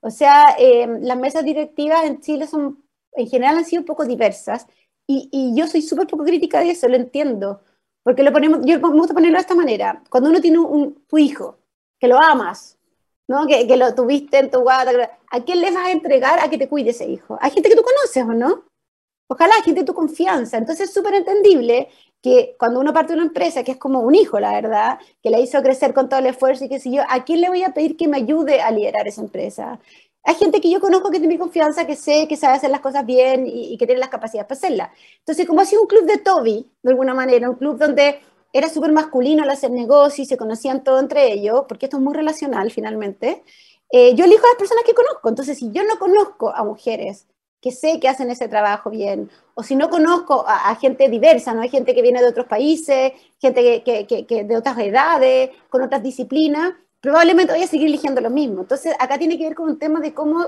O 0.00 0.10
sea, 0.10 0.54
eh, 0.58 0.86
las 1.00 1.18
mesas 1.18 1.44
directivas 1.44 2.04
en 2.04 2.20
Chile 2.20 2.46
son, 2.46 2.82
en 3.12 3.28
general 3.28 3.58
han 3.58 3.64
sido 3.64 3.82
un 3.82 3.86
poco 3.86 4.04
diversas 4.04 4.66
y, 5.06 5.28
y 5.32 5.56
yo 5.56 5.66
soy 5.66 5.82
súper 5.82 6.06
poco 6.06 6.24
crítica 6.24 6.60
de 6.60 6.70
eso, 6.70 6.88
lo 6.88 6.96
entiendo. 6.96 7.62
Porque 8.02 8.22
lo 8.22 8.32
ponemos, 8.32 8.60
yo 8.64 8.80
me 8.80 8.88
gusta 8.88 9.14
ponerlo 9.14 9.36
de 9.36 9.42
esta 9.42 9.54
manera. 9.54 10.02
Cuando 10.08 10.30
uno 10.30 10.40
tiene 10.40 10.58
un, 10.58 11.04
tu 11.06 11.18
hijo, 11.18 11.58
que 11.98 12.08
lo 12.08 12.16
amas, 12.22 12.78
¿no? 13.28 13.46
Que, 13.46 13.66
que, 13.66 13.76
lo 13.76 13.94
tuviste 13.94 14.38
en 14.38 14.50
tu 14.50 14.60
guata, 14.60 15.18
¿a 15.30 15.44
quién 15.44 15.60
le 15.60 15.70
vas 15.70 15.86
a 15.86 15.92
entregar 15.92 16.40
a 16.40 16.48
que 16.48 16.58
te 16.58 16.68
cuide 16.68 16.90
ese 16.90 17.08
hijo? 17.08 17.38
Hay 17.40 17.50
gente 17.50 17.68
que 17.68 17.76
tú 17.76 17.82
conoces 17.82 18.24
o 18.24 18.32
no. 18.32 18.64
Ojalá 19.28 19.54
gente 19.62 19.80
de 19.80 19.86
tu 19.86 19.94
confianza. 19.94 20.56
Entonces 20.56 20.88
es 20.88 20.94
súper 20.94 21.14
entendible 21.14 21.88
que 22.22 22.54
cuando 22.58 22.80
uno 22.80 22.92
parte 22.92 23.12
de 23.12 23.18
una 23.18 23.26
empresa, 23.26 23.62
que 23.64 23.72
es 23.72 23.78
como 23.78 24.00
un 24.00 24.14
hijo, 24.14 24.38
la 24.40 24.52
verdad, 24.52 24.98
que 25.22 25.30
la 25.30 25.38
hizo 25.38 25.62
crecer 25.62 25.94
con 25.94 26.08
todo 26.08 26.20
el 26.20 26.26
esfuerzo 26.26 26.64
y 26.64 26.68
qué 26.68 26.80
sé 26.80 26.90
yo, 26.90 27.02
¿a 27.08 27.24
quién 27.24 27.40
le 27.40 27.48
voy 27.48 27.62
a 27.62 27.72
pedir 27.72 27.96
que 27.96 28.08
me 28.08 28.18
ayude 28.18 28.60
a 28.60 28.70
liderar 28.70 29.08
esa 29.08 29.22
empresa? 29.22 29.80
Hay 30.22 30.34
gente 30.34 30.60
que 30.60 30.70
yo 30.70 30.80
conozco 30.80 31.10
que 31.10 31.18
tiene 31.18 31.34
mi 31.34 31.38
confianza, 31.38 31.86
que 31.86 31.96
sé 31.96 32.28
que 32.28 32.36
sabe 32.36 32.56
hacer 32.56 32.70
las 32.70 32.80
cosas 32.80 33.06
bien 33.06 33.46
y, 33.46 33.76
que 33.78 33.86
tiene 33.86 34.00
las 34.00 34.10
capacidades 34.10 34.46
para 34.48 34.58
hacerlas. 34.58 34.90
Entonces, 35.20 35.46
como 35.46 35.62
ha 35.62 35.64
sido 35.64 35.80
un 35.82 35.88
club 35.88 36.04
de 36.04 36.18
Toby, 36.18 36.70
de 36.82 36.90
alguna 36.90 37.14
manera, 37.14 37.48
un 37.48 37.56
club 37.56 37.78
donde 37.78 38.20
era 38.52 38.68
súper 38.68 38.92
masculino 38.92 39.42
al 39.42 39.50
hacer 39.50 39.70
negocios 39.70 40.26
y 40.26 40.28
se 40.28 40.36
conocían 40.36 40.84
todo 40.84 41.00
entre 41.00 41.32
ellos, 41.32 41.64
porque 41.68 41.86
esto 41.86 41.96
es 41.96 42.02
muy 42.02 42.12
relacional 42.14 42.70
finalmente, 42.70 43.42
eh, 43.92 44.14
yo 44.14 44.24
elijo 44.26 44.44
a 44.44 44.50
las 44.50 44.58
personas 44.58 44.84
que 44.84 44.94
conozco. 44.94 45.28
Entonces, 45.28 45.56
si 45.58 45.70
yo 45.72 45.84
no 45.84 45.98
conozco 45.98 46.54
a 46.54 46.64
mujeres 46.64 47.26
que 47.60 47.72
sé 47.72 48.00
que 48.00 48.08
hacen 48.08 48.30
ese 48.30 48.48
trabajo 48.48 48.90
bien, 48.90 49.30
o 49.54 49.62
si 49.62 49.76
no 49.76 49.90
conozco 49.90 50.44
a, 50.46 50.74
gente 50.76 51.08
diversa, 51.08 51.52
¿no? 51.52 51.60
Hay 51.60 51.68
gente 51.68 51.94
que 51.94 52.02
viene 52.02 52.22
de 52.22 52.28
otros 52.28 52.46
países, 52.46 53.12
gente 53.38 53.82
que, 53.84 54.06
que, 54.06 54.26
que, 54.26 54.44
de 54.44 54.56
otras 54.56 54.78
edades, 54.78 55.50
con 55.68 55.82
otras 55.82 56.02
disciplinas, 56.02 56.72
probablemente 57.00 57.52
voy 57.52 57.62
a 57.62 57.66
seguir 57.66 57.88
eligiendo 57.88 58.20
lo 58.20 58.30
mismo. 58.30 58.62
Entonces, 58.62 58.94
acá 58.98 59.18
tiene 59.18 59.36
que 59.36 59.44
ver 59.44 59.54
con 59.54 59.68
un 59.68 59.78
tema 59.78 60.00
de 60.00 60.14
cómo, 60.14 60.46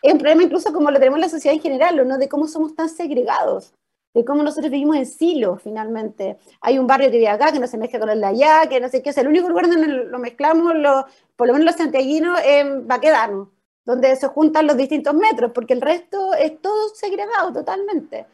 es 0.00 0.12
un 0.12 0.18
problema 0.18 0.42
incluso 0.44 0.72
como 0.72 0.90
lo 0.90 0.98
tenemos 0.98 1.18
en 1.18 1.22
la 1.22 1.28
sociedad 1.28 1.54
en 1.54 1.62
general, 1.62 2.08
¿no? 2.08 2.16
De 2.16 2.28
cómo 2.28 2.48
somos 2.48 2.74
tan 2.74 2.88
segregados, 2.88 3.74
de 4.14 4.24
cómo 4.24 4.42
nosotros 4.42 4.70
vivimos 4.70 4.96
en 4.96 5.06
silos, 5.06 5.60
finalmente. 5.62 6.38
Hay 6.62 6.78
un 6.78 6.86
barrio 6.86 7.10
que 7.10 7.18
vive 7.18 7.28
acá, 7.28 7.52
que 7.52 7.60
no 7.60 7.66
se 7.66 7.76
mezcla 7.76 8.00
con 8.00 8.08
el 8.08 8.20
de 8.20 8.26
allá, 8.26 8.66
que 8.66 8.80
no 8.80 8.88
sé 8.88 9.02
qué, 9.02 9.10
es 9.10 9.18
el 9.18 9.28
único 9.28 9.50
lugar 9.50 9.68
donde 9.68 9.88
lo 9.88 10.18
mezclamos, 10.18 10.74
lo, 10.74 11.04
por 11.36 11.48
lo 11.48 11.52
menos 11.52 11.66
los 11.66 11.76
santiaguinos, 11.76 12.38
va 12.38 12.94
a 12.94 13.00
quedarnos 13.00 13.48
donde 13.86 14.14
se 14.16 14.26
juntan 14.26 14.66
los 14.66 14.76
distintos 14.76 15.14
metros, 15.14 15.52
porque 15.54 15.72
el 15.72 15.80
resto 15.80 16.34
es 16.34 16.60
todo 16.60 16.88
segregado 16.94 17.52
totalmente. 17.52 18.26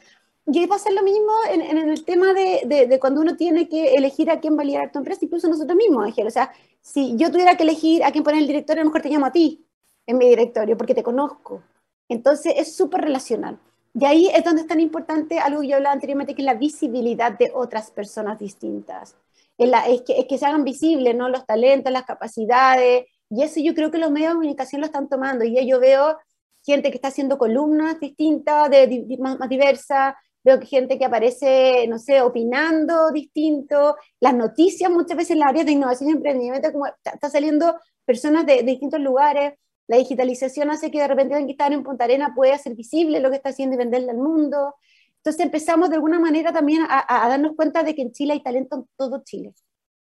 Y 0.47 0.67
va 0.67 0.77
a 0.77 0.79
ser 0.81 0.95
lo 0.95 1.03
mismo 1.03 1.31
en, 1.49 1.79
el 1.79 2.05
tema 2.05 2.33
de, 2.33 2.87
de, 2.89 2.99
cuando 2.99 3.21
uno 3.21 3.37
tiene 3.37 3.69
que 3.69 3.95
elegir 3.95 4.29
a 4.31 4.41
quién 4.41 4.59
va 4.59 4.63
a 4.63 4.65
liderar 4.65 4.91
tu 4.91 4.99
empresa, 4.99 5.25
incluso 5.25 5.49
nosotros 5.49 5.77
mismos, 5.77 6.05
Ángel. 6.05 6.27
O 6.27 6.31
sea, 6.31 6.53
si 6.81 7.17
yo 7.17 7.31
tuviera 7.31 7.57
que 7.57 7.63
elegir 7.63 8.03
a 8.03 8.11
quién 8.11 8.25
poner 8.25 8.41
el 8.41 8.49
directorio, 8.49 8.85
mejor 8.85 9.03
te 9.03 9.11
llamo 9.11 9.27
a 9.27 9.33
ti 9.33 9.65
en 10.07 10.19
mi 10.19 10.29
directorio, 10.29 10.77
porque 10.77 10.95
te 10.95 11.03
conozco. 11.05 11.63
Entonces 12.09 12.55
es 12.57 12.75
súper 12.75 13.03
relacional. 13.03 13.59
Y 13.95 14.05
ahí 14.05 14.29
es 14.29 14.43
donde 14.43 14.63
es 14.63 14.67
tan 14.67 14.81
importante 14.81 15.39
algo 15.39 15.61
que 15.61 15.69
yo 15.69 15.77
hablaba 15.77 15.93
anteriormente, 15.93 16.35
que 16.35 16.43
es 16.43 16.47
la 16.47 16.55
visibilidad 16.55 17.39
de 17.39 17.53
otras 17.55 17.91
personas 17.91 18.39
distintas. 18.39 19.17
Es, 19.59 19.69
la, 19.69 19.85
que, 19.85 20.19
es 20.19 20.27
que 20.27 20.39
se 20.39 20.47
hagan 20.47 20.65
visibles 20.65 21.15
¿no? 21.15 21.29
los 21.29 21.47
talentos, 21.47 21.93
las 21.93 22.05
capacidades, 22.05 23.05
y 23.35 23.43
eso 23.43 23.61
yo 23.61 23.75
creo 23.75 23.91
que 23.91 23.97
los 23.97 24.11
medios 24.11 24.31
de 24.31 24.35
comunicación 24.35 24.83
lo 24.83 24.87
están 24.87 25.09
tomando. 25.09 25.43
Y 25.45 25.67
yo 25.67 25.81
veo 25.81 26.19
gente 26.63 26.91
que 26.91 26.97
está 26.97 27.09
haciendo 27.09 27.39
columnas 27.39 27.99
distintas, 27.99 28.69
de, 28.71 29.17
más, 29.19 29.49
diversas, 29.49 30.15
veo 30.45 30.61
gente 30.61 30.99
que 30.99 31.07
aparece, 31.07 31.87
no 31.89 31.99
sé, 31.99 32.21
opinando 32.21 33.11
distinto, 33.11 33.97
las 34.21 34.35
noticias 34.35 34.91
muchas 34.91 35.17
veces 35.17 35.31
en 35.31 35.39
la 35.39 35.47
área 35.47 35.65
de 35.65 35.73
innovación 35.73 36.11
y 36.11 36.13
emprendimiento, 36.13 36.73
como 36.73 36.87
está, 36.87 37.31
saliendo 37.31 37.75
personas 38.05 38.45
de, 38.45 38.63
distintos 38.65 39.01
lugares, 39.01 39.55
la 39.89 39.97
digitalización 39.97 40.71
hace 40.71 40.91
que 40.91 41.01
de 41.01 41.09
repente 41.09 41.35
alguien 41.35 41.47
que 41.49 41.53
está 41.53 41.69
en 41.69 41.83
Punta 41.83 42.05
Arena 42.05 42.35
pueda 42.37 42.57
hacer 42.57 42.75
visible 42.75 43.19
lo 43.21 43.31
que 43.31 43.37
está 43.37 43.49
haciendo 43.49 43.77
y 43.77 43.79
venderle 43.79 44.11
al 44.11 44.19
mundo. 44.19 44.75
Entonces 45.17 45.43
empezamos 45.43 45.89
de 45.89 45.97
alguna 45.97 46.21
manera 46.21 46.53
también 46.53 46.83
a, 46.87 47.25
a 47.25 47.29
darnos 47.31 47.57
cuenta 47.57 47.83
de 47.83 47.95
que 47.95 48.03
en 48.03 48.13
Chile 48.13 48.35
hay 48.35 48.43
talento 48.43 48.77
en 48.77 48.87
todo 48.97 49.23
Chile 49.25 49.55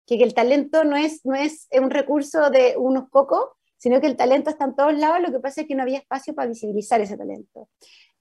que, 0.07 0.23
el 0.23 0.35
talento 0.35 0.85
no 0.85 0.97
es, 0.97 1.25
no 1.25 1.35
es 1.35 1.69
un 1.73 1.91
recurso 1.91 2.51
de 2.51 2.75
unos 2.77 3.09
pocos, 3.11 3.45
sino 3.77 4.01
que 4.01 4.07
el 4.07 4.17
talento 4.17 4.51
está 4.51 4.65
en 4.67 4.77
todos 4.77 4.95
lados, 4.95 5.21
lo 5.21 5.33
que 5.33 5.41
pasa 5.41 5.63
es 5.63 5.67
que 5.67 5.75
no 5.75 5.83
había 5.83 5.99
espacio 5.99 6.35
para 6.35 6.49
visibilizar 6.49 7.01
ese 7.01 7.17
talento. 7.17 7.69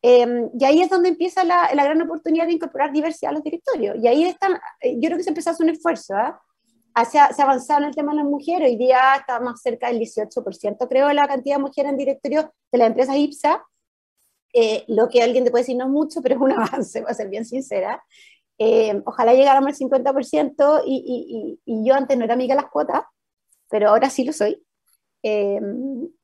Em, 0.01 0.49
y 0.59 0.65
ahí 0.65 0.81
es 0.81 0.89
donde 0.89 1.09
empieza 1.09 1.43
la, 1.43 1.69
la, 1.75 1.83
gran 1.83 2.01
oportunidad 2.01 2.47
de 2.47 2.53
incorporar 2.53 2.91
diversidad 2.91 3.29
a 3.29 3.33
los 3.35 3.43
directorios. 3.43 3.95
Y 4.01 4.07
ahí 4.07 4.23
están, 4.23 4.53
eh, 4.79 4.95
yo 4.95 5.07
creo 5.07 5.17
que 5.17 5.23
se 5.23 5.29
empezó 5.29 5.51
a 5.51 5.53
hacer 5.53 5.63
un 5.63 5.69
esfuerzo, 5.69 6.15
¿eh? 6.15 6.33
se, 7.09 7.19
ha, 7.19 7.29
avanzado 7.37 7.81
en 7.81 7.89
el 7.89 7.95
tema 7.95 8.11
de 8.11 8.17
las 8.17 8.25
mujeres, 8.25 8.69
hoy 8.69 8.77
día 8.77 9.15
está 9.19 9.39
más 9.39 9.61
cerca 9.61 9.87
del 9.87 9.99
18%, 9.99 10.87
creo, 10.89 11.13
la 11.13 11.27
cantidad 11.27 11.55
de 11.57 11.61
mujeres 11.61 11.91
en 11.91 11.97
directorio 11.97 12.53
de 12.71 12.77
la 12.77 12.87
empresa 12.87 13.15
IPSA, 13.15 13.63
eh, 14.53 14.83
lo 14.87 15.07
que 15.07 15.21
alguien 15.21 15.45
te 15.45 15.51
puede 15.51 15.63
decir 15.63 15.77
no 15.77 15.87
mucho, 15.87 16.21
pero 16.21 16.35
es 16.35 16.41
un 16.41 16.51
avance, 16.59 17.01
voy 17.01 17.11
a 17.11 17.13
ser 17.13 17.29
bien 17.29 17.45
sincera. 17.45 18.03
Eh, 18.63 19.01
ojalá 19.05 19.33
llegáramos 19.33 19.69
al 19.69 19.89
50% 19.89 20.83
y, 20.85 21.59
y, 21.65 21.73
y, 21.73 21.83
yo 21.83 21.95
antes 21.95 22.15
no 22.15 22.25
era 22.25 22.35
amiga 22.35 22.53
de 22.53 22.61
las 22.61 22.69
cuotas, 22.69 23.01
pero 23.67 23.89
ahora 23.89 24.07
sí 24.11 24.23
lo 24.23 24.33
soy. 24.33 24.63
Eh, 25.23 25.59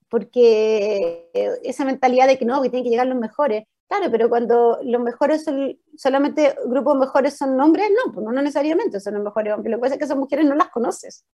porque 0.08 1.32
esa 1.64 1.84
mentalidad 1.84 2.28
de 2.28 2.38
que 2.38 2.46
no, 2.46 2.62
que 2.62 2.70
tienen 2.70 2.84
que 2.84 2.92
llegar 2.92 3.08
los 3.08 3.18
mejores, 3.18 3.64
claro, 3.90 4.12
pero 4.12 4.30
cuando 4.30 4.78
los 4.84 5.02
mejores 5.02 5.46
son, 5.46 5.80
solamente 5.96 6.56
grupos 6.68 6.96
mejores 7.00 7.36
son 7.36 7.60
hombres, 7.60 7.90
no, 7.90 8.14
pues 8.14 8.24
no, 8.24 8.32
necesariamente 8.32 9.00
son 9.00 9.16
los 9.16 9.24
mejores 9.24 9.54
hombres, 9.54 9.72
lo 9.72 9.78
que 9.78 9.82
pasa 9.82 9.94
es 9.96 10.00
que 10.00 10.06
esas 10.06 10.18
mujeres 10.18 10.46
no 10.46 10.54
las 10.54 10.70
conoces. 10.70 11.26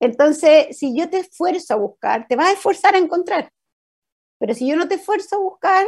Entonces, 0.00 0.76
si 0.76 0.98
yo 0.98 1.08
te 1.08 1.18
esfuerzo 1.18 1.74
a 1.74 1.76
buscar, 1.76 2.26
te 2.26 2.34
vas 2.34 2.48
a 2.48 2.52
esforzar 2.54 2.96
a 2.96 2.98
encontrar. 2.98 3.52
Pero 4.40 4.52
si 4.52 4.66
yo 4.66 4.74
no 4.74 4.88
te 4.88 4.96
esfuerzo 4.96 5.36
a 5.36 5.38
buscar, 5.38 5.86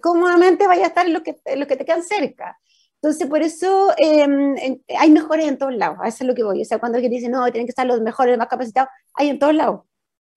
cómodamente 0.00 0.66
vaya 0.66 0.84
a 0.84 0.88
estar 0.88 1.06
en 1.06 1.12
los 1.12 1.22
que, 1.22 1.36
en 1.44 1.58
los 1.58 1.68
que 1.68 1.76
te 1.76 1.84
quedan 1.84 2.02
cerca. 2.02 2.58
Entonces, 3.00 3.28
por 3.28 3.42
eso 3.42 3.92
em, 3.96 4.56
hay 4.98 5.10
mejores 5.10 5.46
en 5.46 5.56
todos 5.56 5.74
lados, 5.74 5.98
a 6.02 6.08
eso 6.08 6.24
es 6.24 6.28
lo 6.28 6.34
que 6.34 6.42
voy. 6.42 6.62
O 6.62 6.64
sea, 6.64 6.78
cuando 6.78 6.96
alguien 6.96 7.12
dice, 7.12 7.28
no, 7.28 7.44
tienen 7.44 7.66
que 7.66 7.70
estar 7.70 7.86
los 7.86 8.00
mejores, 8.00 8.32
los 8.32 8.38
más 8.38 8.48
capacitados, 8.48 8.90
hay 9.14 9.28
en 9.28 9.38
todos 9.38 9.54
lados. 9.54 9.82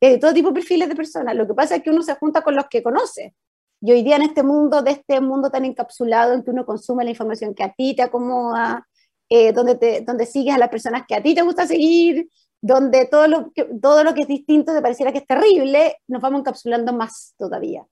Hay 0.01 0.12
de 0.12 0.18
todo 0.20 0.34
tipo 0.34 0.49
de 0.49 0.55
perfiles 0.55 0.89
de 0.89 0.95
personas. 0.95 1.36
Lo 1.36 1.47
que 1.47 1.53
pasa 1.53 1.76
es 1.76 1.84
que 1.84 1.89
uno 1.89 2.03
se 2.03 2.16
junta 2.16 2.41
con 2.41 2.55
los 2.55 2.66
que 2.70 2.84
conoce. 2.84 3.36
Y 3.82 3.91
hoy 3.91 4.03
día 4.03 4.18
en 4.18 4.24
este 4.24 4.43
mundo, 4.43 4.84
de 4.84 4.91
este 4.91 5.22
mundo 5.22 5.49
tan 5.49 5.66
encapsulado 5.66 6.34
en 6.34 6.43
que 6.43 6.51
uno 6.51 6.66
consume 6.66 7.03
la 7.03 7.09
información 7.09 7.55
que 7.55 7.64
a 7.64 7.74
ti 7.74 7.95
te 7.95 8.03
acomoda, 8.03 8.88
eh, 9.30 9.53
donde, 9.53 9.76
te, 9.76 10.01
donde 10.01 10.26
sigues 10.28 10.53
a 10.53 10.59
las 10.59 10.70
personas 10.70 11.03
que 11.07 11.16
a 11.16 11.24
ti 11.24 11.34
te 11.34 11.41
gusta 11.41 11.66
seguir, 11.66 12.30
donde 12.62 13.07
todo 13.07 13.28
lo, 13.28 13.51
que, 13.51 13.64
todo 13.82 14.03
lo 14.03 14.14
que 14.14 14.22
es 14.22 14.28
distinto 14.28 14.74
te 14.74 14.82
pareciera 14.82 15.12
que 15.12 15.20
es 15.20 15.28
terrible, 15.28 15.97
nos 16.07 16.22
vamos 16.22 16.41
encapsulando 16.41 16.93
más 16.93 17.34
todavía. 17.38 17.84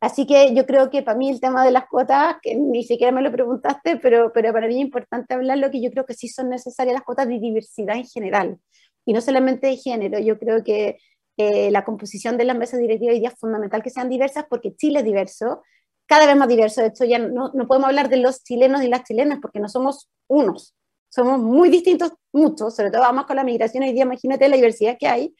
Así 0.00 0.26
que 0.26 0.54
yo 0.54 0.64
creo 0.64 0.90
que 0.90 1.02
para 1.02 1.18
mí 1.18 1.28
el 1.28 1.40
tema 1.40 1.64
de 1.64 1.72
las 1.72 1.88
cuotas, 1.88 2.36
que 2.40 2.54
ni 2.54 2.84
siquiera 2.84 3.12
me 3.12 3.22
lo 3.22 3.32
preguntaste, 3.32 3.96
pero, 3.96 4.32
pero 4.32 4.52
para 4.52 4.68
mí 4.68 4.74
es 4.74 4.80
importante 4.80 5.34
hablar 5.34 5.58
lo 5.58 5.70
que 5.70 5.82
yo 5.82 5.90
creo 5.90 6.06
que 6.06 6.14
sí 6.14 6.28
son 6.28 6.50
necesarias 6.50 6.94
las 6.94 7.02
cuotas 7.02 7.26
de 7.26 7.40
diversidad 7.40 7.96
en 7.96 8.06
general, 8.06 8.58
y 9.04 9.12
no 9.12 9.20
solamente 9.20 9.66
de 9.66 9.76
género. 9.76 10.20
Yo 10.20 10.38
creo 10.38 10.62
que 10.62 10.98
eh, 11.36 11.70
la 11.72 11.84
composición 11.84 12.36
de 12.38 12.44
las 12.44 12.56
mesas 12.56 12.80
directivas 12.80 13.14
hoy 13.14 13.20
día 13.20 13.30
es 13.30 13.38
fundamental 13.40 13.82
que 13.82 13.90
sean 13.90 14.08
diversas 14.08 14.44
porque 14.48 14.74
Chile 14.76 15.00
es 15.00 15.04
diverso, 15.04 15.62
cada 16.06 16.26
vez 16.26 16.36
más 16.36 16.48
diverso. 16.48 16.80
De 16.82 16.88
hecho, 16.88 17.04
ya 17.04 17.18
no, 17.18 17.50
no 17.54 17.66
podemos 17.66 17.88
hablar 17.88 18.08
de 18.08 18.18
los 18.18 18.44
chilenos 18.44 18.82
y 18.84 18.88
las 18.88 19.04
chilenas 19.04 19.38
porque 19.42 19.60
no 19.60 19.68
somos 19.68 20.08
unos, 20.28 20.76
somos 21.08 21.40
muy 21.40 21.70
distintos, 21.70 22.12
muchos, 22.32 22.76
sobre 22.76 22.90
todo 22.90 23.02
vamos 23.02 23.26
con 23.26 23.36
la 23.36 23.44
migración 23.44 23.82
hoy 23.82 23.92
día, 23.92 24.04
imagínate 24.04 24.48
la 24.48 24.56
diversidad 24.56 24.96
que 24.98 25.08
hay. 25.08 25.34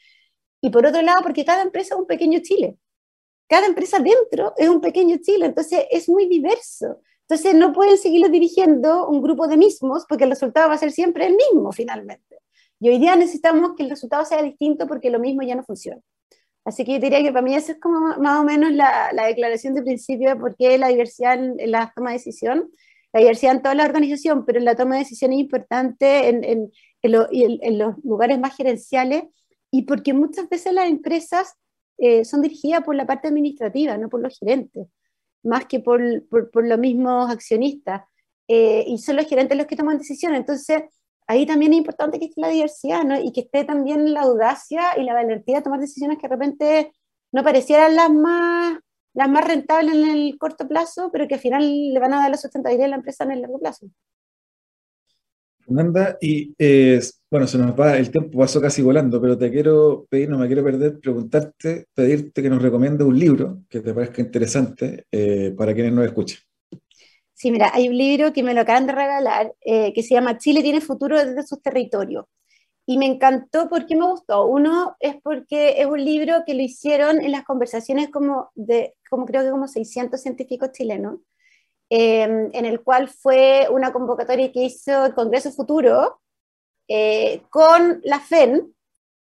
Y 0.60 0.70
por 0.70 0.84
otro 0.86 1.02
lado, 1.02 1.22
porque 1.22 1.44
cada 1.44 1.62
empresa 1.62 1.94
es 1.94 2.00
un 2.00 2.06
pequeño 2.06 2.40
Chile 2.42 2.76
cada 3.48 3.66
empresa 3.66 3.98
dentro 3.98 4.52
es 4.56 4.68
un 4.68 4.80
pequeño 4.80 5.16
Chile, 5.22 5.46
entonces 5.46 5.84
es 5.90 6.08
muy 6.08 6.28
diverso. 6.28 7.00
Entonces 7.22 7.54
no 7.54 7.72
pueden 7.72 7.98
seguirlo 7.98 8.28
dirigiendo 8.28 9.06
un 9.08 9.20
grupo 9.20 9.48
de 9.48 9.56
mismos 9.56 10.04
porque 10.08 10.24
el 10.24 10.30
resultado 10.30 10.68
va 10.68 10.74
a 10.74 10.78
ser 10.78 10.92
siempre 10.92 11.26
el 11.26 11.36
mismo 11.36 11.72
finalmente. 11.72 12.38
Y 12.80 12.88
hoy 12.90 12.98
día 12.98 13.16
necesitamos 13.16 13.72
que 13.76 13.82
el 13.82 13.90
resultado 13.90 14.24
sea 14.24 14.42
distinto 14.42 14.86
porque 14.86 15.10
lo 15.10 15.18
mismo 15.18 15.42
ya 15.42 15.54
no 15.54 15.64
funciona. 15.64 16.00
Así 16.64 16.84
que 16.84 16.92
yo 16.92 17.00
diría 17.00 17.22
que 17.22 17.32
para 17.32 17.42
mí 17.42 17.54
esa 17.54 17.72
es 17.72 17.80
como 17.80 18.16
más 18.18 18.40
o 18.40 18.44
menos 18.44 18.72
la, 18.72 19.10
declaración 19.26 19.74
de 19.74 19.82
principio 19.82 20.30
de 20.30 20.36
por 20.36 20.54
qué 20.56 20.76
la 20.78 20.88
diversidad 20.88 21.34
en, 21.34 21.70
la 21.70 21.92
toma 21.94 22.10
de 22.10 22.18
decisión, 22.18 22.70
la 23.12 23.20
diversidad 23.20 23.56
en 23.56 23.62
toda 23.62 23.74
la 23.74 23.84
organización, 23.84 24.44
pero 24.44 24.58
en 24.58 24.66
la 24.66 24.76
toma 24.76 24.96
de 24.96 25.00
decisión 25.00 25.32
es 25.32 25.38
importante 25.38 26.28
en, 26.28 26.44
en, 26.44 26.70
en 27.02 27.78
los 27.78 27.96
lugares 28.04 28.38
más 28.38 28.54
gerenciales 28.54 29.24
y 29.70 29.82
porque 29.82 30.12
muchas 30.12 30.48
veces 30.48 30.74
las 30.74 30.88
empresas 30.88 31.54
eh, 31.98 32.24
son 32.24 32.42
dirigidas 32.42 32.82
por 32.84 32.94
la 32.94 33.06
parte 33.06 33.28
administrativa, 33.28 33.96
no 33.98 34.08
por 34.08 34.20
los 34.20 34.38
gerentes, 34.38 34.86
más 35.42 35.66
que 35.66 35.80
por, 35.80 36.00
por, 36.28 36.66
los 36.66 36.78
mismos 36.78 37.30
accionistas. 37.30 38.02
Eh, 38.46 38.84
y 38.86 38.98
son 38.98 39.16
los 39.16 39.26
gerentes 39.26 39.58
los 39.58 39.66
que 39.66 39.76
toman 39.76 39.98
decisiones. 39.98 40.40
Entonces, 40.40 40.82
ahí 41.26 41.44
también 41.44 41.72
es 41.72 41.78
importante 41.78 42.18
que 42.18 42.26
esté 42.26 42.40
la 42.40 42.48
diversidad, 42.48 43.04
¿no? 43.04 43.20
Y 43.20 43.32
que 43.32 43.40
esté 43.42 43.64
también 43.64 44.12
la 44.12 44.22
audacia 44.22 44.96
y 44.96 45.02
la 45.02 45.14
valentía 45.14 45.58
de 45.58 45.62
tomar 45.62 45.80
decisiones 45.80 46.18
que 46.18 46.28
de 46.28 46.34
repente 46.34 46.92
no 47.32 47.42
parecieran 47.42 47.94
las 47.94 48.10
más, 48.10 48.78
las 49.12 49.28
más 49.28 49.46
rentables 49.46 49.94
en 49.94 50.08
el 50.08 50.38
corto 50.38 50.66
plazo, 50.66 51.10
pero 51.12 51.28
que 51.28 51.34
al 51.34 51.40
final 51.40 51.92
le 51.92 52.00
van 52.00 52.14
a 52.14 52.20
dar 52.20 52.30
la 52.30 52.36
sustentabilidad 52.36 52.86
a 52.86 52.90
la 52.90 52.96
empresa 52.96 53.24
en 53.24 53.32
el 53.32 53.42
largo 53.42 53.58
plazo. 53.58 53.86
Fernanda, 55.58 56.16
y 56.20 56.54
eh, 56.58 57.00
bueno, 57.30 57.46
se 57.46 57.58
nos 57.58 57.78
va, 57.78 57.96
el 57.96 58.10
tiempo 58.10 58.38
pasó 58.38 58.60
casi 58.60 58.82
volando, 58.82 59.20
pero 59.20 59.36
te 59.36 59.50
quiero 59.50 60.06
pedir, 60.08 60.30
no 60.30 60.38
me 60.38 60.46
quiero 60.46 60.64
perder, 60.64 60.98
preguntarte, 60.98 61.86
pedirte 61.94 62.42
que 62.42 62.50
nos 62.50 62.62
recomiende 62.62 63.04
un 63.04 63.18
libro 63.18 63.60
que 63.68 63.80
te 63.80 63.92
parezca 63.92 64.22
interesante 64.22 65.06
eh, 65.10 65.54
para 65.56 65.74
quienes 65.74 65.92
nos 65.92 66.06
escuchen. 66.06 66.38
Sí, 67.34 67.50
mira, 67.50 67.70
hay 67.72 67.88
un 67.88 67.96
libro 67.96 68.32
que 68.32 68.42
me 68.42 68.54
lo 68.54 68.62
acaban 68.62 68.86
de 68.86 68.92
regalar 68.92 69.52
eh, 69.60 69.92
que 69.92 70.02
se 70.02 70.14
llama 70.14 70.38
Chile 70.38 70.62
tiene 70.62 70.80
futuro 70.80 71.16
desde 71.16 71.46
sus 71.46 71.62
territorios. 71.62 72.24
Y 72.84 72.96
me 72.96 73.06
encantó 73.06 73.68
porque 73.68 73.94
me 73.94 74.06
gustó. 74.06 74.46
Uno 74.46 74.96
es 74.98 75.16
porque 75.22 75.80
es 75.80 75.86
un 75.86 76.02
libro 76.02 76.42
que 76.46 76.54
lo 76.54 76.62
hicieron 76.62 77.20
en 77.20 77.32
las 77.32 77.44
conversaciones 77.44 78.08
como 78.08 78.50
de, 78.54 78.94
como 79.10 79.26
creo 79.26 79.42
que 79.42 79.50
como 79.50 79.68
600 79.68 80.20
científicos 80.20 80.72
chilenos 80.72 81.18
Em, 81.90 82.50
en 82.52 82.66
el 82.66 82.82
cual 82.82 83.08
fue 83.08 83.66
una 83.70 83.92
convocatoria 83.92 84.52
que 84.52 84.64
hizo 84.64 85.06
el 85.06 85.14
Congreso 85.14 85.50
Futuro 85.52 86.20
eh, 86.88 87.42
con 87.50 88.00
la 88.04 88.18
FEN, 88.18 88.74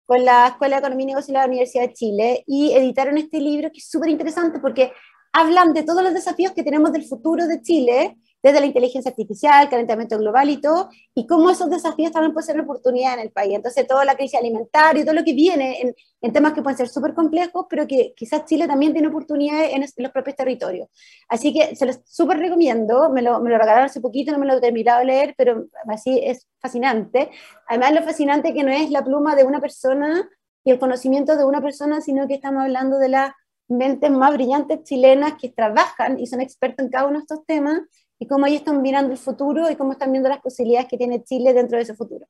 con 0.05 0.25
la 0.25 0.49
Escuela 0.49 0.77
de 0.77 0.81
Economía 0.81 1.05
y 1.05 1.07
Negocios 1.09 1.29
de 1.29 1.33
la 1.41 1.47
Universidad 1.47 1.89
de 1.89 1.95
Chile, 1.95 2.45
y 2.47 2.73
editaron 2.73 3.19
este 3.19 3.41
libro 3.41 3.73
que 3.73 3.79
es 3.79 3.89
súper 3.89 4.11
interesante 4.11 4.61
porque 4.61 4.93
hablan 5.33 5.73
de 5.73 5.83
todos 5.83 6.03
los 6.03 6.15
desafíos 6.15 6.53
que 6.53 6.63
tenemos 6.63 6.93
del 6.93 7.05
futuro 7.05 7.47
de 7.47 7.61
Chile 7.61 8.17
desde 8.47 8.61
la 8.61 8.67
inteligencia 8.67 9.11
artificial, 9.11 9.69
calentamiento 9.69 10.17
global 10.19 10.49
y 10.51 10.61
todo, 10.61 10.89
y 11.15 11.27
cómo 11.27 11.51
esos 11.51 11.69
desafíos 11.69 12.13
también 12.13 12.33
pueden 12.33 12.47
ser 12.47 12.61
oportunidad 12.61 13.15
en 13.15 13.21
el 13.21 13.31
país. 13.33 13.55
Entonces, 13.55 13.87
toda 13.89 14.05
la 14.05 14.15
crisis 14.15 14.39
alimentaria 14.39 15.03
y 15.03 15.05
todo 15.05 15.15
lo 15.15 15.25
que 15.25 15.33
viene 15.33 15.81
en, 15.81 15.95
en 16.23 16.33
temas 16.33 16.53
que 16.53 16.63
pueden 16.63 16.77
ser 16.77 16.89
súper 16.89 17.13
complejos, 17.13 17.67
pero 17.69 17.89
que 17.89 18.15
quizás 18.17 18.45
Chile 18.45 18.69
también 18.69 18.93
tiene 18.93 19.09
oportunidades 19.09 19.73
en, 19.75 19.85
los 19.97 20.13
propios 20.13 20.37
territorios. 20.37 20.89
Así 21.29 21.53
que 21.53 21.75
se 21.75 21.87
los 21.87 22.01
súper 22.05 22.39
recomiendo, 22.39 23.11
me 23.11 23.21
lo, 23.21 23.41
me 23.41 23.51
lo 23.51 23.59
regalaron 23.59 23.87
hace 23.87 24.01
poquito, 24.01 24.31
no 24.31 24.39
me 24.39 24.47
lo 24.47 24.55
he 24.55 24.61
terminado 24.61 25.01
de 25.01 25.07
leer, 25.07 25.35
pero 25.37 25.67
así 25.89 26.21
es 26.23 26.47
fascinante. 26.61 27.31
Además, 27.67 27.95
lo 27.95 28.03
fascinante 28.05 28.55
que 28.55 28.63
no 28.63 28.71
es 28.71 28.91
la 28.91 29.05
pluma 29.05 29.35
de 29.35 29.43
una 29.43 29.61
persona 29.61 30.29
y 30.63 30.71
el 30.71 30.79
conocimiento 30.79 31.37
de 31.37 31.45
una 31.45 31.61
persona, 31.61 32.01
sino 32.01 32.29
que 32.29 32.35
estamos 32.35 32.63
hablando 32.63 32.99
de 32.99 33.09
las 33.09 33.33
mentes 33.69 34.11
más 34.11 34.33
brillantes 34.33 34.85
chilenas 34.85 35.35
que 35.41 35.49
trabajan 35.49 36.21
y 36.21 36.27
son 36.27 36.41
expertos 36.41 36.85
en 36.85 36.91
cada 36.91 37.07
uno 37.07 37.19
de 37.19 37.23
estos 37.23 37.45
temas 37.47 37.81
y 38.19 38.27
cómo 38.27 38.47
ellos 38.47 38.61
están 38.61 38.83
mirando 38.83 39.13
el 39.13 39.19
futuro 39.19 39.71
y 39.71 39.77
cómo 39.77 39.93
están 39.93 40.13
viendo 40.13 40.29
las 40.29 40.41
posibilidades 40.41 40.89
que 40.89 40.97
tiene 40.97 41.23
Chile 41.23 41.53
dentro 41.53 41.77
de 41.77 41.83
ese 41.83 41.95
futuro. 41.95 42.27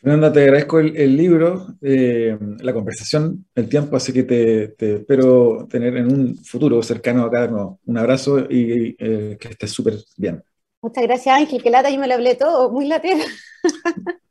Fernanda, 0.00 0.30
te 0.30 0.42
agradezco 0.42 0.80
el, 0.80 1.16
libro, 1.16 1.66
eh, 1.80 2.36
la 2.60 2.74
conversación, 2.74 3.46
el 3.54 3.70
tiempo, 3.70 3.96
así 3.96 4.12
que 4.12 4.22
te, 4.24 4.96
espero 4.96 5.66
tener 5.70 5.96
en 5.96 6.12
un 6.12 6.36
futuro 6.36 6.82
cercano 6.82 7.24
acá. 7.24 7.46
No, 7.48 7.80
un 7.86 7.96
abrazo 7.96 8.40
y 8.40 8.94
eh, 8.98 9.38
que 9.40 9.48
estés 9.48 9.70
súper 9.70 9.94
bien. 10.18 10.42
Muchas 10.82 11.04
gracias, 11.04 11.34
Ángel. 11.34 11.62
Que 11.62 11.70
lata, 11.70 11.88
yo 11.88 11.98
me 11.98 12.06
lo 12.06 12.12
hablé 12.12 12.34
todo, 12.34 12.70
muy 12.70 12.86
latero. 12.86 13.24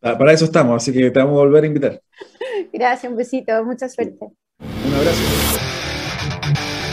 Ah, 0.05 0.17
para 0.17 0.33
eso 0.33 0.45
estamos, 0.45 0.75
así 0.75 0.91
que 0.91 1.09
te 1.09 1.19
vamos 1.19 1.33
a 1.33 1.45
volver 1.45 1.63
a 1.63 1.67
invitar. 1.67 2.01
Gracias, 2.73 3.09
un 3.09 3.17
besito, 3.17 3.63
mucha 3.63 3.87
suerte. 3.87 4.27
Un 4.59 4.93
abrazo. 4.93 5.72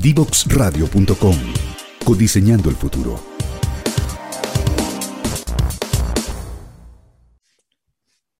Divoxradio.com. 0.00 1.34
Codiseñando 2.04 2.70
el 2.70 2.76
futuro. 2.76 3.18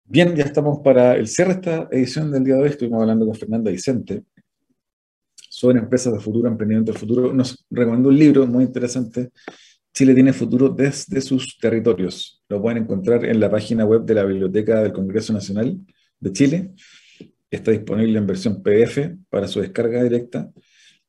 Bien, 0.05 0.37
ya 0.37 0.45
estamos 0.45 0.79
para 0.85 1.17
el 1.17 1.27
cierre 1.27 1.55
de 1.55 1.61
esta 1.61 1.89
edición 1.91 2.31
del 2.31 2.45
día 2.45 2.55
de 2.55 2.63
hoy. 2.63 2.69
Estuvimos 2.69 3.01
hablando 3.01 3.27
con 3.27 3.35
Fernanda 3.35 3.73
Vicente 3.73 4.23
sobre 5.35 5.81
empresas 5.81 6.13
de 6.13 6.21
futuro, 6.21 6.49
emprendimiento 6.49 6.93
del 6.93 7.01
futuro. 7.01 7.33
Nos 7.33 7.67
recomendó 7.71 8.11
un 8.11 8.19
libro 8.19 8.47
muy 8.47 8.63
interesante. 8.63 9.31
Chile 9.93 10.15
tiene 10.15 10.33
futuro 10.33 10.69
desde 10.69 11.21
sus 11.21 11.59
territorios. 11.59 12.41
Lo 12.49 12.63
pueden 12.63 12.85
encontrar 12.85 13.25
en 13.25 13.41
la 13.41 13.51
página 13.51 13.85
web 13.85 14.05
de 14.05 14.15
la 14.15 14.23
Biblioteca 14.23 14.81
del 14.81 14.93
Congreso 14.93 15.33
Nacional 15.33 15.77
de 16.21 16.33
Chile. 16.33 16.71
Está 17.51 17.73
disponible 17.73 18.17
en 18.17 18.29
versión 18.29 18.63
PDF 18.63 19.17
para 19.29 19.49
su 19.49 19.61
descarga 19.61 20.05
directa 20.05 20.53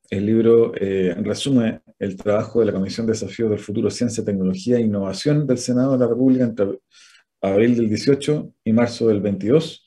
el 0.10 0.26
libro 0.26 0.74
eh, 0.76 1.14
resume 1.22 1.82
el 1.99 2.16
trabajo 2.16 2.60
de 2.60 2.66
la 2.66 2.74
Comisión 2.74 3.05
de 3.05 3.14
Desafíos 3.14 3.49
del 3.49 3.60
Futuro, 3.60 3.91
Ciencia, 3.91 4.26
Tecnología 4.26 4.78
e 4.78 4.82
Innovación 4.82 5.45
del 5.45 5.57
Senado 5.57 5.93
de 5.93 5.99
la 5.99 6.07
República 6.07 6.45
entre 6.45 6.80
abril 7.41 7.76
del 7.76 7.89
18 7.89 8.53
y 8.64 8.74
marzo 8.74 9.07
del 9.07 9.22
22. 9.22 9.86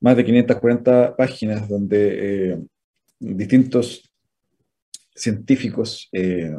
Más 0.00 0.16
de 0.16 0.24
540 0.24 1.16
páginas 1.16 1.68
donde 1.68 2.52
eh, 2.52 2.58
distintos 3.18 4.10
científicos, 5.14 6.08
eh, 6.12 6.52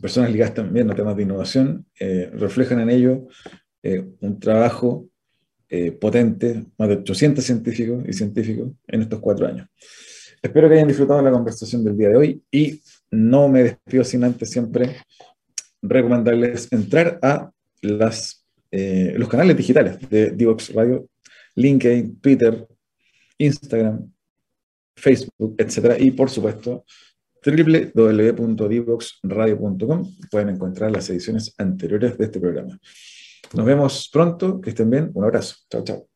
personas 0.00 0.30
ligadas 0.30 0.54
también 0.54 0.90
a 0.90 0.94
temas 0.94 1.16
de 1.16 1.22
innovación, 1.22 1.86
reflejan 2.32 2.80
en 2.80 2.90
ello 2.90 3.26
un 4.20 4.38
trabajo 4.38 5.08
potente, 6.00 6.66
más 6.76 6.88
de 6.88 6.96
800 6.96 7.44
científicos 7.44 8.04
y 8.06 8.12
científicos 8.12 8.70
en 8.86 9.02
estos 9.02 9.18
cuatro 9.18 9.48
años. 9.48 9.66
Espero 10.42 10.68
que 10.68 10.74
hayan 10.74 10.88
disfrutado 10.88 11.22
la 11.22 11.30
conversación 11.30 11.84
del 11.84 11.96
día 11.96 12.08
de 12.10 12.16
hoy 12.16 12.42
y 12.50 12.82
no 13.10 13.48
me 13.48 13.62
despido 13.64 14.04
sin 14.04 14.22
antes 14.24 14.50
siempre 14.50 14.96
recomendarles 15.82 16.72
entrar 16.72 17.18
a 17.22 17.50
eh, 18.70 19.14
los 19.16 19.28
canales 19.28 19.56
digitales 19.56 19.98
de 20.08 20.30
Divox 20.30 20.72
Radio, 20.74 21.08
LinkedIn, 21.54 22.20
Twitter, 22.20 22.66
Instagram, 23.38 24.12
Facebook, 24.96 25.54
etc. 25.58 25.96
Y 25.98 26.10
por 26.10 26.28
supuesto, 26.30 26.84
www.divoxradio.com 27.44 30.16
pueden 30.30 30.48
encontrar 30.50 30.90
las 30.90 31.08
ediciones 31.10 31.54
anteriores 31.56 32.18
de 32.18 32.24
este 32.24 32.40
programa. 32.40 32.76
Nos 33.54 33.64
vemos 33.64 34.10
pronto, 34.12 34.60
que 34.60 34.70
estén 34.70 34.90
bien, 34.90 35.12
un 35.14 35.22
abrazo, 35.24 35.54
chao, 35.70 35.84
chao. 35.84 36.07